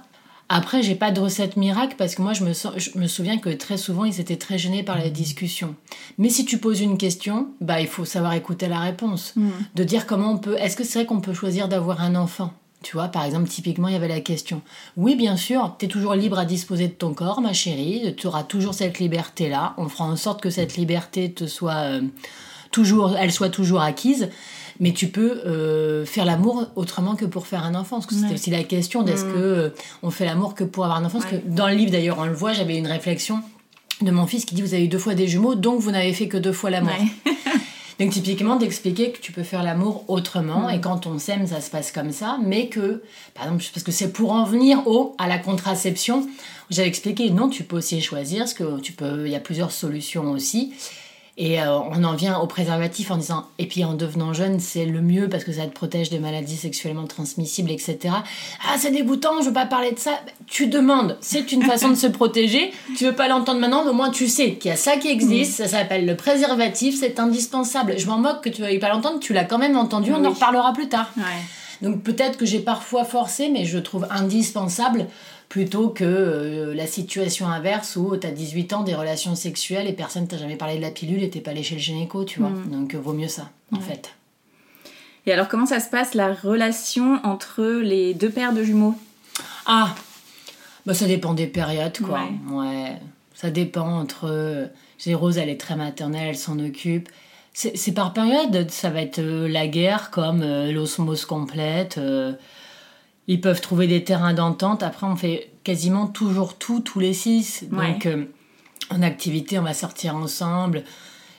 Après, 0.49 0.83
j'ai 0.83 0.95
pas 0.95 1.09
de 1.11 1.19
recette 1.19 1.57
miracle 1.57 1.95
parce 1.97 2.15
que 2.15 2.21
moi, 2.21 2.33
je 2.33 2.43
me, 2.43 2.53
sens- 2.53 2.73
je 2.77 2.97
me 2.99 3.07
souviens 3.07 3.37
que 3.39 3.49
très 3.49 3.77
souvent, 3.77 4.05
ils 4.05 4.19
étaient 4.19 4.35
très 4.35 4.57
gênés 4.57 4.83
par 4.83 4.97
la 4.97 5.09
discussion. 5.09 5.73
Mais 6.17 6.29
si 6.29 6.45
tu 6.45 6.57
poses 6.57 6.81
une 6.81 6.97
question, 6.97 7.47
bah, 7.61 7.81
il 7.81 7.87
faut 7.87 8.05
savoir 8.05 8.33
écouter 8.33 8.67
la 8.67 8.79
réponse. 8.79 9.33
De 9.75 9.83
dire 9.83 10.05
comment 10.05 10.31
on 10.31 10.37
peut. 10.37 10.55
Est-ce 10.59 10.75
que 10.75 10.83
c'est 10.83 10.99
vrai 10.99 11.05
qu'on 11.05 11.21
peut 11.21 11.33
choisir 11.33 11.69
d'avoir 11.69 12.01
un 12.01 12.15
enfant? 12.15 12.53
Tu 12.84 12.97
vois, 12.97 13.07
par 13.07 13.23
exemple, 13.25 13.49
typiquement, 13.49 13.88
il 13.88 13.93
y 13.93 13.97
avait 13.97 14.07
la 14.07 14.19
question. 14.19 14.61
Oui, 14.97 15.15
bien 15.15 15.36
sûr, 15.38 15.75
tu 15.79 15.86
es 15.86 15.88
toujours 15.88 16.13
libre 16.13 16.38
à 16.38 16.45
disposer 16.45 16.88
de 16.88 16.93
ton 16.93 17.13
corps, 17.13 17.41
ma 17.41 17.53
chérie. 17.53 18.13
Tu 18.17 18.27
auras 18.27 18.43
toujours 18.43 18.73
cette 18.75 18.99
liberté-là. 18.99 19.73
On 19.77 19.89
fera 19.89 20.03
en 20.05 20.15
sorte 20.15 20.41
que 20.41 20.49
cette 20.49 20.75
liberté 20.77 21.31
te 21.31 21.47
soit 21.47 21.73
euh, 21.86 22.01
toujours, 22.71 23.15
elle 23.17 23.31
soit 23.31 23.49
toujours 23.49 23.81
acquise. 23.81 24.29
Mais 24.79 24.91
tu 24.91 25.07
peux 25.07 25.41
euh, 25.45 26.03
faire 26.05 26.25
l'amour 26.25 26.65
autrement 26.75 27.15
que 27.15 27.25
pour 27.25 27.45
faire 27.47 27.63
un 27.63 27.75
enfant. 27.75 27.97
Parce 27.97 28.07
que 28.07 28.15
c'était 28.15 28.27
Ouais. 28.27 28.34
aussi 28.34 28.49
la 28.51 28.63
question 28.63 29.03
d'est-ce 29.03 29.23
que 29.23 29.38
euh, 29.38 29.69
on 30.01 30.09
fait 30.09 30.25
l'amour 30.25 30.55
que 30.55 30.63
pour 30.63 30.84
avoir 30.84 30.99
un 30.99 31.05
enfant. 31.05 31.19
Parce 31.19 31.31
Ouais. 31.31 31.41
que 31.41 31.47
dans 31.49 31.67
le 31.67 31.75
livre, 31.75 31.91
d'ailleurs, 31.91 32.17
on 32.19 32.25
le 32.25 32.34
voit, 32.34 32.53
j'avais 32.53 32.75
une 32.77 32.88
réflexion 32.88 33.39
de 34.01 34.09
mon 34.11 34.25
fils 34.25 34.45
qui 34.45 34.55
dit 34.55 34.61
Vous 34.63 34.73
avez 34.73 34.84
eu 34.86 34.88
deux 34.88 34.97
fois 34.97 35.13
des 35.13 35.27
jumeaux, 35.27 35.53
donc 35.55 35.79
vous 35.79 35.91
n'avez 35.91 36.11
fait 36.13 36.27
que 36.27 36.38
deux 36.38 36.51
fois 36.53 36.69
l'amour. 36.71 36.91
Ouais. 36.99 37.31
Donc 37.99 38.11
typiquement 38.11 38.55
d'expliquer 38.55 39.11
que 39.11 39.19
tu 39.19 39.31
peux 39.31 39.43
faire 39.43 39.63
l'amour 39.63 40.05
autrement 40.07 40.69
et 40.69 40.81
quand 40.81 41.05
on 41.05 41.19
s'aime 41.19 41.47
ça 41.47 41.61
se 41.61 41.69
passe 41.69 41.91
comme 41.91 42.11
ça, 42.11 42.37
mais 42.43 42.67
que 42.67 43.03
par 43.33 43.45
exemple 43.45 43.63
parce 43.73 43.83
que 43.83 43.91
c'est 43.91 44.11
pour 44.11 44.31
en 44.31 44.45
venir 44.45 44.87
au 44.87 45.15
à 45.17 45.27
la 45.27 45.37
contraception, 45.37 46.27
j'avais 46.69 46.87
expliqué 46.87 47.29
non 47.29 47.49
tu 47.49 47.63
peux 47.63 47.77
aussi 47.77 48.01
choisir 48.01 48.39
parce 48.39 48.53
que 48.53 48.79
tu 48.79 48.93
peux 48.93 49.25
il 49.27 49.31
y 49.31 49.35
a 49.35 49.39
plusieurs 49.39 49.71
solutions 49.71 50.31
aussi 50.31 50.73
et 51.36 51.59
euh, 51.59 51.79
on 51.79 52.03
en 52.03 52.13
vient 52.13 52.38
au 52.38 52.45
préservatif 52.45 53.09
en 53.09 53.17
disant 53.17 53.47
et 53.57 53.65
puis 53.65 53.84
en 53.84 53.95
devenant 53.95 54.34
jeune 54.34 54.59
c'est 54.59 54.86
le 54.86 55.01
mieux 55.01 55.29
parce 55.29 55.43
que 55.43 55.51
ça 55.51 55.65
te 55.65 55.73
protège 55.73 56.11
des 56.11 56.19
maladies 56.19 56.55
sexuellement 56.55 57.07
transmissibles 57.07 57.71
etc. 57.71 58.13
Ah 58.63 58.75
c'est 58.77 58.91
dégoûtant 58.91 59.41
je 59.41 59.47
veux 59.47 59.53
pas 59.53 59.65
parler 59.65 59.91
de 59.91 59.99
ça. 59.99 60.11
Tu 60.45 60.67
demandes 60.67 61.17
c'est 61.21 61.51
une 61.51 61.63
façon 61.63 61.89
de 61.89 61.95
se 61.95 62.07
protéger. 62.07 62.71
Tu 62.97 63.05
veux 63.05 63.15
pas 63.15 63.27
l'entendre 63.27 63.59
maintenant 63.59 63.84
mais 63.84 63.89
au 63.89 63.93
moins 63.93 64.11
tu 64.11 64.27
sais 64.27 64.53
qu'il 64.55 64.69
y 64.69 64.73
a 64.73 64.77
ça 64.77 64.97
qui 64.97 65.09
existe. 65.09 65.53
Ça 65.53 65.67
s'appelle 65.67 66.05
le 66.05 66.15
préservatif 66.15 66.99
c'est 66.99 67.19
indispensable. 67.19 67.95
Je 67.97 68.05
m'en 68.05 68.19
moque 68.19 68.41
que 68.41 68.49
tu 68.49 68.61
veuilles 68.61 68.79
pas 68.79 68.89
l'entendre 68.89 69.19
tu 69.19 69.34
l'as 69.34 69.45
quand 69.45 69.57
même 69.57 69.75
entendu 69.75 70.13
on 70.13 70.23
en 70.23 70.31
reparlera 70.31 70.71
plus 70.73 70.88
tard. 70.88 71.11
Ouais. 71.17 71.23
Donc 71.84 72.01
peut-être 72.01 72.38
que 72.38 72.45
j'ai 72.45 72.59
parfois 72.59 73.03
forcé, 73.03 73.49
mais 73.49 73.65
je 73.65 73.77
trouve 73.77 74.07
indispensable 74.09 75.07
plutôt 75.54 75.89
que 75.89 76.04
euh, 76.04 76.74
la 76.74 76.88
situation 76.88 77.45
inverse 77.45 77.95
où 77.95 78.18
tu 78.18 78.26
as 78.26 78.32
18 78.32 78.74
ans, 78.74 78.82
des 78.82 78.95
relations 78.95 79.36
sexuelles 79.36 79.88
et 79.88 79.93
personne 79.93 80.28
t'a 80.28 80.36
jamais 80.36 80.56
parlé 80.56 80.78
de 80.78 80.82
la 80.82 80.89
pilule 80.89 81.22
et 81.22 81.30
t'es 81.30 81.41
pas 81.41 81.51
allé 81.51 81.62
chez 81.62 81.76
le 81.76 81.80
gynéco, 81.80 82.26
tu 82.26 82.39
vois. 82.39 82.49
Donc 82.72 82.95
euh, 82.95 82.97
vaut 82.97 83.14
mieux 83.14 83.28
ça, 83.28 83.51
en 83.72 83.80
fait. 83.80 84.16
Et 85.28 85.32
alors, 85.32 85.47
comment 85.47 85.68
ça 85.68 85.80
se 85.80 85.91
passe 85.91 86.16
la 86.16 86.34
relation 86.34 87.20
entre 87.24 87.62
les 87.62 88.16
deux 88.16 88.32
paires 88.32 88.54
de 88.54 88.64
jumeaux? 88.64 88.95
Ah 89.68 89.93
bah 90.88 90.95
ça 90.95 91.06
dépend 91.06 91.36
des 91.36 91.45
périodes, 91.45 91.99
quoi. 91.99 92.22
Ouais. 92.49 92.56
Ouais. 92.56 92.97
Ça 93.36 93.51
dépend 93.51 93.99
entre... 93.99 94.26
euh, 94.32 94.66
j'ai 94.97 95.14
Rose, 95.14 95.38
elle 95.38 95.49
est 95.49 95.60
très 95.60 95.76
maternelle, 95.76 96.30
elle 96.30 96.36
s'en 96.36 96.58
occupe. 96.58 97.10
C'est 97.54 97.78
c'est 97.78 97.91
par 97.91 98.14
période, 98.14 98.72
ça 98.72 98.89
va 98.89 99.04
être 99.04 99.20
euh, 99.20 99.47
la 99.47 99.68
guerre 99.68 100.10
comme 100.10 100.41
euh, 100.41 100.72
l'osmose 100.72 101.26
complète. 101.26 101.99
Ils 103.28 103.39
peuvent 103.41 103.61
trouver 103.61 103.88
des 103.88 104.03
terrains 104.03 104.34
d'entente. 104.34 104.84
Après, 104.84 105.05
on 105.07 105.15
fait 105.15 105.49
quasiment 105.63 106.07
toujours 106.07 106.57
tout, 106.57 106.80
tous 106.82 106.99
les 106.99 107.13
six. 107.13 107.65
Donc, 107.71 108.05
euh, 108.05 108.26
en 108.89 109.01
activité, 109.01 109.57
on 109.59 109.63
va 109.63 109.74
sortir 109.74 110.15
ensemble. 110.15 110.84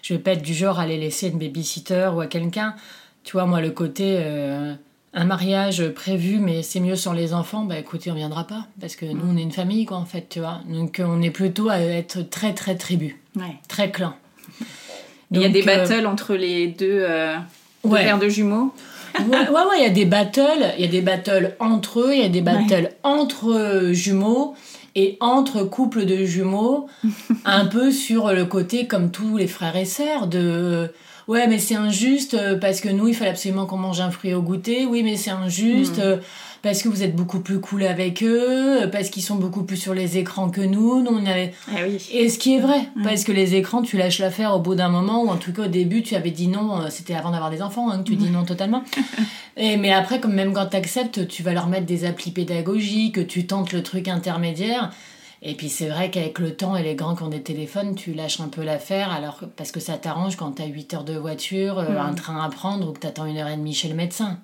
Je 0.02 0.14
vais 0.14 0.20
pas 0.20 0.32
être 0.32 0.42
du 0.42 0.54
genre 0.54 0.78
à 0.80 0.86
les 0.86 0.98
laisser 0.98 1.28
une 1.28 1.38
babysitter 1.38 2.10
ou 2.14 2.20
à 2.20 2.26
quelqu'un. 2.26 2.74
Tu 3.22 3.32
vois, 3.32 3.46
moi, 3.46 3.60
le 3.60 3.70
côté 3.70 4.16
euh, 4.18 4.74
un 5.14 5.24
mariage 5.24 5.86
prévu, 5.90 6.38
mais 6.38 6.62
c'est 6.62 6.80
mieux 6.80 6.96
sans 6.96 7.12
les 7.12 7.32
enfants, 7.32 7.64
bah 7.64 7.78
écoutez, 7.78 8.10
on 8.10 8.14
viendra 8.14 8.46
pas. 8.46 8.66
Parce 8.80 8.96
que 8.96 9.06
nous, 9.06 9.24
on 9.30 9.36
est 9.36 9.42
une 9.42 9.52
famille, 9.52 9.84
quoi, 9.86 9.96
en 9.98 10.04
fait, 10.06 10.26
tu 10.28 10.40
vois. 10.40 10.60
Donc, 10.68 11.00
on 11.04 11.22
est 11.22 11.30
plutôt 11.30 11.68
à 11.68 11.78
être 11.78 12.22
très, 12.22 12.52
très 12.54 12.76
tribu, 12.76 13.20
Ouais. 13.36 13.56
très 13.68 13.90
clan. 13.90 14.14
Il 15.30 15.40
y 15.40 15.44
a 15.44 15.48
des 15.48 15.62
euh, 15.62 15.64
battles 15.66 16.06
entre 16.06 16.34
les 16.34 16.66
deux, 16.68 17.06
deux 17.06 17.90
Ouais. 17.90 18.04
paires 18.04 18.18
de 18.18 18.28
jumeaux? 18.28 18.74
Ouais, 19.20 19.48
ouais, 19.48 19.50
ouais, 19.50 19.78
il 19.78 19.82
y 19.82 19.86
a 19.86 19.90
des 19.90 20.04
battles, 20.04 20.74
il 20.78 20.84
y 20.84 20.88
a 20.88 20.90
des 20.90 21.00
battles 21.00 21.56
entre 21.60 22.00
eux, 22.00 22.14
il 22.14 22.20
y 22.20 22.24
a 22.24 22.28
des 22.28 22.40
battles 22.40 22.90
entre 23.02 23.52
euh, 23.52 23.92
jumeaux 23.92 24.54
et 24.94 25.16
entre 25.20 25.64
couples 25.64 26.04
de 26.04 26.24
jumeaux, 26.24 26.86
un 27.44 27.66
peu 27.66 27.90
sur 27.90 28.32
le 28.32 28.44
côté 28.44 28.86
comme 28.86 29.10
tous 29.10 29.36
les 29.36 29.46
frères 29.46 29.76
et 29.76 29.84
sœurs 29.84 30.26
de 30.26 30.38
euh, 30.38 30.86
ouais 31.28 31.46
mais 31.46 31.58
c'est 31.58 31.74
injuste 31.74 32.34
euh, 32.34 32.58
parce 32.58 32.80
que 32.80 32.88
nous 32.88 33.08
il 33.08 33.14
fallait 33.14 33.30
absolument 33.30 33.66
qu'on 33.66 33.76
mange 33.76 34.00
un 34.00 34.10
fruit 34.10 34.34
au 34.34 34.42
goûter, 34.42 34.86
oui 34.86 35.02
mais 35.02 35.16
c'est 35.16 35.30
injuste 35.30 35.98
euh, 35.98 36.18
parce 36.64 36.82
que 36.82 36.88
vous 36.88 37.04
êtes 37.04 37.14
beaucoup 37.14 37.38
plus 37.38 37.60
cool 37.60 37.84
avec 37.84 38.24
eux, 38.24 38.88
parce 38.90 39.08
qu'ils 39.10 39.22
sont 39.22 39.36
beaucoup 39.36 39.62
plus 39.62 39.76
sur 39.76 39.94
les 39.94 40.18
écrans 40.18 40.48
que 40.50 40.60
nous, 40.62 41.00
nous 41.02 41.10
on 41.12 41.24
avait 41.26 41.52
Ah 41.68 41.80
oui. 41.86 42.04
et 42.12 42.28
ce 42.28 42.38
qui 42.38 42.54
est 42.56 42.60
vrai, 42.60 42.88
parce 43.04 43.22
que 43.22 43.30
les 43.30 43.54
écrans, 43.54 43.82
tu 43.82 43.96
lâches 43.96 44.18
l'affaire 44.18 44.54
au 44.56 44.58
bout 44.60 44.74
d'un 44.74 44.88
moment, 44.88 45.22
ou 45.22 45.28
en 45.28 45.36
tout 45.36 45.52
cas 45.52 45.62
au 45.66 45.68
début, 45.68 46.02
tu 46.02 46.16
avais 46.16 46.32
dit 46.32 46.48
non, 46.48 46.80
euh, 46.80 46.86
c'était 46.90 47.14
avant 47.14 47.30
d'avoir 47.30 47.50
des 47.50 47.62
enfants, 47.62 47.90
hein, 47.90 47.98
que 47.98 48.04
tu 48.04 48.16
dis 48.16 48.30
non 48.30 48.44
totalement. 48.44 48.82
Et, 49.56 49.76
mais 49.76 49.92
après, 49.92 50.18
comme 50.18 50.34
même 50.34 50.52
quand 50.52 50.66
tu 50.66 50.76
acceptes, 50.76 51.28
tu 51.28 51.44
vas 51.44 51.52
leur 51.52 51.68
mettre 51.68 51.86
des 51.86 52.04
applis 52.06 52.32
pédagogiques, 52.32 53.26
tu 53.28 53.46
tentes 53.46 53.72
le 53.72 53.84
truc 53.84 54.08
intermédiaire. 54.08 54.90
Et 55.42 55.54
puis 55.54 55.68
c'est 55.68 55.88
vrai 55.88 56.10
qu'avec 56.10 56.38
le 56.38 56.56
temps 56.56 56.74
et 56.74 56.82
les 56.82 56.94
grands 56.94 57.14
qui 57.14 57.22
ont 57.22 57.28
des 57.28 57.42
téléphones, 57.42 57.94
tu 57.94 58.14
lâches 58.14 58.40
un 58.40 58.48
peu 58.48 58.62
l'affaire, 58.64 59.12
alors 59.12 59.38
que- 59.38 59.44
parce 59.44 59.70
que 59.72 59.78
ça 59.78 59.98
t'arrange 59.98 60.36
quand 60.36 60.52
t'as 60.52 60.64
8 60.64 60.94
heures 60.94 61.04
de 61.04 61.16
voiture, 61.18 61.78
euh, 61.78 61.98
un 62.00 62.14
train 62.14 62.42
à 62.42 62.48
prendre, 62.48 62.88
ou 62.88 62.92
que 62.92 63.00
t'attends 63.00 63.26
une 63.26 63.36
heure 63.36 63.48
et 63.48 63.56
demie 63.56 63.74
chez 63.74 63.88
le 63.88 63.94
médecin. 63.94 64.38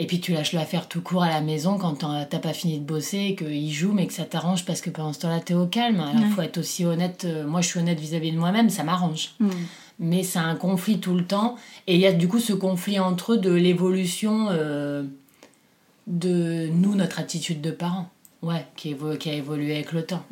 Et 0.00 0.06
puis 0.06 0.20
tu 0.20 0.32
lâches 0.32 0.52
l'affaire 0.52 0.86
tout 0.88 1.00
court 1.02 1.24
à 1.24 1.28
la 1.28 1.40
maison 1.40 1.76
quand 1.76 1.94
t'as 2.30 2.38
pas 2.38 2.52
fini 2.52 2.78
de 2.78 2.84
bosser 2.84 3.18
et 3.18 3.34
qu'ils 3.34 3.72
jouent, 3.72 3.92
mais 3.92 4.06
que 4.06 4.12
ça 4.12 4.24
t'arrange 4.24 4.64
parce 4.64 4.80
que 4.80 4.90
pendant 4.90 5.12
ce 5.12 5.18
temps-là, 5.18 5.40
t'es 5.40 5.54
au 5.54 5.66
calme. 5.66 5.98
Alors 6.00 6.14
il 6.14 6.30
faut 6.30 6.42
être 6.42 6.58
aussi 6.58 6.84
honnête. 6.84 7.24
euh, 7.24 7.44
moi, 7.46 7.60
je 7.62 7.66
suis 7.68 7.80
honnête 7.80 7.98
vis-à-vis 7.98 8.30
de 8.30 8.38
moi-même, 8.38 8.70
ça 8.70 8.84
m'arrange. 8.84 9.30
Mais 9.98 10.22
c'est 10.22 10.38
un 10.38 10.54
conflit 10.54 11.00
tout 11.00 11.14
le 11.14 11.24
temps. 11.24 11.56
Et 11.88 11.96
il 11.96 12.00
y 12.00 12.06
a 12.06 12.12
du 12.12 12.28
coup 12.28 12.38
ce 12.38 12.52
conflit 12.52 13.00
entre 13.00 13.32
eux 13.32 13.38
de 13.38 13.50
l'évolution 13.50 14.46
euh, 14.50 15.02
de 16.06 16.68
nous, 16.68 16.94
notre 16.94 17.18
attitude 17.18 17.60
de 17.60 17.70
parents. 17.70 18.08
Ouais, 18.40 18.64
qui, 18.76 18.94
évo- 18.94 19.18
qui 19.18 19.30
a 19.30 19.34
évolué 19.34 19.74
avec 19.74 19.92
le 19.92 20.04
temps. 20.06 20.22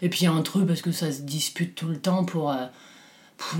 Et 0.00 0.08
puis 0.08 0.28
entre 0.28 0.60
eux, 0.60 0.66
parce 0.66 0.82
que 0.82 0.92
ça 0.92 1.10
se 1.10 1.22
dispute 1.22 1.74
tout 1.74 1.88
le 1.88 1.98
temps 1.98 2.24
pour. 2.24 2.50
euh, 2.52 2.66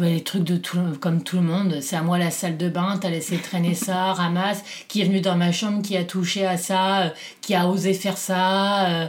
les 0.00 0.22
trucs 0.22 0.44
de 0.44 0.56
tout, 0.56 0.78
comme 1.00 1.22
tout 1.22 1.36
le 1.36 1.42
monde, 1.42 1.78
c'est 1.82 1.96
à 1.96 2.02
moi 2.02 2.18
la 2.18 2.30
salle 2.30 2.56
de 2.56 2.68
bain, 2.68 2.98
t'as 3.00 3.10
laissé 3.10 3.36
traîner 3.36 3.74
ça, 3.74 4.12
ramasse, 4.14 4.62
qui 4.88 5.00
est 5.00 5.04
venu 5.04 5.20
dans 5.20 5.36
ma 5.36 5.52
chambre, 5.52 5.82
qui 5.82 5.96
a 5.96 6.04
touché 6.04 6.46
à 6.46 6.56
ça, 6.56 7.00
euh, 7.02 7.08
qui 7.42 7.54
a 7.54 7.66
osé 7.68 7.92
faire 7.94 8.16
ça. 8.16 8.86
euh, 8.88 9.06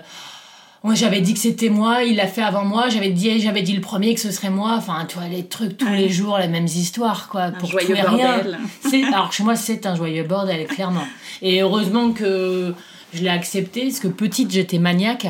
moi 0.83 0.93
j'avais 0.93 1.21
dit 1.21 1.33
que 1.33 1.39
c'était 1.39 1.69
moi, 1.69 2.03
il 2.03 2.15
l'a 2.17 2.27
fait 2.27 2.43
avant 2.43 2.63
moi, 2.63 2.87
j'avais 2.89 3.09
dit, 3.09 3.39
j'avais 3.41 3.61
dit 3.63 3.73
le 3.73 3.81
premier 3.81 4.13
que 4.13 4.19
ce 4.21 4.31
serait 4.31 4.49
moi, 4.51 4.75
enfin 4.77 5.05
tu 5.09 5.17
vois 5.17 5.27
les 5.27 5.45
trucs 5.45 5.77
tous 5.77 5.87
les 5.89 6.09
jours, 6.09 6.37
les 6.37 6.47
mêmes 6.47 6.65
histoires 6.67 7.27
quoi, 7.29 7.49
pour 7.51 7.69
joyeux 7.69 7.87
tout 7.87 7.93
et 7.95 8.01
rien. 8.01 8.33
bordel. 8.35 8.59
C'est- 8.89 9.03
Alors 9.05 9.33
chez 9.33 9.43
moi 9.43 9.55
c'est 9.55 9.85
un 9.85 9.95
joyeux 9.95 10.23
bordel 10.23 10.65
clairement. 10.67 11.07
Et 11.41 11.61
heureusement 11.61 12.11
que 12.11 12.73
je 13.13 13.21
l'ai 13.23 13.29
accepté, 13.29 13.85
parce 13.85 13.99
que 13.99 14.07
petite 14.07 14.51
j'étais 14.51 14.79
maniaque. 14.79 15.27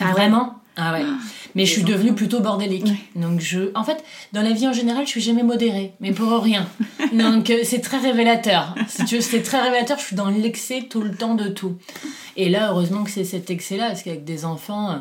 Ah 0.00 0.06
ouais 0.06 0.12
Vraiment 0.12 0.54
Ah 0.76 0.92
ouais. 0.94 1.04
Mais 1.54 1.66
je 1.66 1.72
suis 1.72 1.82
devenue 1.82 2.14
plutôt 2.14 2.40
bordélique. 2.40 2.86
Donc 3.14 3.40
je, 3.40 3.70
en 3.74 3.84
fait, 3.84 4.02
dans 4.32 4.42
la 4.42 4.52
vie 4.52 4.66
en 4.66 4.72
général, 4.72 5.04
je 5.04 5.10
suis 5.10 5.20
jamais 5.20 5.42
modérée, 5.42 5.92
mais 6.00 6.12
pour 6.12 6.30
rien. 6.42 6.66
Donc 7.12 7.50
euh, 7.50 7.60
c'est 7.64 7.80
très 7.80 7.98
révélateur. 7.98 8.74
Si 8.88 9.04
tu 9.04 9.16
veux, 9.16 9.20
c'est 9.20 9.42
très 9.42 9.60
révélateur. 9.60 9.98
Je 9.98 10.04
suis 10.04 10.16
dans 10.16 10.30
l'excès 10.30 10.86
tout 10.88 11.02
le 11.02 11.14
temps 11.14 11.34
de 11.34 11.48
tout. 11.48 11.76
Et 12.36 12.48
là, 12.48 12.70
heureusement 12.70 13.04
que 13.04 13.10
c'est 13.10 13.24
cet 13.24 13.50
excès-là, 13.50 13.88
parce 13.88 14.02
qu'avec 14.02 14.24
des 14.24 14.44
enfants, 14.44 14.90
euh, 14.90 14.96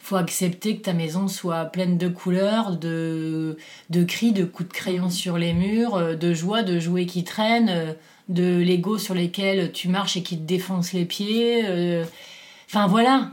faut 0.00 0.16
accepter 0.16 0.76
que 0.76 0.82
ta 0.82 0.92
maison 0.92 1.28
soit 1.28 1.64
pleine 1.66 1.96
de 1.96 2.08
couleurs, 2.08 2.76
de, 2.76 3.56
de 3.88 4.04
cris, 4.04 4.32
de 4.32 4.44
coups 4.44 4.68
de 4.68 4.74
crayon 4.74 5.08
sur 5.08 5.38
les 5.38 5.54
murs, 5.54 5.94
euh, 5.94 6.14
de 6.14 6.34
joie, 6.34 6.62
de 6.62 6.78
jouets 6.78 7.06
qui 7.06 7.24
traînent, 7.24 7.96
de 8.28 8.62
Lego 8.62 8.98
sur 8.98 9.14
lesquels 9.14 9.72
tu 9.72 9.88
marches 9.88 10.16
et 10.16 10.22
qui 10.22 10.36
te 10.36 10.42
défoncent 10.42 10.92
les 10.92 11.04
pieds. 11.04 11.62
Enfin 12.68 12.86
voilà. 12.86 13.30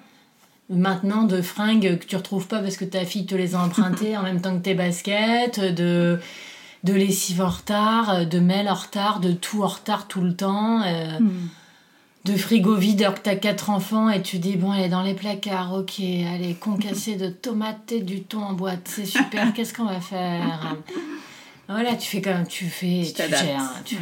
Maintenant 0.71 1.23
de 1.23 1.41
fringues 1.41 1.99
que 1.99 2.05
tu 2.05 2.15
retrouves 2.15 2.47
pas 2.47 2.59
parce 2.59 2.77
que 2.77 2.85
ta 2.85 3.05
fille 3.05 3.25
te 3.25 3.35
les 3.35 3.55
a 3.55 3.59
empruntées 3.63 4.15
en 4.17 4.23
même 4.23 4.41
temps 4.41 4.57
que 4.57 4.63
tes 4.63 4.73
baskets, 4.73 5.59
de 5.59 6.19
de 6.83 6.93
lessive 6.93 7.41
en 7.43 7.49
retard, 7.49 8.25
de 8.25 8.39
mail 8.39 8.67
en 8.67 8.73
retard, 8.73 9.19
de 9.19 9.33
tout 9.33 9.61
en 9.61 9.67
retard 9.67 10.07
tout 10.07 10.21
le 10.21 10.35
temps. 10.35 10.81
euh, 10.83 11.19
de 12.23 12.35
frigo 12.37 12.75
vide 12.75 13.01
alors 13.01 13.15
que 13.15 13.21
t'as 13.21 13.35
quatre 13.35 13.71
enfants 13.71 14.07
et 14.09 14.21
tu 14.21 14.37
dis 14.37 14.55
bon 14.55 14.71
elle 14.73 14.83
est 14.83 14.89
dans 14.89 15.01
les 15.01 15.15
placards 15.15 15.73
ok 15.73 15.99
allez 15.99 16.53
concassé 16.59 17.15
de 17.15 17.29
tomates 17.29 17.91
et 17.91 18.01
du 18.01 18.21
thon 18.21 18.41
en 18.43 18.53
boîte 18.53 18.81
c'est 18.85 19.05
super 19.07 19.53
qu'est-ce 19.55 19.73
qu'on 19.73 19.85
va 19.85 19.99
faire? 19.99 20.75
Voilà 21.67 21.95
tu 21.95 22.07
fais 22.07 22.21
comme 22.21 22.45
tu 22.45 22.65
fais 22.65 23.03
Tu 23.07 23.13
tu, 23.23 23.29
gères 23.29 23.73
tu 23.85 23.97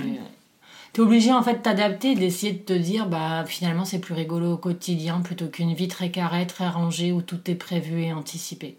es 1.00 1.04
obligé 1.04 1.34
en 1.34 1.42
fait 1.44 1.54
de 1.56 1.60
t'adapter 1.60 2.16
d'essayer 2.16 2.54
de 2.54 2.60
te 2.60 2.74
dire 2.74 3.08
bah 3.08 3.44
finalement 3.48 3.86
c'est 3.86 4.00
plus 4.00 4.14
rigolo 4.14 4.54
au 4.54 4.58
quotidien 4.58 5.22
plutôt 5.22 5.48
qu'une 5.48 5.74
vie 5.74 5.88
très 5.88 6.12
carrée 6.12 6.46
très 6.48 6.68
rangée 6.70 7.12
où 7.12 7.22
tout 7.22 7.40
est 7.50 7.56
prévu 7.56 8.02
et 8.04 8.14
anticipé 8.14 8.78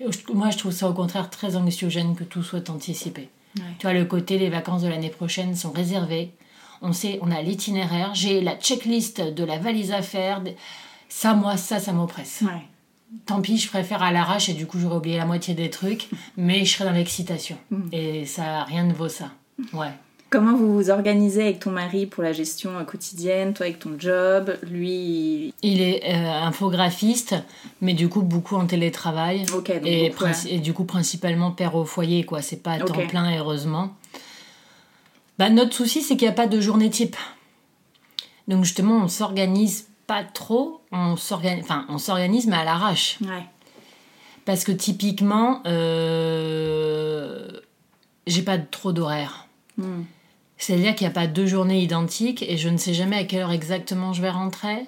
Et 0.00 0.04
je- 0.12 0.32
moi 0.34 0.50
je 0.50 0.58
trouve 0.58 0.72
ça 0.72 0.88
au 0.88 0.92
contraire 0.94 1.30
très 1.30 1.56
anxiogène 1.56 2.14
que 2.14 2.24
tout 2.24 2.42
soit 2.42 2.68
anticipé 2.70 3.28
tu 3.78 3.86
vois, 3.86 3.94
le 3.94 4.04
côté 4.04 4.36
les 4.38 4.50
vacances 4.50 4.82
de 4.82 4.88
l'année 4.88 5.08
prochaine 5.08 5.56
sont 5.56 5.70
réservées. 5.72 6.30
On 6.82 6.92
sait, 6.92 7.18
on 7.22 7.30
a 7.30 7.40
l'itinéraire, 7.40 8.14
j'ai 8.14 8.42
la 8.42 8.54
checklist 8.54 9.22
de 9.22 9.44
la 9.44 9.56
valise 9.56 9.92
à 9.92 10.02
faire. 10.02 10.42
Ça, 11.08 11.32
moi, 11.32 11.56
ça, 11.56 11.80
ça 11.80 11.94
m'oppresse. 11.94 12.42
Ouais. 12.44 12.60
Tant 13.24 13.40
pis, 13.40 13.56
je 13.56 13.68
préfère 13.68 14.02
à 14.02 14.12
l'arrache 14.12 14.50
et 14.50 14.52
du 14.52 14.66
coup, 14.66 14.78
j'aurais 14.78 14.96
oublié 14.96 15.16
la 15.16 15.24
moitié 15.24 15.54
des 15.54 15.70
trucs, 15.70 16.08
mais 16.36 16.66
je 16.66 16.72
serais 16.74 16.84
dans 16.84 16.92
l'excitation. 16.94 17.56
Et 17.92 18.26
ça, 18.26 18.64
rien 18.64 18.84
ne 18.84 18.92
vaut 18.92 19.08
ça. 19.08 19.30
Ouais. 19.72 19.92
Comment 20.28 20.56
vous 20.56 20.74
vous 20.74 20.90
organisez 20.90 21.42
avec 21.42 21.60
ton 21.60 21.70
mari 21.70 22.06
pour 22.06 22.22
la 22.24 22.32
gestion 22.32 22.76
euh, 22.78 22.82
quotidienne, 22.82 23.54
toi 23.54 23.66
avec 23.66 23.78
ton 23.78 23.92
job, 23.98 24.56
lui 24.64 25.54
Il 25.62 25.80
est 25.80 26.02
euh, 26.04 26.42
infographiste, 26.42 27.36
mais 27.80 27.94
du 27.94 28.08
coup, 28.08 28.22
beaucoup 28.22 28.56
en 28.56 28.66
télétravail. 28.66 29.44
Donc 29.44 29.70
et, 29.70 30.10
beaucoup, 30.10 30.24
princi- 30.24 30.46
ouais. 30.46 30.54
et 30.54 30.58
du 30.58 30.72
coup, 30.72 30.84
principalement 30.84 31.52
père 31.52 31.76
au 31.76 31.84
foyer, 31.84 32.24
quoi. 32.24 32.42
C'est 32.42 32.56
pas 32.62 32.72
à 32.72 32.78
temps 32.80 33.06
plein, 33.06 33.38
heureusement. 33.38 33.94
Bah, 35.38 35.48
notre 35.48 35.74
souci, 35.74 36.02
c'est 36.02 36.16
qu'il 36.16 36.26
n'y 36.26 36.32
a 36.32 36.36
pas 36.36 36.48
de 36.48 36.60
journée 36.60 36.90
type. 36.90 37.16
Donc, 38.48 38.64
justement, 38.64 38.96
on 39.04 39.08
s'organise 39.08 39.86
pas 40.08 40.24
trop. 40.24 40.80
On 40.90 41.16
s'organise, 41.16 41.62
enfin, 41.62 41.84
on 41.88 41.98
s'organise, 41.98 42.46
mais 42.48 42.56
à 42.56 42.64
l'arrache. 42.64 43.18
Ouais. 43.22 43.44
Parce 44.44 44.64
que 44.64 44.72
typiquement, 44.72 45.62
euh, 45.66 47.48
j'ai 48.26 48.42
pas 48.42 48.58
trop 48.58 48.92
d'horaire. 48.92 49.46
Hmm. 49.76 50.02
C'est-à-dire 50.58 50.94
qu'il 50.94 51.06
n'y 51.06 51.10
a 51.10 51.14
pas 51.14 51.26
deux 51.26 51.46
journées 51.46 51.82
identiques 51.82 52.42
et 52.42 52.56
je 52.56 52.68
ne 52.68 52.76
sais 52.76 52.94
jamais 52.94 53.16
à 53.16 53.24
quelle 53.24 53.42
heure 53.42 53.52
exactement 53.52 54.12
je 54.12 54.22
vais 54.22 54.30
rentrer. 54.30 54.86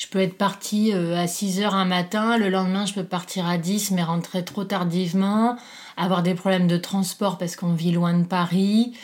Je 0.00 0.06
peux 0.06 0.20
être 0.20 0.38
partie 0.38 0.94
euh, 0.94 1.14
à 1.14 1.26
6 1.26 1.60
heures 1.60 1.74
un 1.74 1.84
matin, 1.84 2.38
le 2.38 2.48
lendemain 2.48 2.86
je 2.86 2.94
peux 2.94 3.04
partir 3.04 3.46
à 3.46 3.58
10 3.58 3.90
mais 3.90 4.02
rentrer 4.02 4.42
trop 4.42 4.64
tardivement, 4.64 5.58
avoir 5.98 6.22
des 6.22 6.32
problèmes 6.32 6.66
de 6.66 6.78
transport 6.78 7.36
parce 7.36 7.54
qu'on 7.54 7.74
vit 7.74 7.92
loin 7.92 8.14
de 8.14 8.24
Paris, 8.24 8.94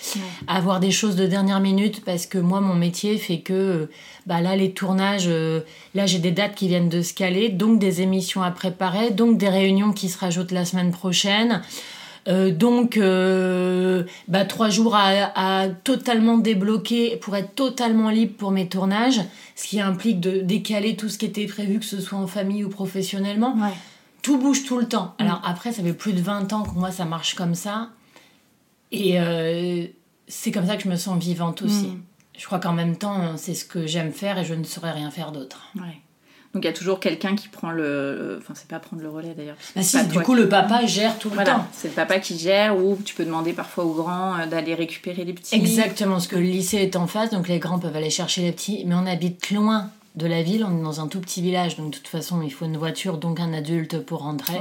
avoir 0.46 0.80
des 0.80 0.90
choses 0.90 1.14
de 1.14 1.26
dernière 1.26 1.60
minute 1.60 2.02
parce 2.02 2.24
que 2.24 2.38
moi 2.38 2.62
mon 2.62 2.74
métier 2.74 3.18
fait 3.18 3.40
que 3.40 3.52
euh, 3.52 3.90
bah 4.24 4.40
là 4.40 4.56
les 4.56 4.72
tournages, 4.72 5.26
euh, 5.28 5.60
là 5.94 6.06
j'ai 6.06 6.18
des 6.18 6.30
dates 6.30 6.54
qui 6.54 6.66
viennent 6.66 6.88
de 6.88 7.02
se 7.02 7.12
caler, 7.12 7.50
donc 7.50 7.78
des 7.78 8.00
émissions 8.00 8.42
à 8.42 8.50
préparer, 8.50 9.10
donc 9.10 9.36
des 9.36 9.50
réunions 9.50 9.92
qui 9.92 10.08
se 10.08 10.18
rajoutent 10.18 10.52
la 10.52 10.64
semaine 10.64 10.92
prochaine. 10.92 11.60
Euh, 12.28 12.50
donc, 12.50 12.96
euh, 12.96 14.04
bah, 14.28 14.44
trois 14.44 14.68
jours 14.68 14.96
à, 14.96 15.10
à 15.34 15.68
totalement 15.68 16.38
débloquer 16.38 17.16
pour 17.16 17.36
être 17.36 17.54
totalement 17.54 18.10
libre 18.10 18.34
pour 18.36 18.50
mes 18.50 18.68
tournages, 18.68 19.20
ce 19.54 19.66
qui 19.66 19.80
implique 19.80 20.20
de 20.20 20.40
décaler 20.40 20.96
tout 20.96 21.08
ce 21.08 21.18
qui 21.18 21.26
était 21.26 21.46
prévu, 21.46 21.78
que 21.78 21.84
ce 21.84 22.00
soit 22.00 22.18
en 22.18 22.26
famille 22.26 22.64
ou 22.64 22.68
professionnellement. 22.68 23.54
Ouais. 23.56 23.74
Tout 24.22 24.38
bouge 24.38 24.64
tout 24.64 24.78
le 24.78 24.88
temps. 24.88 25.14
Alors 25.18 25.40
après, 25.44 25.72
ça 25.72 25.82
fait 25.82 25.92
plus 25.92 26.12
de 26.12 26.20
20 26.20 26.52
ans 26.52 26.62
que 26.62 26.74
moi, 26.74 26.90
ça 26.90 27.04
marche 27.04 27.34
comme 27.34 27.54
ça. 27.54 27.90
Et 28.90 29.20
euh, 29.20 29.86
c'est 30.26 30.50
comme 30.50 30.66
ça 30.66 30.76
que 30.76 30.82
je 30.82 30.88
me 30.88 30.96
sens 30.96 31.18
vivante 31.22 31.62
aussi. 31.62 31.88
Mm. 31.88 32.02
Je 32.36 32.44
crois 32.44 32.58
qu'en 32.58 32.72
même 32.72 32.96
temps, 32.96 33.36
c'est 33.36 33.54
ce 33.54 33.64
que 33.64 33.86
j'aime 33.86 34.12
faire 34.12 34.38
et 34.38 34.44
je 34.44 34.54
ne 34.54 34.64
saurais 34.64 34.92
rien 34.92 35.10
faire 35.10 35.32
d'autre. 35.32 35.70
Ouais. 35.76 36.00
Donc 36.56 36.64
il 36.64 36.68
y 36.68 36.70
a 36.70 36.72
toujours 36.72 37.00
quelqu'un 37.00 37.36
qui 37.36 37.48
prend 37.48 37.70
le. 37.70 38.38
Enfin, 38.40 38.54
c'est 38.56 38.66
pas 38.66 38.78
prendre 38.78 39.02
le 39.02 39.10
relais 39.10 39.34
d'ailleurs. 39.36 39.56
Bah 39.74 39.82
si, 39.82 40.02
du 40.06 40.20
coup, 40.20 40.34
qui- 40.34 40.40
le 40.40 40.48
papa 40.48 40.86
gère 40.86 41.18
tout 41.18 41.28
le 41.28 41.34
Voilà, 41.34 41.50
temps. 41.56 41.66
c'est 41.74 41.88
le 41.88 41.94
papa 41.94 42.18
qui 42.18 42.38
gère 42.38 42.78
ou 42.78 42.96
tu 43.04 43.14
peux 43.14 43.26
demander 43.26 43.52
parfois 43.52 43.84
aux 43.84 43.92
grands 43.92 44.38
euh, 44.38 44.46
d'aller 44.46 44.74
récupérer 44.74 45.24
les 45.26 45.34
petits. 45.34 45.54
Exactement, 45.54 46.12
parce 46.14 46.28
que 46.28 46.36
le 46.36 46.42
lycée 46.46 46.78
est 46.78 46.96
en 46.96 47.06
face, 47.06 47.28
donc 47.28 47.46
les 47.46 47.58
grands 47.58 47.78
peuvent 47.78 47.94
aller 47.94 48.08
chercher 48.08 48.40
les 48.40 48.52
petits, 48.52 48.84
mais 48.86 48.94
on 48.94 49.04
habite 49.06 49.50
loin 49.50 49.90
de 50.14 50.26
la 50.26 50.42
ville, 50.42 50.64
on 50.66 50.78
est 50.78 50.82
dans 50.82 51.02
un 51.02 51.08
tout 51.08 51.20
petit 51.20 51.42
village, 51.42 51.76
donc 51.76 51.90
de 51.90 51.96
toute 51.98 52.08
façon 52.08 52.40
il 52.40 52.50
faut 52.50 52.64
une 52.64 52.78
voiture, 52.78 53.18
donc 53.18 53.38
un 53.38 53.52
adulte 53.52 53.98
pour 54.00 54.20
rentrer, 54.20 54.54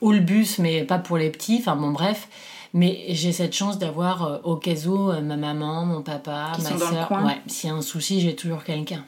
ou 0.00 0.12
le 0.12 0.20
bus, 0.20 0.58
mais 0.60 0.84
pas 0.84 0.98
pour 0.98 1.16
les 1.18 1.30
petits, 1.30 1.56
enfin 1.58 1.74
bon 1.74 1.90
bref. 1.90 2.28
Mais 2.72 3.04
j'ai 3.10 3.32
cette 3.32 3.52
chance 3.54 3.78
d'avoir 3.78 4.22
euh, 4.24 4.38
au 4.44 4.56
cas 4.56 4.74
où 4.86 5.10
euh, 5.10 5.20
ma 5.20 5.36
maman, 5.36 5.86
mon 5.86 6.02
papa, 6.02 6.52
Qui 6.54 6.62
ma 6.62 6.68
sont 6.70 6.76
dans 6.76 6.88
le 6.90 6.94
soeur. 6.96 7.08
coin. 7.08 7.24
Ouais, 7.26 7.38
s'il 7.48 7.70
y 7.70 7.72
a 7.72 7.76
un 7.76 7.82
souci, 7.82 8.20
j'ai 8.20 8.34
toujours 8.36 8.62
quelqu'un. 8.64 9.04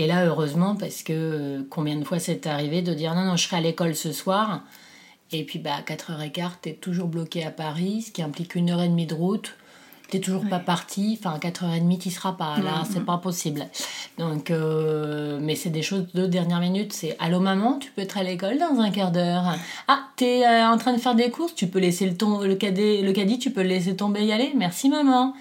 Et 0.00 0.06
là, 0.06 0.24
heureusement, 0.24 0.76
parce 0.76 1.02
que 1.02 1.12
euh, 1.12 1.62
combien 1.68 1.94
de 1.96 2.04
fois 2.04 2.18
c'est 2.18 2.46
arrivé 2.46 2.80
de 2.80 2.94
dire 2.94 3.14
non, 3.14 3.22
non, 3.22 3.36
je 3.36 3.44
serai 3.44 3.58
à 3.58 3.60
l'école 3.60 3.94
ce 3.94 4.12
soir. 4.12 4.62
Et 5.30 5.44
puis, 5.44 5.58
bah, 5.58 5.72
à 5.78 5.82
4h15, 5.82 6.52
t'es 6.62 6.72
toujours 6.72 7.06
bloqué 7.06 7.44
à 7.44 7.50
Paris, 7.50 8.04
ce 8.06 8.10
qui 8.10 8.22
implique 8.22 8.54
une 8.54 8.70
heure 8.70 8.80
et 8.80 8.88
demie 8.88 9.04
de 9.04 9.12
route. 9.12 9.56
T'es 10.08 10.20
toujours 10.20 10.48
pas 10.48 10.58
parti. 10.58 11.18
Enfin, 11.20 11.34
à 11.34 11.38
4h30, 11.38 11.98
t'y 11.98 12.10
seras 12.10 12.32
pas. 12.32 12.56
Là, 12.60 12.84
c'est 12.90 13.04
pas 13.04 13.18
possible. 13.18 13.66
Donc, 14.16 14.50
euh, 14.50 15.38
mais 15.42 15.54
c'est 15.54 15.68
des 15.68 15.82
choses 15.82 16.06
de 16.14 16.24
dernière 16.24 16.60
minute. 16.60 16.94
C'est 16.94 17.14
Allô, 17.18 17.38
maman, 17.38 17.74
tu 17.78 17.90
peux 17.90 18.00
être 18.00 18.16
à 18.16 18.22
l'école 18.22 18.56
dans 18.56 18.80
un 18.80 18.90
quart 18.90 19.12
d'heure? 19.12 19.54
Ah, 19.86 20.08
t'es 20.16 20.46
euh, 20.46 20.66
en 20.66 20.78
train 20.78 20.94
de 20.94 20.98
faire 20.98 21.14
des 21.14 21.28
courses, 21.28 21.54
tu 21.54 21.66
peux 21.66 21.78
laisser 21.78 22.06
le, 22.06 22.16
ton, 22.16 22.40
le, 22.40 22.54
cadet, 22.54 23.02
le 23.02 23.12
caddie, 23.12 23.38
tu 23.38 23.50
peux 23.50 23.62
le 23.62 23.68
laisser 23.68 23.94
tomber 23.94 24.22
et 24.22 24.24
y 24.24 24.32
aller? 24.32 24.50
Merci, 24.56 24.88
maman. 24.88 25.34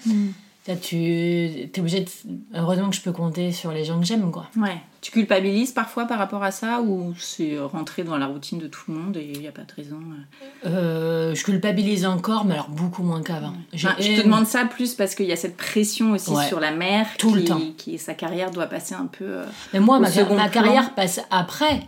Là, 0.69 0.75
tu 0.75 0.97
es 0.97 1.71
obligé 1.79 2.01
de... 2.01 2.09
Heureusement 2.55 2.91
que 2.91 2.95
je 2.95 3.01
peux 3.01 3.11
compter 3.11 3.51
sur 3.51 3.71
les 3.71 3.83
gens 3.83 3.99
que 3.99 4.05
j'aime, 4.05 4.29
quoi. 4.31 4.45
Ouais. 4.55 4.77
Tu 5.01 5.09
culpabilises 5.11 5.71
parfois 5.71 6.05
par 6.05 6.19
rapport 6.19 6.43
à 6.43 6.51
ça 6.51 6.81
ou 6.81 7.15
c'est 7.17 7.57
rentré 7.57 8.03
dans 8.03 8.17
la 8.17 8.27
routine 8.27 8.59
de 8.59 8.67
tout 8.67 8.81
le 8.89 8.93
monde 8.93 9.17
et 9.17 9.31
il 9.33 9.39
n'y 9.39 9.47
a 9.47 9.51
pas 9.51 9.63
de 9.63 9.73
raison 9.75 9.97
euh? 10.65 10.69
Euh, 10.69 11.33
je 11.35 11.43
culpabilise 11.43 12.05
encore, 12.05 12.45
mais 12.45 12.53
alors 12.53 12.69
beaucoup 12.69 13.01
moins 13.01 13.23
qu'avant. 13.23 13.53
Enfin, 13.73 13.95
Je 13.99 14.17
te 14.17 14.21
demande 14.23 14.45
ça 14.45 14.65
plus 14.65 14.93
parce 14.93 15.15
qu'il 15.15 15.25
y 15.25 15.31
a 15.31 15.35
cette 15.37 15.57
pression 15.57 16.11
aussi 16.11 16.29
Ouais. 16.31 16.45
sur 16.47 16.59
la 16.59 16.71
mère 16.71 17.07
Tout 17.17 17.29
qui, 17.31 17.35
le 17.39 17.43
temps. 17.45 17.61
qui 17.77 17.97
sa 17.97 18.13
carrière 18.13 18.51
doit 18.51 18.67
passer 18.67 18.93
un 18.93 19.07
peu. 19.07 19.25
euh, 19.25 19.45
Mais 19.73 19.79
moi, 19.79 19.99
ma, 19.99 20.09
ma 20.35 20.49
carrière 20.49 20.93
passe 20.93 21.19
après. 21.31 21.79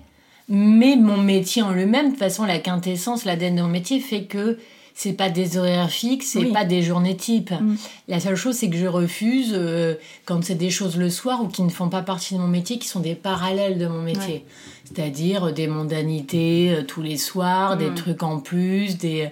Mais 0.50 0.96
mon 0.96 1.18
métier 1.18 1.62
en 1.62 1.72
lui-même, 1.72 2.08
de 2.08 2.10
toute 2.12 2.20
façon, 2.20 2.46
la 2.46 2.58
quintessence, 2.60 3.26
l'ADN 3.26 3.58
de 3.58 3.62
mon 3.62 3.68
métier 3.68 4.00
fait 4.00 4.24
que 4.24 4.58
c'est 4.94 5.14
pas 5.14 5.30
des 5.30 5.58
horaires 5.58 5.90
fixes, 5.90 6.28
c'est 6.34 6.40
Oui. 6.40 6.52
pas 6.52 6.66
des 6.66 6.82
journées 6.84 7.16
types. 7.18 7.52
Mm. 7.52 7.76
La 8.08 8.20
seule 8.20 8.36
chose, 8.36 8.56
c'est 8.56 8.70
que 8.70 8.78
je 8.78 8.86
refuse 8.88 9.52
euh, 9.54 9.96
quand 10.26 10.44
c'est 10.44 10.56
des 10.56 10.70
choses 10.70 10.98
le 10.98 11.10
soir 11.10 11.42
ou 11.44 11.48
qui 11.48 11.64
ne 11.64 11.70
font 11.70 11.90
pas 11.90 12.02
partie 12.04 12.36
de 12.36 12.40
mon 12.40 12.48
métier, 12.48 12.78
qui 12.80 12.88
sont 12.88 13.00
des 13.00 13.16
parallèles 13.16 13.78
de 13.78 13.88
mon 13.88 14.02
métier. 14.02 14.46
C'est-à-dire 14.86 15.46
euh, 15.48 15.52
des 15.52 15.68
mondanités 15.68 16.72
euh, 16.72 16.84
tous 16.84 17.02
les 17.02 17.18
soirs, 17.18 17.78
des 17.78 17.90
Mm. 17.90 17.96
trucs 17.96 18.24
en 18.24 18.40
plus, 18.40 18.98
des. 18.98 19.30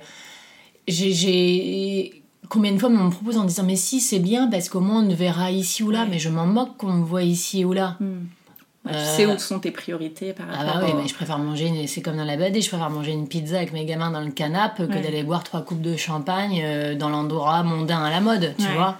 J'ai-. 0.88 2.16
Combien 2.50 2.72
de 2.72 2.80
fois 2.80 2.90
on 2.90 2.94
me 3.06 3.10
propose 3.12 3.38
en 3.38 3.44
disant 3.44 3.62
mais 3.64 3.76
si 3.76 4.00
c'est 4.00 4.18
bien 4.18 4.48
parce 4.48 4.70
qu'au 4.70 4.80
moins 4.80 5.04
on 5.04 5.06
ne 5.06 5.14
verra 5.14 5.52
ici 5.52 5.84
ou 5.84 5.92
là 5.92 6.08
mais 6.10 6.18
je 6.18 6.30
m'en 6.30 6.48
moque 6.48 6.78
qu'on 6.78 6.94
me 6.94 7.06
voit 7.06 7.22
ici 7.22 7.64
ou 7.64 7.74
là. 7.74 7.96
Ouais, 8.86 8.92
Euh, 8.94 9.10
Tu 9.10 9.16
sais 9.18 9.26
où 9.26 9.38
sont 9.38 9.60
tes 9.60 9.72
priorités 9.72 10.34
par 10.34 10.46
Ah 10.52 10.58
rapport 10.64 10.76
bah 10.82 10.86
oui, 10.88 10.92
au- 10.94 11.02
mais 11.02 11.08
je 11.08 11.14
préfère 11.14 11.38
manger, 11.40 11.68
une- 11.68 11.88
c'est 11.88 12.02
comme 12.02 12.18
dans 12.18 12.24
la 12.26 12.38
BD, 12.38 12.62
je 12.62 12.70
préfère 12.70 12.90
manger 12.90 13.12
une 13.12 13.28
pizza 13.28 13.58
avec 13.58 13.74
mes 13.74 13.86
gamins 13.86 14.12
dans 14.12 14.22
le 14.22 14.32
canapé 14.32 14.88
que 14.88 14.94
Ouais. 14.94 15.02
d'aller 15.02 15.24
boire 15.24 15.44
trois 15.44 15.62
coupes 15.62 15.82
de 15.82 15.96
champagne 15.98 16.62
euh, 16.64 16.96
dans 16.96 17.10
l'endroit 17.10 17.64
mondain 17.64 18.04
à 18.04 18.10
la 18.10 18.22
mode, 18.22 18.54
tu 18.58 18.66
Ouais, 18.66 18.74
vois. 18.76 18.98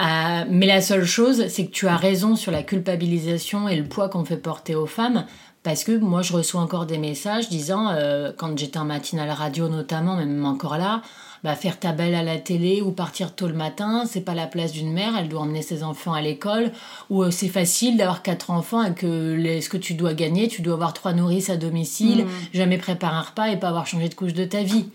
Euh, 0.00 0.44
mais 0.48 0.66
la 0.66 0.80
seule 0.80 1.04
chose, 1.04 1.46
c'est 1.48 1.66
que 1.66 1.72
tu 1.72 1.86
as 1.88 1.96
raison 1.96 2.36
sur 2.36 2.52
la 2.52 2.62
culpabilisation 2.62 3.68
et 3.68 3.76
le 3.76 3.84
poids 3.84 4.08
qu'on 4.08 4.24
fait 4.24 4.36
porter 4.36 4.74
aux 4.74 4.86
femmes. 4.86 5.26
Parce 5.62 5.84
que 5.84 5.92
moi, 5.98 6.22
je 6.22 6.32
reçois 6.32 6.62
encore 6.62 6.86
des 6.86 6.96
messages 6.96 7.50
disant, 7.50 7.88
euh, 7.90 8.32
quand 8.34 8.56
j'étais 8.58 8.78
en 8.78 8.86
matinale 8.86 9.28
radio 9.30 9.68
notamment, 9.68 10.16
même 10.16 10.46
encore 10.46 10.78
là, 10.78 11.02
bah, 11.44 11.54
faire 11.54 11.78
ta 11.78 11.92
belle 11.92 12.14
à 12.14 12.22
la 12.22 12.36
télé 12.38 12.82
ou 12.82 12.90
partir 12.90 13.34
tôt 13.34 13.46
le 13.48 13.54
matin, 13.54 14.04
c'est 14.06 14.20
pas 14.20 14.34
la 14.34 14.46
place 14.46 14.72
d'une 14.72 14.92
mère, 14.92 15.12
elle 15.18 15.28
doit 15.28 15.40
emmener 15.40 15.62
ses 15.62 15.82
enfants 15.82 16.12
à 16.12 16.20
l'école. 16.20 16.70
Ou 17.08 17.22
euh, 17.22 17.30
c'est 17.30 17.48
facile 17.48 17.96
d'avoir 17.96 18.22
quatre 18.22 18.50
enfants 18.50 18.82
et 18.84 18.92
que 18.94 19.34
les- 19.34 19.60
ce 19.60 19.68
que 19.68 19.76
tu 19.78 19.94
dois 19.94 20.14
gagner, 20.14 20.48
tu 20.48 20.62
dois 20.62 20.74
avoir 20.74 20.92
trois 20.92 21.12
nourrices 21.12 21.50
à 21.50 21.56
domicile, 21.56 22.26
jamais 22.52 22.78
préparer 22.78 23.16
un 23.16 23.22
repas 23.22 23.46
et 23.48 23.56
pas 23.56 23.68
avoir 23.68 23.86
changé 23.86 24.08
de 24.08 24.14
couche 24.14 24.34
de 24.34 24.44
ta 24.44 24.62
vie. 24.62 24.86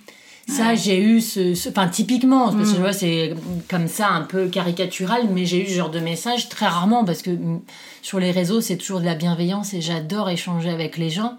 Ça, 0.47 0.75
j'ai 0.75 0.99
eu 1.01 1.21
ce, 1.21 1.55
ce- 1.55 1.69
Enfin, 1.69 1.87
typiquement, 1.87 2.51
parce 2.51 2.57
que 2.69 2.75
tu 2.75 2.79
vois, 2.79 2.93
c'est 2.93 3.33
comme 3.67 3.87
ça, 3.87 4.09
un 4.11 4.21
peu 4.21 4.45
caricatural, 4.47 5.23
mais 5.33 5.43
j'ai 5.47 5.63
eu 5.63 5.67
ce 5.67 5.73
genre 5.75 5.89
de 5.89 5.99
message 5.99 6.49
très 6.49 6.67
rarement, 6.67 7.03
parce 7.03 7.23
que 7.23 7.31
mm, 7.31 7.61
sur 8.03 8.19
les 8.19 8.29
réseaux, 8.29 8.61
c'est 8.61 8.77
toujours 8.77 8.99
de 8.99 9.05
la 9.05 9.15
bienveillance 9.15 9.73
et 9.73 9.81
j'adore 9.81 10.29
échanger 10.29 10.69
avec 10.69 10.97
les 10.97 11.09
gens. 11.09 11.33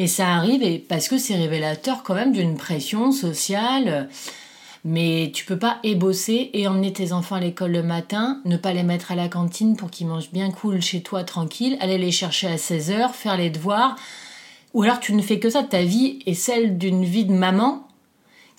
Et 0.00 0.06
ça 0.06 0.28
arrive, 0.28 0.62
et 0.62 0.78
parce 0.78 1.08
que 1.08 1.18
c'est 1.18 1.34
révélateur 1.34 2.04
quand 2.04 2.14
même 2.14 2.30
d'une 2.30 2.56
pression 2.56 3.10
sociale. 3.10 4.08
Mais 4.84 5.32
tu 5.34 5.44
peux 5.44 5.58
pas 5.58 5.80
et 5.82 5.96
bosser 5.96 6.50
et 6.52 6.68
emmener 6.68 6.92
tes 6.92 7.12
enfants 7.12 7.34
à 7.34 7.40
l'école 7.40 7.72
le 7.72 7.82
matin, 7.82 8.40
ne 8.44 8.56
pas 8.56 8.72
les 8.72 8.84
mettre 8.84 9.10
à 9.10 9.16
la 9.16 9.28
cantine 9.28 9.76
pour 9.76 9.90
qu'ils 9.90 10.06
mangent 10.06 10.30
bien 10.30 10.52
cool 10.52 10.80
chez 10.80 11.02
toi 11.02 11.24
tranquille, 11.24 11.76
aller 11.80 11.98
les 11.98 12.12
chercher 12.12 12.46
à 12.46 12.54
16h, 12.54 13.10
faire 13.12 13.36
les 13.36 13.50
devoirs. 13.50 13.96
Ou 14.72 14.84
alors 14.84 15.00
tu 15.00 15.14
ne 15.14 15.20
fais 15.20 15.40
que 15.40 15.50
ça, 15.50 15.64
ta 15.64 15.82
vie 15.82 16.20
est 16.26 16.34
celle 16.34 16.78
d'une 16.78 17.04
vie 17.04 17.24
de 17.24 17.32
maman 17.32 17.88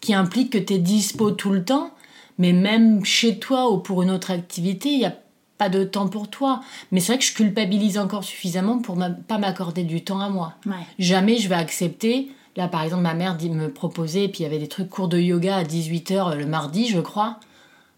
qui 0.01 0.13
implique 0.13 0.51
que 0.51 0.57
tu 0.57 0.73
es 0.73 0.77
dispo 0.77 1.31
tout 1.31 1.51
le 1.51 1.63
temps, 1.63 1.91
mais 2.37 2.51
même 2.51 3.05
chez 3.05 3.39
toi 3.39 3.71
ou 3.71 3.77
pour 3.77 4.03
une 4.03 4.11
autre 4.11 4.31
activité, 4.31 4.89
il 4.89 4.99
n'y 4.99 5.05
a 5.05 5.15
pas 5.59 5.69
de 5.69 5.83
temps 5.83 6.07
pour 6.07 6.27
toi. 6.29 6.61
Mais 6.91 6.99
c'est 6.99 7.11
vrai 7.11 7.19
que 7.19 7.25
je 7.25 7.33
culpabilise 7.33 7.99
encore 7.99 8.23
suffisamment 8.23 8.79
pour 8.79 8.95
ma- 8.95 9.11
pas 9.11 9.37
m'accorder 9.37 9.83
du 9.83 10.03
temps 10.03 10.19
à 10.21 10.29
moi. 10.29 10.55
Ouais. 10.65 10.73
Jamais 10.97 11.37
je 11.37 11.47
vais 11.49 11.55
accepter. 11.55 12.31
Là, 12.55 12.67
par 12.67 12.81
exemple, 12.81 13.03
ma 13.03 13.13
mère 13.13 13.35
dit, 13.35 13.49
me 13.51 13.69
proposait, 13.69 14.27
puis 14.27 14.39
il 14.39 14.43
y 14.43 14.45
avait 14.47 14.57
des 14.57 14.67
trucs 14.67 14.89
cours 14.89 15.07
de 15.07 15.19
yoga 15.19 15.57
à 15.57 15.63
18h 15.63 16.35
le 16.35 16.45
mardi, 16.47 16.87
je 16.87 16.99
crois. 16.99 17.39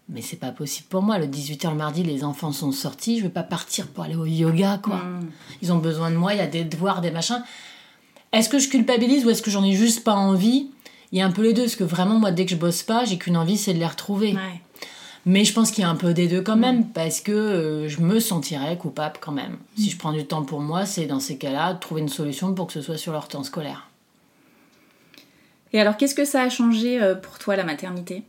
Mais 0.08 0.20
c'est 0.20 0.36
pas 0.36 0.50
possible 0.50 0.88
pour 0.90 1.00
moi. 1.02 1.16
Le 1.18 1.26
18h 1.26 1.70
le 1.70 1.76
mardi, 1.76 2.02
les 2.02 2.22
enfants 2.24 2.52
sont 2.52 2.72
sortis. 2.72 3.18
Je 3.18 3.22
vais 3.22 3.28
pas 3.30 3.42
partir 3.44 3.86
pour 3.86 4.04
aller 4.04 4.16
au 4.16 4.26
yoga, 4.26 4.78
quoi. 4.82 5.00
Ils 5.62 5.72
ont 5.72 5.78
besoin 5.78 6.10
de 6.10 6.16
moi, 6.16 6.34
il 6.34 6.38
y 6.38 6.42
a 6.42 6.46
des 6.46 6.64
devoirs, 6.64 7.00
des 7.00 7.10
machins. 7.10 7.42
Est-ce 8.32 8.48
que 8.48 8.58
je 8.58 8.68
culpabilise 8.68 9.24
ou 9.24 9.30
est-ce 9.30 9.42
que 9.42 9.50
j'en 9.50 9.64
ai 9.64 9.72
juste 9.72 10.04
pas 10.04 10.14
envie? 10.14 10.70
Il 11.12 11.18
y 11.18 11.22
a 11.22 11.26
un 11.26 11.30
peu 11.30 11.42
les 11.42 11.52
deux, 11.52 11.62
parce 11.62 11.76
que 11.76 11.84
vraiment, 11.84 12.18
moi, 12.18 12.30
dès 12.30 12.44
que 12.46 12.50
je 12.50 12.56
bosse 12.56 12.82
pas, 12.82 13.04
j'ai 13.04 13.18
qu'une 13.18 13.36
envie, 13.36 13.56
c'est 13.58 13.74
de 13.74 13.78
les 13.78 13.86
retrouver. 13.86 14.32
Ouais. 14.34 14.60
Mais 15.24 15.44
je 15.44 15.52
pense 15.52 15.70
qu'il 15.70 15.82
y 15.82 15.84
a 15.84 15.90
un 15.90 15.96
peu 15.96 16.14
des 16.14 16.26
deux 16.26 16.42
quand 16.42 16.56
même, 16.56 16.88
parce 16.88 17.20
que 17.20 17.32
euh, 17.32 17.88
je 17.88 18.00
me 18.00 18.18
sentirais 18.18 18.76
coupable 18.76 19.18
quand 19.20 19.32
même. 19.32 19.56
Si 19.76 19.90
je 19.90 19.96
prends 19.96 20.12
du 20.12 20.26
temps 20.26 20.42
pour 20.42 20.60
moi, 20.60 20.84
c'est 20.84 21.06
dans 21.06 21.20
ces 21.20 21.38
cas-là, 21.38 21.74
de 21.74 21.78
trouver 21.78 22.00
une 22.00 22.08
solution 22.08 22.54
pour 22.54 22.66
que 22.66 22.72
ce 22.72 22.82
soit 22.82 22.98
sur 22.98 23.12
leur 23.12 23.28
temps 23.28 23.44
scolaire. 23.44 23.88
Et 25.72 25.80
alors, 25.80 25.96
qu'est-ce 25.96 26.14
que 26.14 26.24
ça 26.24 26.42
a 26.42 26.48
changé 26.48 27.00
euh, 27.00 27.14
pour 27.14 27.38
toi, 27.38 27.56
la 27.56 27.64
maternité? 27.64 28.24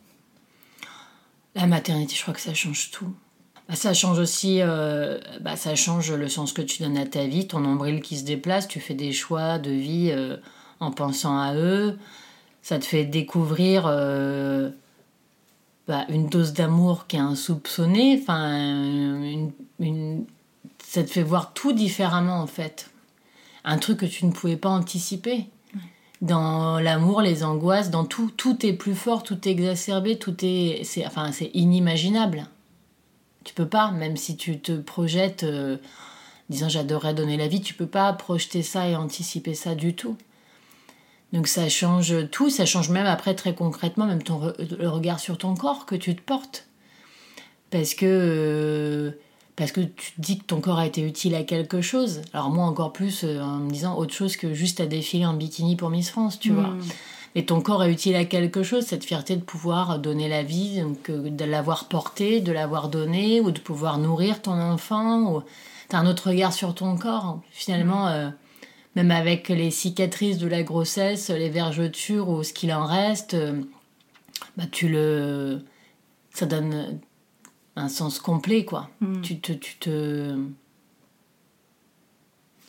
La 1.55 1.67
maternité, 1.67 2.15
je 2.15 2.21
crois 2.21 2.33
que 2.33 2.41
ça 2.41 2.53
change 2.53 2.91
tout. 2.91 3.13
Bah, 3.69 3.75
ça 3.75 3.93
change 3.93 4.19
aussi, 4.19 4.59
euh, 4.61 5.19
bah, 5.41 5.55
ça 5.55 5.75
change 5.75 6.11
le 6.11 6.27
sens 6.27 6.51
que 6.51 6.61
tu 6.61 6.83
donnes 6.83 6.97
à 6.97 7.05
ta 7.05 7.25
vie, 7.25 7.47
ton 7.47 7.59
nombril 7.59 8.01
qui 8.01 8.17
se 8.17 8.25
déplace, 8.25 8.67
tu 8.67 8.79
fais 8.79 8.93
des 8.93 9.13
choix 9.13 9.57
de 9.57 9.71
vie 9.71 10.09
euh, 10.11 10.37
en 10.79 10.91
pensant 10.91 11.39
à 11.39 11.55
eux. 11.55 11.97
Ça 12.61 12.79
te 12.79 12.85
fait 12.85 13.05
découvrir 13.05 13.85
euh, 13.87 14.69
bah, 15.87 16.05
une 16.09 16.27
dose 16.27 16.53
d'amour 16.53 17.07
qui 17.07 17.15
est 17.17 17.19
insoupçonnée. 17.19 18.19
Enfin, 18.21 18.57
une- 18.57 19.51
une- 19.79 20.25
ça 20.85 21.03
te 21.03 21.09
fait 21.09 21.23
voir 21.23 21.53
tout 21.53 21.73
différemment 21.73 22.39
en 22.39 22.47
fait. 22.47 22.89
Un 23.65 23.77
truc 23.77 23.99
que 23.99 24.05
tu 24.05 24.25
ne 24.25 24.31
pouvais 24.31 24.57
pas 24.57 24.69
anticiper. 24.69 25.45
Dans 26.21 26.79
l'amour, 26.79 27.21
les 27.21 27.43
angoisses, 27.43 27.89
dans 27.89 28.05
tout, 28.05 28.31
tout 28.35 28.65
est 28.65 28.73
plus 28.73 28.95
fort, 28.95 29.23
tout 29.23 29.45
est 29.47 29.51
exacerbé, 29.51 30.17
tout 30.17 30.35
est, 30.41 30.81
c'est, 30.85 31.05
enfin, 31.05 31.31
c'est 31.33 31.51
inimaginable. 31.53 32.45
Tu 33.43 33.53
peux 33.53 33.67
pas, 33.67 33.91
même 33.91 34.15
si 34.15 34.37
tu 34.37 34.59
te 34.59 34.71
projettes, 34.71 35.43
euh, 35.43 35.77
disant 36.49 36.69
j'adorerais 36.69 37.13
donner 37.13 37.35
la 37.35 37.49
vie, 37.49 37.59
tu 37.59 37.73
peux 37.73 37.87
pas 37.87 38.13
projeter 38.13 38.61
ça 38.63 38.87
et 38.87 38.95
anticiper 38.95 39.53
ça 39.53 39.75
du 39.75 39.95
tout. 39.95 40.15
Donc 41.33 41.47
ça 41.47 41.67
change 41.67 42.29
tout, 42.29 42.49
ça 42.49 42.65
change 42.65 42.89
même 42.89 43.07
après 43.07 43.35
très 43.35 43.53
concrètement, 43.53 44.05
même 44.05 44.23
ton 44.23 44.39
re- 44.39 44.77
le 44.79 44.87
regard 44.87 45.19
sur 45.19 45.37
ton 45.37 45.55
corps 45.55 45.85
que 45.85 45.95
tu 45.95 46.15
te 46.15 46.21
portes. 46.21 46.67
Parce 47.71 47.95
que, 47.95 48.05
euh, 48.07 49.11
parce 49.55 49.71
que 49.71 49.81
tu 49.81 50.13
te 50.13 50.21
dis 50.21 50.37
que 50.37 50.45
ton 50.45 50.61
corps 50.61 50.77
a 50.77 50.85
été 50.85 51.01
utile 51.01 51.33
à 51.33 51.43
quelque 51.43 51.81
chose. 51.81 52.21
Alors 52.33 52.51
moi 52.51 52.65
encore 52.65 52.93
plus 52.93 53.23
euh, 53.23 53.41
en 53.41 53.57
me 53.57 53.71
disant 53.71 53.97
autre 53.97 54.13
chose 54.13 54.37
que 54.37 54.53
juste 54.53 54.79
à 54.79 54.85
défiler 54.85 55.25
en 55.25 55.33
bikini 55.33 55.75
pour 55.75 55.89
Miss 55.89 56.11
France, 56.11 56.39
tu 56.39 56.51
vois. 56.51 56.69
Mais 57.35 57.41
ton 57.41 57.61
corps 57.61 57.83
est 57.83 57.91
utile 57.91 58.15
à 58.15 58.25
quelque 58.25 58.61
chose, 58.61 58.85
cette 58.85 59.03
fierté 59.03 59.35
de 59.35 59.41
pouvoir 59.41 59.97
donner 59.97 60.29
la 60.29 60.43
vie, 60.43 60.81
donc, 60.81 61.09
euh, 61.09 61.31
de 61.31 61.45
l'avoir 61.45 61.85
porté, 61.85 62.41
de 62.41 62.51
l'avoir 62.51 62.89
donné, 62.89 63.41
ou 63.41 63.49
de 63.49 63.59
pouvoir 63.59 63.97
nourrir 63.97 64.39
ton 64.39 64.51
enfant. 64.51 65.33
Ou... 65.33 65.41
T'as 65.89 65.97
un 65.97 66.05
autre 66.05 66.29
regard 66.29 66.53
sur 66.53 66.75
ton 66.75 66.95
corps. 66.95 67.39
Finalement, 67.49 68.07
euh, 68.07 68.29
même 68.95 69.11
avec 69.11 69.49
les 69.49 69.71
cicatrices 69.71 70.37
de 70.37 70.47
la 70.47 70.63
grossesse, 70.63 71.29
les 71.29 71.49
vergetures 71.49 72.29
ou 72.29 72.43
ce 72.43 72.53
qu'il 72.53 72.71
en 72.73 72.85
reste, 72.85 73.33
euh, 73.33 73.61
bah, 74.57 74.65
tu 74.71 74.87
le... 74.87 75.63
ça 76.33 76.45
donne 76.45 76.99
un 77.75 77.89
sens 77.89 78.19
complet, 78.19 78.65
quoi. 78.65 78.89
Tu 79.23 79.39
te... 79.39 79.51
Tu 79.51 79.77
te... 79.77 80.37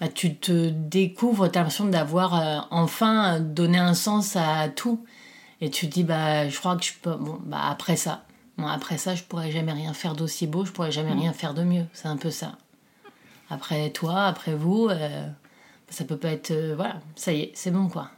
bah, 0.01 0.09
tu 0.09 0.37
te 0.37 0.71
découvres, 0.71 1.51
tu 1.51 1.59
as 1.59 1.61
l'impression 1.63 1.87
d'avoir 1.87 2.41
euh, 2.41 2.61
enfin 2.71 3.41
donné 3.41 3.79
un 3.79 3.95
sens 3.95 4.37
à 4.37 4.69
tout. 4.69 5.05
Et 5.61 5.71
tu 5.71 5.89
te 5.89 5.95
dis, 5.95 6.05
bah, 6.05 6.49
je 6.49 6.59
crois 6.59 6.77
que 6.77 6.85
je 6.85 6.93
peux. 7.01 7.17
Bon, 7.17 7.39
bah, 7.45 7.61
après 7.69 7.97
ça. 7.97 8.25
Bon, 8.57 8.67
après 8.67 8.99
ça, 8.99 9.15
je 9.15 9.23
pourrais 9.25 9.51
jamais 9.51 9.73
rien 9.73 9.93
faire 9.93 10.15
d'aussi 10.15 10.47
beau, 10.47 10.65
je 10.65 10.73
pourrais 10.73 10.93
jamais 10.93 11.13
rien 11.13 11.33
faire 11.33 11.55
de 11.55 11.65
mieux. 11.65 11.87
C'est 11.93 12.09
un 12.09 12.17
peu 12.17 12.31
ça. 12.31 12.57
Après 13.51 13.91
toi, 13.91 14.25
après 14.25 14.55
vous, 14.55 14.89
euh, 14.89 15.29
ça 15.91 16.05
peut 16.05 16.17
pas 16.17 16.31
être. 16.31 16.51
euh, 16.51 16.75
voilà, 16.77 17.01
ça 17.17 17.33
y 17.33 17.41
est, 17.41 17.53
c'est 17.55 17.71
bon, 17.71 17.89
quoi. 17.89 18.11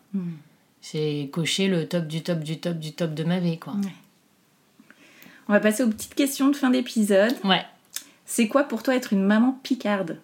J'ai 0.82 1.28
coché 1.30 1.68
le 1.68 1.86
top 1.88 2.06
du 2.06 2.22
top 2.22 2.40
du 2.40 2.58
top 2.58 2.78
du 2.78 2.92
top 2.92 3.12
de 3.14 3.24
ma 3.24 3.38
vie, 3.38 3.58
quoi. 3.58 3.74
On 5.48 5.52
va 5.52 5.60
passer 5.60 5.82
aux 5.82 5.88
petites 5.88 6.14
questions 6.14 6.48
de 6.48 6.56
fin 6.56 6.70
d'épisode. 6.70 7.34
Ouais. 7.44 7.64
C'est 8.24 8.48
quoi 8.48 8.64
pour 8.64 8.82
toi 8.82 8.94
être 8.96 9.12
une 9.12 9.22
maman 9.24 9.58
picarde? 9.62 10.18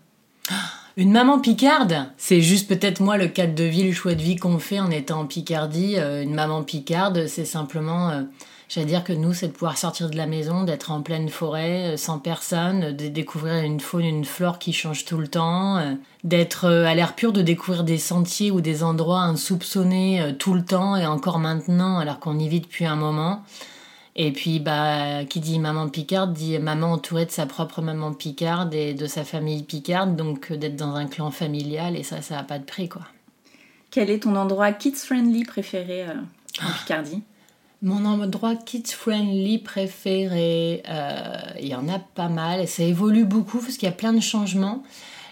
Une 0.98 1.10
maman 1.10 1.40
picarde, 1.40 2.10
c'est 2.18 2.42
juste 2.42 2.68
peut-être 2.68 3.00
moi 3.00 3.16
le 3.16 3.26
cadre 3.26 3.54
de 3.54 3.64
vie, 3.64 3.84
le 3.84 3.94
choix 3.94 4.14
de 4.14 4.20
vie 4.20 4.36
qu'on 4.36 4.58
fait 4.58 4.78
en 4.78 4.90
étant 4.90 5.20
en 5.20 5.26
Picardie. 5.26 5.94
Euh, 5.96 6.22
une 6.22 6.34
maman 6.34 6.62
picarde, 6.64 7.28
c'est 7.28 7.46
simplement, 7.46 8.10
euh, 8.10 8.22
j'allais 8.72 8.86
dire 8.86 9.04
que 9.04 9.12
nous, 9.12 9.34
c'est 9.34 9.48
de 9.48 9.52
pouvoir 9.52 9.76
sortir 9.76 10.08
de 10.08 10.16
la 10.16 10.26
maison, 10.26 10.64
d'être 10.64 10.90
en 10.90 11.02
pleine 11.02 11.28
forêt, 11.28 11.92
euh, 11.92 11.96
sans 11.98 12.18
personne, 12.18 12.92
de 12.92 13.08
découvrir 13.08 13.62
une 13.62 13.80
faune, 13.80 14.04
une 14.04 14.24
flore 14.24 14.58
qui 14.58 14.72
change 14.72 15.04
tout 15.04 15.18
le 15.18 15.28
temps, 15.28 15.76
euh, 15.76 15.94
d'être 16.24 16.64
euh, 16.64 16.86
à 16.86 16.94
l'air 16.94 17.14
pur, 17.14 17.32
de 17.32 17.42
découvrir 17.42 17.84
des 17.84 17.98
sentiers 17.98 18.50
ou 18.50 18.62
des 18.62 18.82
endroits 18.82 19.20
insoupçonnés 19.20 20.34
tout 20.38 20.54
le 20.54 20.64
temps 20.64 20.96
et 20.96 21.06
encore 21.06 21.38
maintenant, 21.38 21.98
alors 21.98 22.18
qu'on 22.18 22.38
y 22.38 22.48
vit 22.48 22.60
depuis 22.60 22.86
un 22.86 22.96
moment. 22.96 23.42
Et 24.16 24.32
puis, 24.32 24.58
bah, 24.58 25.24
qui 25.24 25.40
dit 25.40 25.58
maman 25.58 25.88
picarde 25.88 26.32
dit 26.32 26.58
maman 26.58 26.92
entourée 26.92 27.24
de 27.24 27.30
sa 27.30 27.46
propre 27.46 27.80
maman 27.80 28.12
picarde 28.12 28.74
et 28.74 28.94
de 28.94 29.06
sa 29.06 29.24
famille 29.24 29.62
picarde, 29.62 30.16
donc 30.16 30.52
d'être 30.52 30.76
dans 30.76 30.94
un 30.94 31.06
clan 31.06 31.30
familial, 31.30 31.96
et 31.96 32.02
ça, 32.02 32.20
ça 32.20 32.36
n'a 32.36 32.42
pas 32.42 32.58
de 32.58 32.64
prix, 32.64 32.88
quoi. 32.88 33.02
Quel 33.92 34.08
est 34.08 34.20
ton 34.20 34.36
endroit 34.36 34.72
kids-friendly 34.72 35.44
préféré 35.44 36.04
euh, 36.04 36.14
en 36.62 36.72
Picardie? 36.78 37.22
Mon 37.84 38.04
endroit 38.04 38.54
kids-friendly 38.54 39.58
préféré, 39.58 40.84
euh, 40.88 41.36
il 41.60 41.66
y 41.66 41.74
en 41.74 41.88
a 41.88 41.98
pas 41.98 42.28
mal, 42.28 42.68
ça 42.68 42.84
évolue 42.84 43.24
beaucoup 43.24 43.58
parce 43.58 43.76
qu'il 43.76 43.88
y 43.88 43.92
a 43.92 43.94
plein 43.94 44.12
de 44.12 44.20
changements. 44.20 44.84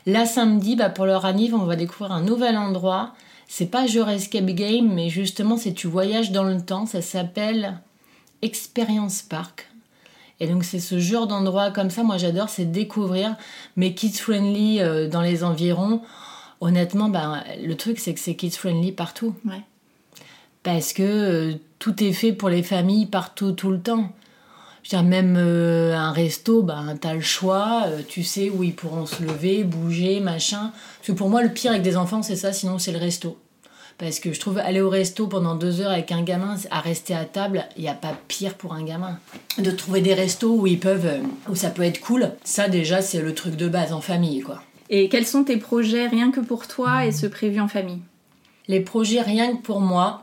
Là, 0.05 0.27
samedi, 0.27 0.75
bah, 0.75 0.91
pour 0.91 1.07
leur 1.07 1.27
anniv, 1.27 1.55
on 1.55 1.65
va 1.65 1.77
découvrir 1.77 2.11
un 2.11 2.23
nouvel 2.23 2.57
endroit. 2.57 3.15
C'est 3.47 3.67
pas 3.67 3.87
Jure 3.87 4.09
Escape 4.09 4.47
Game, 4.47 4.93
mais 4.93 5.11
justement, 5.11 5.57
c'est 5.57 5.75
tu 5.75 5.87
voyages 5.87 6.33
dans 6.33 6.43
le 6.43 6.61
temps. 6.61 6.87
Ça 6.87 7.03
s'appelle 7.03 7.79
Experience 8.43 9.23
Park. 9.23 9.69
Et 10.41 10.49
donc, 10.49 10.65
c'est 10.65 10.81
ce 10.81 10.99
genre 10.99 11.29
d'endroit 11.29 11.71
comme 11.71 11.91
ça, 11.91 12.03
moi 12.03 12.17
j'adore, 12.17 12.49
c'est 12.49 12.65
découvrir. 12.65 13.37
Mais 13.77 13.95
kids-friendly 13.95 14.81
euh, 14.81 15.09
dans 15.09 15.23
les 15.23 15.45
environs, 15.45 16.03
honnêtement, 16.61 17.11
bah, 17.11 17.45
le 17.63 17.77
truc, 17.77 18.01
c'est 18.01 18.13
que 18.13 18.21
c'est 18.21 18.35
kids-friendly 18.35 18.91
partout 18.91 19.37
Ouais. 19.45 19.63
Parce 20.63 20.93
que 20.93 21.03
euh, 21.03 21.55
tout 21.79 22.03
est 22.03 22.13
fait 22.13 22.33
pour 22.33 22.49
les 22.49 22.63
familles 22.63 23.07
partout 23.07 23.53
tout 23.53 23.71
le 23.71 23.81
temps. 23.81 24.13
Je 24.83 24.97
veux 24.97 25.03
dire, 25.03 25.09
même 25.09 25.37
euh, 25.39 25.95
un 25.95 26.13
resto, 26.13 26.63
ben, 26.63 26.97
t'as 27.01 27.15
le 27.15 27.21
choix, 27.21 27.85
euh, 27.87 28.01
tu 28.07 28.23
sais 28.23 28.51
où 28.51 28.63
ils 28.63 28.75
pourront 28.75 29.07
se 29.07 29.23
lever, 29.23 29.63
bouger, 29.65 30.21
machin. 30.21 30.73
Parce 30.99 31.09
que 31.09 31.13
pour 31.13 31.29
moi, 31.29 31.43
le 31.43 31.51
pire 31.51 31.73
avec 31.73 31.83
des 31.83 31.97
enfants, 31.97 32.23
c'est 32.23 32.37
ça, 32.37 32.53
sinon 32.53 32.79
c'est 32.79 32.93
le 32.93 32.99
resto. 32.99 33.39
Parce 33.99 34.19
que 34.19 34.33
je 34.33 34.41
trouve 34.41 34.57
aller 34.57 34.81
au 34.81 34.89
resto 34.89 35.27
pendant 35.27 35.55
deux 35.55 35.83
heures 35.83 35.91
avec 35.91 36.11
un 36.11 36.23
gamin, 36.23 36.57
à 36.71 36.81
rester 36.81 37.15
à 37.15 37.27
table, 37.27 37.67
il 37.77 37.83
n'y 37.83 37.89
a 37.89 37.95
pas 37.95 38.17
pire 38.29 38.55
pour 38.55 38.73
un 38.73 38.83
gamin. 38.83 39.19
De 39.59 39.71
trouver 39.71 40.01
des 40.01 40.15
restos 40.15 40.55
où 40.55 40.67
ils 40.67 40.81
peuvent, 40.81 41.21
où 41.51 41.55
ça 41.55 41.69
peut 41.69 41.83
être 41.83 42.01
cool, 42.01 42.33
ça 42.43 42.69
déjà, 42.69 43.03
c'est 43.03 43.21
le 43.21 43.35
truc 43.35 43.57
de 43.57 43.69
base 43.69 43.93
en 43.93 44.01
famille, 44.01 44.41
quoi. 44.41 44.63
Et 44.89 45.11
quels 45.11 45.27
sont 45.27 45.45
tes 45.45 45.59
projets 45.59 46.09
rien 46.09 46.31
que 46.31 46.41
pour 46.41 46.67
toi 46.67 47.05
et 47.05 47.13
ceux 47.13 47.29
prévus 47.29 47.61
en 47.61 47.69
famille? 47.69 48.01
Les 48.69 48.81
projets 48.81 49.21
rien 49.21 49.55
que 49.55 49.63
pour 49.63 49.81
moi, 49.81 50.23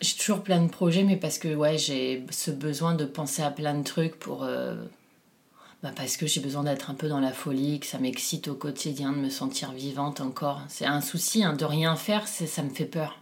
j'ai 0.00 0.16
toujours 0.16 0.42
plein 0.42 0.62
de 0.62 0.68
projets, 0.70 1.02
mais 1.04 1.16
parce 1.16 1.38
que 1.38 1.54
ouais, 1.54 1.78
j'ai 1.78 2.24
ce 2.30 2.50
besoin 2.50 2.94
de 2.94 3.04
penser 3.04 3.42
à 3.42 3.50
plein 3.50 3.74
de 3.74 3.84
trucs 3.84 4.16
pour. 4.18 4.44
euh, 4.44 4.74
bah, 5.82 5.90
parce 5.96 6.16
que 6.16 6.26
j'ai 6.26 6.40
besoin 6.40 6.62
d'être 6.62 6.90
un 6.90 6.94
peu 6.94 7.08
dans 7.08 7.18
la 7.18 7.32
folie, 7.32 7.80
que 7.80 7.86
ça 7.86 7.98
m'excite 7.98 8.46
au 8.46 8.54
quotidien, 8.54 9.10
de 9.12 9.16
me 9.18 9.30
sentir 9.30 9.72
vivante 9.72 10.20
encore. 10.20 10.60
C'est 10.68 10.86
un 10.86 11.00
souci, 11.00 11.42
hein, 11.42 11.54
de 11.54 11.64
rien 11.64 11.96
faire, 11.96 12.28
ça 12.28 12.62
me 12.62 12.70
fait 12.70 12.84
peur. 12.84 13.18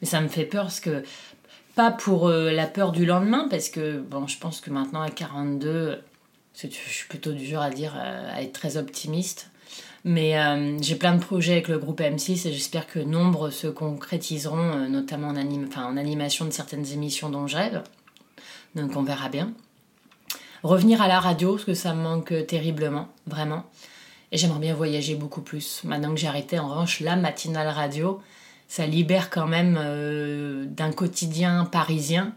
Mais 0.00 0.06
ça 0.08 0.20
me 0.20 0.28
fait 0.28 0.44
peur 0.46 0.64
parce 0.64 0.80
que. 0.80 1.02
Pas 1.74 1.92
pour 1.92 2.26
euh, 2.26 2.50
la 2.50 2.66
peur 2.66 2.90
du 2.90 3.06
lendemain, 3.06 3.46
parce 3.48 3.68
que 3.68 3.98
bon, 4.00 4.26
je 4.26 4.36
pense 4.38 4.60
que 4.60 4.68
maintenant 4.68 5.00
à 5.00 5.10
42, 5.10 6.02
parce 6.52 6.62
que 6.62 6.68
je 6.72 6.92
suis 6.92 7.06
plutôt 7.06 7.30
du 7.30 7.46
genre 7.46 7.62
à 7.62 7.70
dire, 7.70 7.94
euh, 7.96 8.34
à 8.34 8.42
être 8.42 8.52
très 8.52 8.76
optimiste. 8.76 9.50
Mais 10.08 10.38
euh, 10.38 10.78
j'ai 10.80 10.94
plein 10.94 11.14
de 11.14 11.20
projets 11.20 11.52
avec 11.52 11.68
le 11.68 11.78
groupe 11.78 12.00
M6 12.00 12.48
et 12.48 12.52
j'espère 12.54 12.86
que 12.86 12.98
nombre 12.98 13.50
se 13.50 13.66
concrétiseront, 13.66 14.56
euh, 14.56 14.88
notamment 14.88 15.28
en, 15.28 15.96
animation 15.98 16.46
de 16.46 16.50
certaines 16.50 16.90
émissions 16.94 17.28
dont 17.28 17.46
je 17.46 17.58
rêve. 17.58 17.82
Donc 18.74 18.96
on 18.96 19.02
verra 19.02 19.28
bien. 19.28 19.52
Revenir 20.62 21.02
à 21.02 21.08
la 21.08 21.20
radio, 21.20 21.52
parce 21.52 21.66
que 21.66 21.74
ça 21.74 21.92
me 21.92 22.00
manque 22.00 22.46
terriblement, 22.46 23.08
vraiment. 23.26 23.64
Et 24.32 24.38
j'aimerais 24.38 24.60
bien 24.60 24.74
voyager 24.74 25.14
beaucoup 25.14 25.42
plus. 25.42 25.82
Maintenant 25.84 26.14
que 26.14 26.18
j'ai 26.18 26.26
arrêté 26.26 26.58
en 26.58 26.70
revanche 26.70 27.00
la 27.00 27.14
matinale 27.14 27.68
radio, 27.68 28.22
ça 28.66 28.86
libère 28.86 29.28
quand 29.28 29.46
même 29.46 29.78
euh, 29.78 30.64
d'un 30.64 30.90
quotidien 30.90 31.66
parisien. 31.66 32.32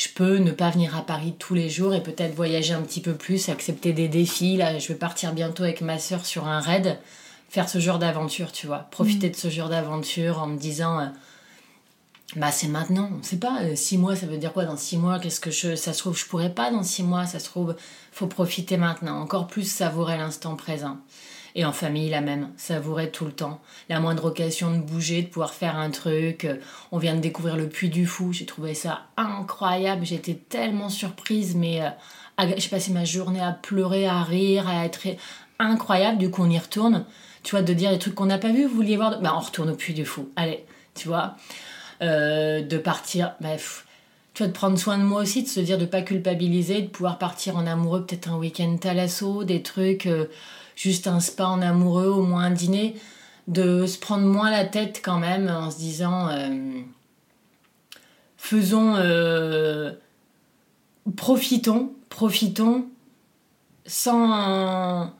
Je 0.00 0.08
peux 0.08 0.38
ne 0.38 0.50
pas 0.50 0.70
venir 0.70 0.96
à 0.96 1.02
Paris 1.02 1.34
tous 1.38 1.52
les 1.52 1.68
jours 1.68 1.92
et 1.92 2.02
peut-être 2.02 2.34
voyager 2.34 2.72
un 2.72 2.80
petit 2.80 3.02
peu 3.02 3.12
plus, 3.12 3.50
accepter 3.50 3.92
des 3.92 4.08
défis. 4.08 4.56
Là, 4.56 4.78
je 4.78 4.88
vais 4.88 4.94
partir 4.94 5.34
bientôt 5.34 5.62
avec 5.62 5.82
ma 5.82 5.98
soeur 5.98 6.24
sur 6.24 6.46
un 6.46 6.58
raid, 6.58 6.98
faire 7.50 7.68
ce 7.68 7.80
genre 7.80 7.98
d'aventure, 7.98 8.50
tu 8.50 8.66
vois. 8.66 8.88
Profiter 8.90 9.28
Mm. 9.28 9.32
de 9.32 9.36
ce 9.36 9.50
genre 9.50 9.68
d'aventure 9.68 10.38
en 10.38 10.46
me 10.46 10.56
disant, 10.58 11.00
euh, 11.00 11.06
bah 12.34 12.50
c'est 12.50 12.68
maintenant. 12.68 13.10
On 13.20 13.22
sait 13.22 13.36
pas, 13.36 13.60
euh, 13.60 13.76
six 13.76 13.98
mois, 13.98 14.16
ça 14.16 14.24
veut 14.24 14.38
dire 14.38 14.54
quoi 14.54 14.64
dans 14.64 14.78
six 14.78 14.96
mois? 14.96 15.18
Qu'est-ce 15.18 15.38
que 15.38 15.50
je, 15.50 15.76
ça 15.76 15.92
se 15.92 15.98
trouve, 15.98 16.16
je 16.16 16.24
pourrais 16.24 16.54
pas 16.54 16.70
dans 16.70 16.82
six 16.82 17.02
mois. 17.02 17.26
Ça 17.26 17.38
se 17.38 17.44
trouve, 17.44 17.76
faut 18.10 18.26
profiter 18.26 18.78
maintenant. 18.78 19.20
Encore 19.20 19.48
plus 19.48 19.70
savourer 19.70 20.16
l'instant 20.16 20.56
présent. 20.56 20.96
Et 21.54 21.64
en 21.64 21.72
famille, 21.72 22.08
la 22.10 22.20
même, 22.20 22.50
savourer 22.56 23.10
tout 23.10 23.24
le 23.24 23.32
temps. 23.32 23.60
La 23.88 24.00
moindre 24.00 24.26
occasion 24.26 24.70
de 24.70 24.78
bouger, 24.78 25.22
de 25.22 25.26
pouvoir 25.26 25.52
faire 25.52 25.76
un 25.76 25.90
truc. 25.90 26.44
Euh, 26.44 26.56
On 26.92 26.98
vient 26.98 27.14
de 27.14 27.20
découvrir 27.20 27.56
le 27.56 27.68
Puy 27.68 27.88
du 27.88 28.06
Fou, 28.06 28.32
j'ai 28.32 28.46
trouvé 28.46 28.74
ça 28.74 29.02
incroyable. 29.16 30.04
J'étais 30.06 30.34
tellement 30.34 30.88
surprise, 30.88 31.56
mais 31.56 31.82
euh, 31.82 32.46
j'ai 32.56 32.68
passé 32.68 32.92
ma 32.92 33.04
journée 33.04 33.40
à 33.40 33.52
pleurer, 33.52 34.06
à 34.06 34.22
rire, 34.22 34.68
à 34.68 34.84
être 34.84 35.06
incroyable. 35.58 36.18
Du 36.18 36.30
coup, 36.30 36.42
on 36.42 36.50
y 36.50 36.58
retourne. 36.58 37.04
Tu 37.42 37.52
vois, 37.52 37.62
de 37.62 37.72
dire 37.72 37.90
des 37.90 37.98
trucs 37.98 38.14
qu'on 38.14 38.26
n'a 38.26 38.38
pas 38.38 38.52
vus, 38.52 38.66
vous 38.66 38.76
vouliez 38.76 38.96
voir. 38.96 39.20
Bah, 39.20 39.32
on 39.36 39.40
retourne 39.40 39.70
au 39.70 39.74
Puy 39.74 39.94
du 39.94 40.04
Fou. 40.04 40.28
Allez, 40.36 40.64
tu 40.94 41.08
vois. 41.08 41.36
Euh, 42.02 42.62
de 42.62 42.78
partir, 42.78 43.34
bah, 43.40 43.52
pff, 43.52 43.86
tu 44.34 44.42
vois, 44.42 44.48
de 44.48 44.52
prendre 44.52 44.78
soin 44.78 44.96
de 44.98 45.02
moi 45.02 45.22
aussi, 45.22 45.42
de 45.42 45.48
se 45.48 45.60
dire 45.60 45.76
de 45.78 45.84
pas 45.84 46.02
culpabiliser, 46.02 46.82
de 46.82 46.88
pouvoir 46.88 47.18
partir 47.18 47.56
en 47.56 47.66
amoureux, 47.66 48.06
peut-être 48.06 48.30
un 48.30 48.36
week-end 48.36 48.76
thalasso, 48.78 49.44
des 49.44 49.62
trucs, 49.62 50.08
juste 50.80 51.06
un 51.06 51.20
spa 51.20 51.46
en 51.46 51.60
amoureux, 51.60 52.06
au 52.06 52.22
moins 52.22 52.44
un 52.44 52.50
dîner, 52.50 52.96
de 53.48 53.84
se 53.84 53.98
prendre 53.98 54.26
moins 54.26 54.50
la 54.50 54.64
tête 54.64 55.02
quand 55.04 55.18
même 55.18 55.48
en 55.48 55.70
se 55.70 55.76
disant 55.76 56.28
euh, 56.28 56.80
faisons, 58.38 58.94
euh, 58.96 59.92
profitons, 61.16 61.92
profitons 62.08 62.86
sans, 63.84 65.12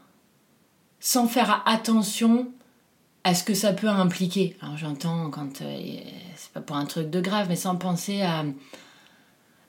faire 1.28 1.62
attention 1.66 2.50
à 3.24 3.34
ce 3.34 3.44
que 3.44 3.52
ça 3.52 3.74
peut 3.74 3.88
impliquer. 3.88 4.56
Alors 4.62 4.78
j'entends 4.78 5.28
quand 5.28 5.60
euh, 5.60 6.00
c'est 6.36 6.52
pas 6.52 6.62
pour 6.62 6.76
un 6.76 6.86
truc 6.86 7.10
de 7.10 7.20
grave, 7.20 7.48
mais 7.50 7.56
sans 7.56 7.76
penser 7.76 8.22
à, 8.22 8.46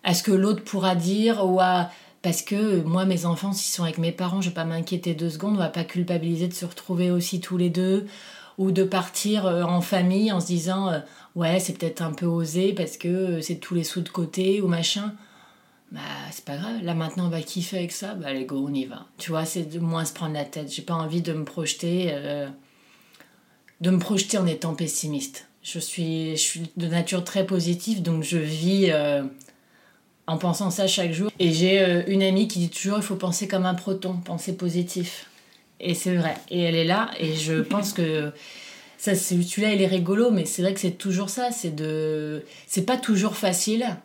à 0.05 0.13
ce 0.13 0.23
que 0.23 0.31
l'autre 0.31 0.63
pourra 0.63 0.95
dire 0.95 1.45
ou 1.45 1.59
à 1.59 1.89
parce 2.21 2.41
que 2.41 2.81
moi 2.81 3.05
mes 3.05 3.25
enfants 3.25 3.53
s'ils 3.53 3.73
sont 3.73 3.83
avec 3.83 3.97
mes 3.97 4.11
parents, 4.11 4.41
je 4.41 4.49
vais 4.49 4.55
pas 4.55 4.65
m'inquiéter 4.65 5.13
deux 5.13 5.29
secondes, 5.29 5.55
on 5.55 5.59
va 5.59 5.69
pas 5.69 5.83
culpabiliser 5.83 6.47
de 6.47 6.53
se 6.53 6.65
retrouver 6.65 7.11
aussi 7.11 7.39
tous 7.39 7.57
les 7.57 7.69
deux 7.69 8.07
ou 8.57 8.71
de 8.71 8.83
partir 8.83 9.45
euh, 9.45 9.63
en 9.63 9.81
famille 9.81 10.31
en 10.31 10.39
se 10.39 10.47
disant 10.47 10.89
euh, 10.89 10.99
ouais 11.35 11.59
c'est 11.59 11.77
peut-être 11.77 12.01
un 12.01 12.11
peu 12.11 12.27
osé 12.27 12.73
parce 12.73 12.97
que 12.97 13.07
euh, 13.07 13.41
c'est 13.41 13.55
tous 13.55 13.73
les 13.73 13.83
sous 13.83 14.01
de 14.01 14.09
côté 14.09 14.61
ou 14.61 14.67
machin. 14.67 15.13
Bah 15.91 15.99
c'est 16.31 16.45
pas 16.45 16.55
grave, 16.55 16.83
là 16.83 16.93
maintenant 16.93 17.25
on 17.25 17.29
va 17.29 17.41
kiffer 17.41 17.77
avec 17.79 17.91
ça, 17.91 18.13
bah 18.13 18.27
allez 18.27 18.45
go 18.45 18.65
on 18.65 18.73
y 18.73 18.85
va. 18.85 19.07
Tu 19.17 19.31
vois 19.31 19.43
c'est 19.45 19.63
de 19.63 19.79
moins 19.79 20.05
se 20.05 20.13
prendre 20.13 20.33
la 20.33 20.45
tête. 20.45 20.71
J'ai 20.71 20.83
pas 20.83 20.93
envie 20.93 21.21
de 21.21 21.33
me 21.33 21.43
projeter. 21.43 22.15
de 23.81 23.89
me 23.89 23.99
projeter 23.99 24.37
en 24.37 24.45
étant 24.45 24.73
pessimiste. 24.73 25.47
Je 25.63 25.79
suis, 25.79 26.31
je 26.31 26.41
suis 26.41 26.71
de 26.77 26.87
nature 26.87 27.25
très 27.25 27.45
positive, 27.45 28.01
donc 28.01 28.23
je 28.23 28.37
vis 28.37 28.89
en 30.27 30.37
pensant 30.37 30.69
ça 30.69 30.87
chaque 30.87 31.11
jour. 31.11 31.31
Et 31.39 31.51
j'ai 31.51 31.79
euh, 31.81 32.03
une 32.07 32.23
amie 32.23 32.47
qui 32.47 32.59
dit 32.59 32.69
toujours 32.69 32.97
il 32.97 33.03
faut 33.03 33.15
penser 33.15 33.47
comme 33.47 33.65
un 33.65 33.73
proton, 33.73 34.13
penser 34.13 34.55
positif. 34.55 35.27
Et 35.79 35.93
c'est 35.93 36.15
vrai. 36.15 36.35
Et 36.49 36.61
elle 36.61 36.75
est 36.75 36.85
là, 36.85 37.09
et 37.19 37.35
je 37.35 37.53
pense 37.61 37.93
que 37.93 38.31
ça, 38.97 39.15
celui-là, 39.15 39.73
il 39.73 39.81
est 39.81 39.87
rigolo, 39.87 40.29
mais 40.29 40.45
c'est 40.45 40.61
vrai 40.61 40.75
que 40.75 40.79
c'est 40.79 40.91
toujours 40.91 41.29
ça. 41.29 41.51
C'est 41.51 41.75
de, 41.75 42.43
c'est 42.67 42.85
pas 42.85 42.97
toujours 42.97 43.35
facile. 43.35 43.97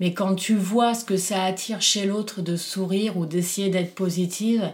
Mais 0.00 0.12
quand 0.12 0.34
tu 0.34 0.56
vois 0.56 0.94
ce 0.94 1.04
que 1.04 1.16
ça 1.16 1.44
attire 1.44 1.80
chez 1.80 2.04
l'autre 2.04 2.42
de 2.42 2.56
sourire 2.56 3.16
ou 3.16 3.26
d'essayer 3.26 3.68
d'être 3.68 3.94
positive, 3.94 4.72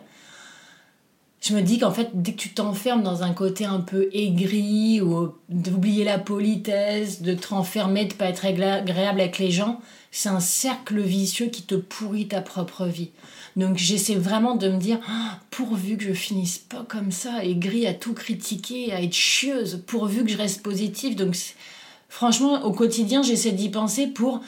je 1.43 1.55
me 1.55 1.61
dis 1.61 1.79
qu'en 1.79 1.91
fait, 1.91 2.09
dès 2.15 2.33
que 2.33 2.39
tu 2.39 2.55
t'enfermes 2.55 3.03
dans 3.03 3.23
un 3.23 3.33
côté 3.33 3.67
un 3.67 3.81
peu 3.81 4.09
aigri 4.15 5.01
ou 5.03 5.35
d'oublier 5.51 6.05
la 6.05 6.19
politesse, 6.19 7.21
de 7.21 7.35
te 7.35 7.49
renfermer, 7.49 8.07
de 8.07 8.15
pas 8.15 8.27
être 8.27 8.47
agréable 8.47 9.21
avec 9.21 9.39
les 9.39 9.51
gens, 9.51 9.81
c'est 10.11 10.29
un 10.29 10.41
cercle 10.41 11.01
vicieux 11.01 11.47
qui 11.47 11.63
te 11.63 11.75
pourrit 11.75 12.29
ta 12.29 12.41
propre 12.41 12.87
vie. 12.87 13.11
Donc 13.57 13.77
j'essaie 13.77 14.17
vraiment 14.17 14.57
de 14.57 14.69
me 14.69 14.79
dire, 14.79 14.99
Ah, 15.09 15.39
pourvu 15.51 15.97
que 15.97 16.05
je 16.05 16.13
finisse 16.13 16.59
pas 16.59 16.85
comme 16.89 17.13
ça, 17.13 17.45
aigri 17.45 17.87
à 17.87 17.95
tout 17.95 18.15
critiquer, 18.15 18.93
à 18.93 19.03
être 19.03 19.15
chieuse, 19.15 19.83
pourvu 19.87 20.25
que 20.25 20.31
je 20.31 20.37
reste 20.37 20.63
positive. 20.63 21.17
Donc 21.17 21.37
franchement, 22.09 22.65
au 22.65 22.73
quotidien, 22.73 23.23
j'essaie 23.23 23.53
d'y 23.53 23.69
penser 23.69 24.07
pour 24.07 24.41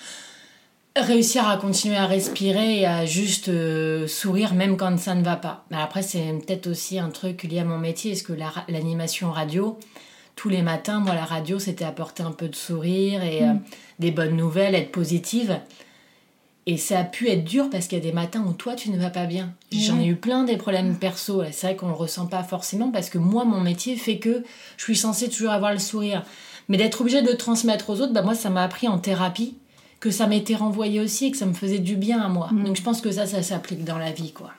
réussir 0.96 1.48
à 1.48 1.56
continuer 1.56 1.96
à 1.96 2.06
respirer 2.06 2.80
et 2.80 2.86
à 2.86 3.06
juste 3.06 3.48
euh, 3.48 4.06
sourire 4.06 4.54
même 4.54 4.76
quand 4.76 4.98
ça 4.98 5.14
ne 5.14 5.22
va 5.22 5.36
pas. 5.36 5.64
Mais 5.70 5.78
après, 5.78 6.02
c'est 6.02 6.32
peut-être 6.44 6.66
aussi 6.66 6.98
un 6.98 7.08
truc 7.08 7.44
lié 7.44 7.60
à 7.60 7.64
mon 7.64 7.78
métier, 7.78 8.12
est-ce 8.12 8.22
que 8.22 8.34
l'animation 8.68 9.30
radio, 9.30 9.78
tous 10.36 10.48
les 10.48 10.62
matins, 10.62 11.00
moi, 11.00 11.14
la 11.14 11.24
radio, 11.24 11.58
c'était 11.58 11.84
apporter 11.84 12.22
un 12.22 12.32
peu 12.32 12.48
de 12.48 12.54
sourire 12.54 13.22
et 13.22 13.42
euh, 13.42 13.52
des 13.98 14.10
bonnes 14.10 14.36
nouvelles, 14.36 14.74
être 14.74 14.92
positive. 14.92 15.58
Et 16.66 16.76
ça 16.76 17.00
a 17.00 17.04
pu 17.04 17.28
être 17.28 17.44
dur 17.44 17.68
parce 17.70 17.86
qu'il 17.86 17.98
y 17.98 18.00
a 18.00 18.04
des 18.04 18.12
matins 18.12 18.44
où 18.46 18.52
toi, 18.52 18.74
tu 18.74 18.90
ne 18.90 18.98
vas 18.98 19.10
pas 19.10 19.26
bien. 19.26 19.52
J'en 19.72 19.98
ai 19.98 20.06
eu 20.06 20.14
plein 20.14 20.44
des 20.44 20.56
problèmes 20.56 20.96
perso. 20.96 21.42
C'est 21.50 21.66
vrai 21.66 21.76
qu'on 21.76 21.88
le 21.88 21.94
ressent 21.94 22.26
pas 22.26 22.44
forcément 22.44 22.90
parce 22.92 23.10
que 23.10 23.18
moi, 23.18 23.44
mon 23.44 23.60
métier 23.60 23.96
fait 23.96 24.18
que 24.18 24.44
je 24.76 24.84
suis 24.84 24.96
censée 24.96 25.28
toujours 25.28 25.50
avoir 25.50 25.72
le 25.72 25.80
sourire. 25.80 26.24
Mais 26.68 26.76
d'être 26.76 27.00
obligée 27.00 27.22
de 27.22 27.30
le 27.30 27.36
transmettre 27.36 27.90
aux 27.90 28.00
autres, 28.00 28.12
bah 28.12 28.22
moi, 28.22 28.36
ça 28.36 28.48
m'a 28.48 28.62
appris 28.62 28.86
en 28.86 28.98
thérapie 28.98 29.56
que 29.98 30.10
ça 30.10 30.28
m'était 30.28 30.54
renvoyé 30.54 31.00
aussi 31.00 31.26
et 31.26 31.30
que 31.32 31.36
ça 31.36 31.46
me 31.46 31.54
faisait 31.54 31.80
du 31.80 31.96
bien 31.96 32.20
à 32.20 32.28
moi. 32.28 32.48
Donc 32.52 32.76
je 32.76 32.82
pense 32.82 33.00
que 33.00 33.10
ça, 33.10 33.26
ça 33.26 33.42
s'applique 33.42 33.84
dans 33.84 33.98
la 33.98 34.12
vie, 34.12 34.32
quoi. 34.32 34.52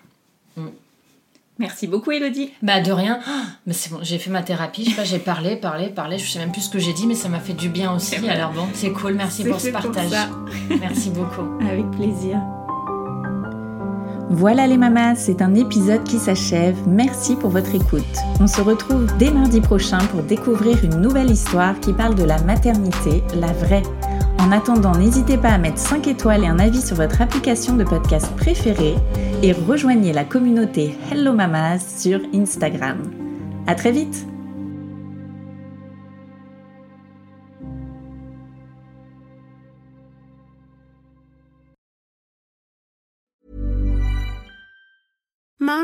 Merci 1.63 1.87
beaucoup, 1.87 2.11
Elodie. 2.11 2.51
Bah 2.61 2.81
de 2.81 2.91
rien. 2.91 3.19
Ah, 3.25 3.43
mais 3.65 3.71
c'est 3.71 3.89
bon, 3.89 3.99
j'ai 4.01 4.17
fait 4.17 4.29
ma 4.29 4.43
thérapie. 4.43 4.83
Je 4.83 4.89
sais 4.89 4.95
pas, 4.97 5.03
j'ai 5.05 5.19
parlé, 5.19 5.55
parlé, 5.55 5.87
parlé. 5.87 6.17
Je 6.17 6.29
sais 6.29 6.39
même 6.39 6.51
plus 6.51 6.63
ce 6.63 6.69
que 6.69 6.77
j'ai 6.77 6.91
dit, 6.91 7.07
mais 7.07 7.15
ça 7.15 7.29
m'a 7.29 7.39
fait 7.39 7.53
du 7.53 7.69
bien 7.69 7.93
aussi. 7.95 8.15
Alors 8.27 8.51
bon, 8.51 8.67
c'est 8.73 8.91
cool. 8.91 9.13
Merci 9.13 9.45
pour 9.45 9.61
ce 9.61 9.69
pour 9.69 9.81
partage. 9.81 10.11
Merci 10.81 11.09
beaucoup. 11.11 11.57
Avec 11.65 11.89
plaisir. 11.91 12.37
Voilà 14.29 14.67
les 14.67 14.77
mamas, 14.77 15.15
c'est 15.15 15.41
un 15.41 15.55
épisode 15.55 16.03
qui 16.03 16.17
s'achève. 16.17 16.75
Merci 16.85 17.37
pour 17.37 17.51
votre 17.51 17.73
écoute. 17.75 18.03
On 18.41 18.47
se 18.47 18.59
retrouve 18.59 19.07
dès 19.17 19.31
mardi 19.31 19.61
prochain 19.61 19.99
pour 19.99 20.23
découvrir 20.23 20.83
une 20.83 20.99
nouvelle 20.99 21.29
histoire 21.29 21.79
qui 21.79 21.93
parle 21.93 22.15
de 22.15 22.23
la 22.23 22.41
maternité, 22.41 23.23
la 23.35 23.53
vraie. 23.53 23.83
En 24.43 24.51
attendant, 24.51 24.91
n'hésitez 24.91 25.37
pas 25.37 25.51
à 25.51 25.57
mettre 25.57 25.77
5 25.77 26.05
étoiles 26.05 26.43
et 26.43 26.47
un 26.47 26.59
avis 26.59 26.81
sur 26.81 26.97
votre 26.97 27.21
application 27.21 27.77
de 27.77 27.85
podcast 27.85 28.27
préférée 28.35 28.95
et 29.41 29.53
rejoignez 29.53 30.11
la 30.11 30.25
communauté 30.25 30.97
Hello 31.09 31.31
Mamas 31.31 31.79
sur 31.79 32.19
Instagram. 32.33 32.97
À 33.67 33.75
très 33.75 33.93
vite! 33.93 34.32